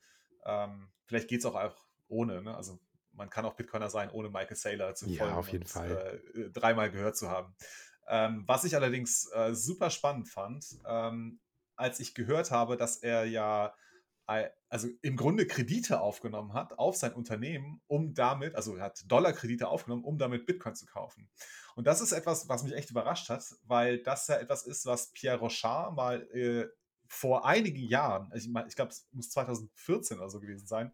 Ähm, 0.46 0.88
vielleicht 1.06 1.28
geht 1.28 1.42
es 1.42 1.46
auch 1.46 1.56
einfach 1.56 1.84
ohne. 2.08 2.42
Ne? 2.42 2.56
Also 2.56 2.80
man 3.12 3.30
kann 3.30 3.44
auch 3.44 3.56
Bitcoiner 3.56 3.90
sein, 3.90 4.10
ohne 4.10 4.30
Michael 4.30 4.56
Saylor 4.56 4.96
zu 4.96 5.06
folgen. 5.06 5.34
Ja, 5.34 5.36
auf 5.36 5.50
jeden 5.50 5.66
und, 5.66 5.70
Fall. 5.70 6.22
Äh, 6.34 6.50
dreimal 6.50 6.90
gehört 6.90 7.18
zu 7.18 7.30
haben. 7.30 7.54
Ähm, 8.08 8.46
was 8.48 8.64
ich 8.64 8.74
allerdings 8.74 9.30
äh, 9.34 9.54
super 9.54 9.90
spannend 9.90 10.30
fand, 10.30 10.66
ähm, 10.88 11.42
als 11.76 12.00
ich 12.00 12.16
gehört 12.16 12.52
habe, 12.52 12.78
dass 12.78 12.96
er 12.96 13.26
ja 13.26 13.74
also 14.70 14.88
im 15.02 15.16
Grunde 15.16 15.46
Kredite 15.46 16.00
aufgenommen 16.00 16.54
hat 16.54 16.78
auf 16.80 16.96
sein 16.96 17.14
Unternehmen, 17.14 17.82
um 17.88 18.14
damit, 18.14 18.56
also 18.56 18.76
er 18.76 18.86
hat 18.86 19.04
Dollarkredite 19.08 19.68
aufgenommen, 19.68 20.04
um 20.04 20.18
damit 20.18 20.46
Bitcoin 20.46 20.76
zu 20.76 20.86
kaufen. 20.86 21.30
Und 21.76 21.88
das 21.88 22.02
ist 22.02 22.12
etwas, 22.12 22.48
was 22.48 22.64
mich 22.64 22.74
echt 22.74 22.90
überrascht 22.92 23.30
hat, 23.30 23.44
weil 23.66 24.02
das 24.04 24.28
ja 24.28 24.38
etwas 24.38 24.66
ist, 24.66 24.86
was 24.86 25.12
Pierre 25.12 25.40
Rochard 25.40 25.96
mal 25.96 26.22
äh, 26.34 26.68
vor 27.08 27.46
einigen 27.46 27.84
Jahren, 27.84 28.32
ich, 28.34 28.50
ich 28.68 28.76
glaube, 28.76 28.92
es 28.92 29.08
muss 29.12 29.30
2014 29.32 30.18
oder 30.18 30.30
so 30.30 30.40
gewesen 30.40 30.68
sein, 30.68 30.94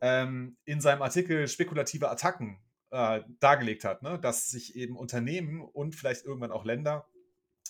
ähm, 0.00 0.56
in 0.64 0.80
seinem 0.80 1.02
Artikel 1.02 1.46
Spekulative 1.48 2.10
Attacken 2.10 2.58
äh, 2.90 3.22
dargelegt 3.40 3.84
hat, 3.84 4.02
ne? 4.02 4.18
dass 4.18 4.50
sich 4.50 4.76
eben 4.76 4.96
Unternehmen 4.96 5.60
und 5.60 5.94
vielleicht 5.94 6.24
irgendwann 6.24 6.52
auch 6.52 6.64
Länder 6.64 7.06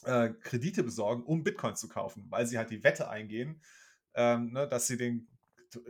äh, 0.04 0.30
Kredite 0.42 0.82
besorgen, 0.82 1.24
um 1.24 1.42
Bitcoin 1.42 1.76
zu 1.76 1.88
kaufen, 1.88 2.26
weil 2.30 2.46
sie 2.46 2.58
halt 2.58 2.70
die 2.70 2.84
Wette 2.84 3.08
eingehen, 3.08 3.60
ähm, 4.14 4.52
ne, 4.52 4.68
dass 4.68 4.86
sie 4.86 4.96
den, 4.96 5.28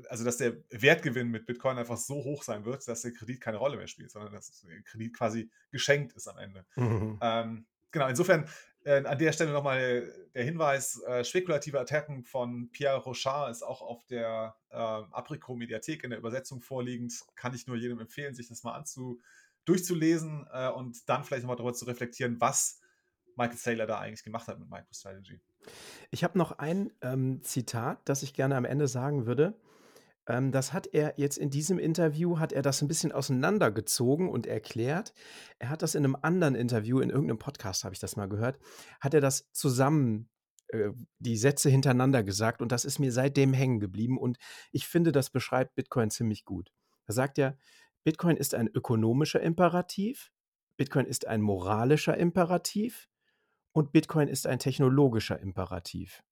also 0.08 0.24
dass 0.24 0.38
der 0.38 0.56
Wertgewinn 0.70 1.30
mit 1.30 1.46
Bitcoin 1.46 1.78
einfach 1.78 1.96
so 1.96 2.16
hoch 2.16 2.42
sein 2.42 2.64
wird, 2.64 2.86
dass 2.88 3.02
der 3.02 3.12
Kredit 3.12 3.40
keine 3.40 3.58
Rolle 3.58 3.76
mehr 3.76 3.86
spielt, 3.86 4.10
sondern 4.10 4.32
dass 4.32 4.60
der 4.62 4.82
Kredit 4.82 5.14
quasi 5.14 5.50
geschenkt 5.70 6.14
ist 6.14 6.28
am 6.28 6.38
Ende. 6.38 6.64
Mhm. 6.76 7.18
Ähm, 7.20 7.66
genau, 7.90 8.08
insofern 8.08 8.48
äh, 8.84 9.02
an 9.04 9.18
der 9.18 9.32
Stelle 9.32 9.52
nochmal 9.52 10.12
der 10.34 10.44
Hinweis, 10.44 11.00
äh, 11.02 11.24
spekulative 11.24 11.80
Attacken 11.80 12.22
von 12.22 12.70
Pierre 12.70 13.02
Rochard 13.02 13.50
ist 13.50 13.62
auch 13.62 13.80
auf 13.80 14.04
der 14.06 14.56
äh, 14.70 14.76
Apricot-Mediathek 14.76 16.04
in 16.04 16.10
der 16.10 16.18
Übersetzung 16.18 16.60
vorliegend. 16.60 17.14
Kann 17.34 17.54
ich 17.54 17.66
nur 17.66 17.76
jedem 17.76 18.00
empfehlen, 18.00 18.34
sich 18.34 18.48
das 18.48 18.62
mal 18.62 18.74
anzu 18.74 19.20
durchzulesen 19.64 20.46
äh, 20.52 20.68
und 20.68 21.08
dann 21.08 21.24
vielleicht 21.24 21.44
nochmal 21.44 21.56
darüber 21.56 21.72
zu 21.72 21.86
reflektieren, 21.86 22.40
was 22.40 22.80
Michael 23.36 23.56
Saylor 23.56 23.86
da 23.86 23.98
eigentlich 23.98 24.22
gemacht 24.22 24.48
hat 24.48 24.58
mit 24.58 24.68
MicroStrategy. 24.68 25.40
Ich 26.10 26.24
habe 26.24 26.38
noch 26.38 26.58
ein 26.58 26.92
ähm, 27.02 27.42
Zitat, 27.42 28.00
das 28.04 28.22
ich 28.22 28.34
gerne 28.34 28.56
am 28.56 28.64
Ende 28.64 28.88
sagen 28.88 29.26
würde. 29.26 29.54
Ähm, 30.26 30.52
das 30.52 30.72
hat 30.72 30.86
er 30.86 31.14
jetzt 31.16 31.38
in 31.38 31.50
diesem 31.50 31.78
Interview, 31.78 32.38
hat 32.38 32.52
er 32.52 32.62
das 32.62 32.82
ein 32.82 32.88
bisschen 32.88 33.12
auseinandergezogen 33.12 34.28
und 34.28 34.46
erklärt. 34.46 35.12
Er 35.58 35.68
hat 35.68 35.82
das 35.82 35.94
in 35.94 36.04
einem 36.04 36.16
anderen 36.20 36.54
Interview, 36.54 37.00
in 37.00 37.10
irgendeinem 37.10 37.38
Podcast 37.38 37.84
habe 37.84 37.94
ich 37.94 38.00
das 38.00 38.16
mal 38.16 38.28
gehört, 38.28 38.58
hat 39.00 39.14
er 39.14 39.20
das 39.20 39.50
zusammen, 39.52 40.28
äh, 40.68 40.90
die 41.18 41.36
Sätze 41.36 41.68
hintereinander 41.68 42.22
gesagt 42.22 42.62
und 42.62 42.72
das 42.72 42.84
ist 42.84 42.98
mir 42.98 43.12
seitdem 43.12 43.52
hängen 43.52 43.80
geblieben 43.80 44.18
und 44.18 44.38
ich 44.72 44.86
finde, 44.86 45.12
das 45.12 45.30
beschreibt 45.30 45.74
Bitcoin 45.74 46.10
ziemlich 46.10 46.44
gut. 46.44 46.70
Er 47.06 47.14
sagt 47.14 47.38
ja, 47.38 47.54
Bitcoin 48.04 48.36
ist 48.36 48.54
ein 48.54 48.68
ökonomischer 48.68 49.40
Imperativ, 49.40 50.30
Bitcoin 50.76 51.06
ist 51.06 51.26
ein 51.26 51.40
moralischer 51.40 52.16
Imperativ 52.16 53.08
und 53.74 53.92
Bitcoin 53.92 54.28
ist 54.28 54.46
ein 54.46 54.58
technologischer 54.58 55.38
Imperativ. 55.38 56.22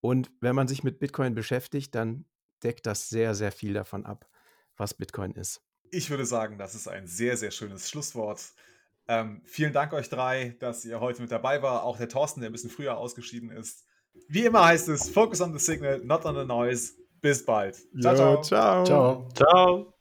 Und 0.00 0.30
wenn 0.40 0.54
man 0.54 0.68
sich 0.68 0.84
mit 0.84 0.98
Bitcoin 0.98 1.34
beschäftigt, 1.34 1.94
dann 1.94 2.26
deckt 2.62 2.86
das 2.86 3.08
sehr, 3.08 3.34
sehr 3.34 3.52
viel 3.52 3.72
davon 3.72 4.04
ab, 4.04 4.28
was 4.76 4.94
Bitcoin 4.94 5.32
ist. 5.32 5.62
Ich 5.90 6.10
würde 6.10 6.26
sagen, 6.26 6.58
das 6.58 6.74
ist 6.74 6.88
ein 6.88 7.06
sehr, 7.06 7.36
sehr 7.36 7.50
schönes 7.50 7.88
Schlusswort. 7.88 8.52
Ähm, 9.08 9.42
vielen 9.44 9.72
Dank 9.72 9.92
euch 9.92 10.10
drei, 10.10 10.56
dass 10.60 10.84
ihr 10.84 11.00
heute 11.00 11.22
mit 11.22 11.32
dabei 11.32 11.62
war. 11.62 11.84
Auch 11.84 11.96
der 11.96 12.08
Thorsten, 12.08 12.40
der 12.40 12.50
ein 12.50 12.52
bisschen 12.52 12.70
früher 12.70 12.96
ausgeschieden 12.96 13.50
ist. 13.50 13.84
Wie 14.28 14.44
immer 14.44 14.64
heißt 14.66 14.88
es, 14.88 15.08
focus 15.08 15.40
on 15.40 15.52
the 15.52 15.58
signal, 15.58 16.00
not 16.04 16.24
on 16.24 16.36
the 16.36 16.44
noise. 16.44 16.92
Bis 17.20 17.44
bald. 17.44 17.76
Ciao, 18.00 18.42
ciao. 18.42 18.42
Ciao. 18.42 19.28
ciao. 19.34 19.94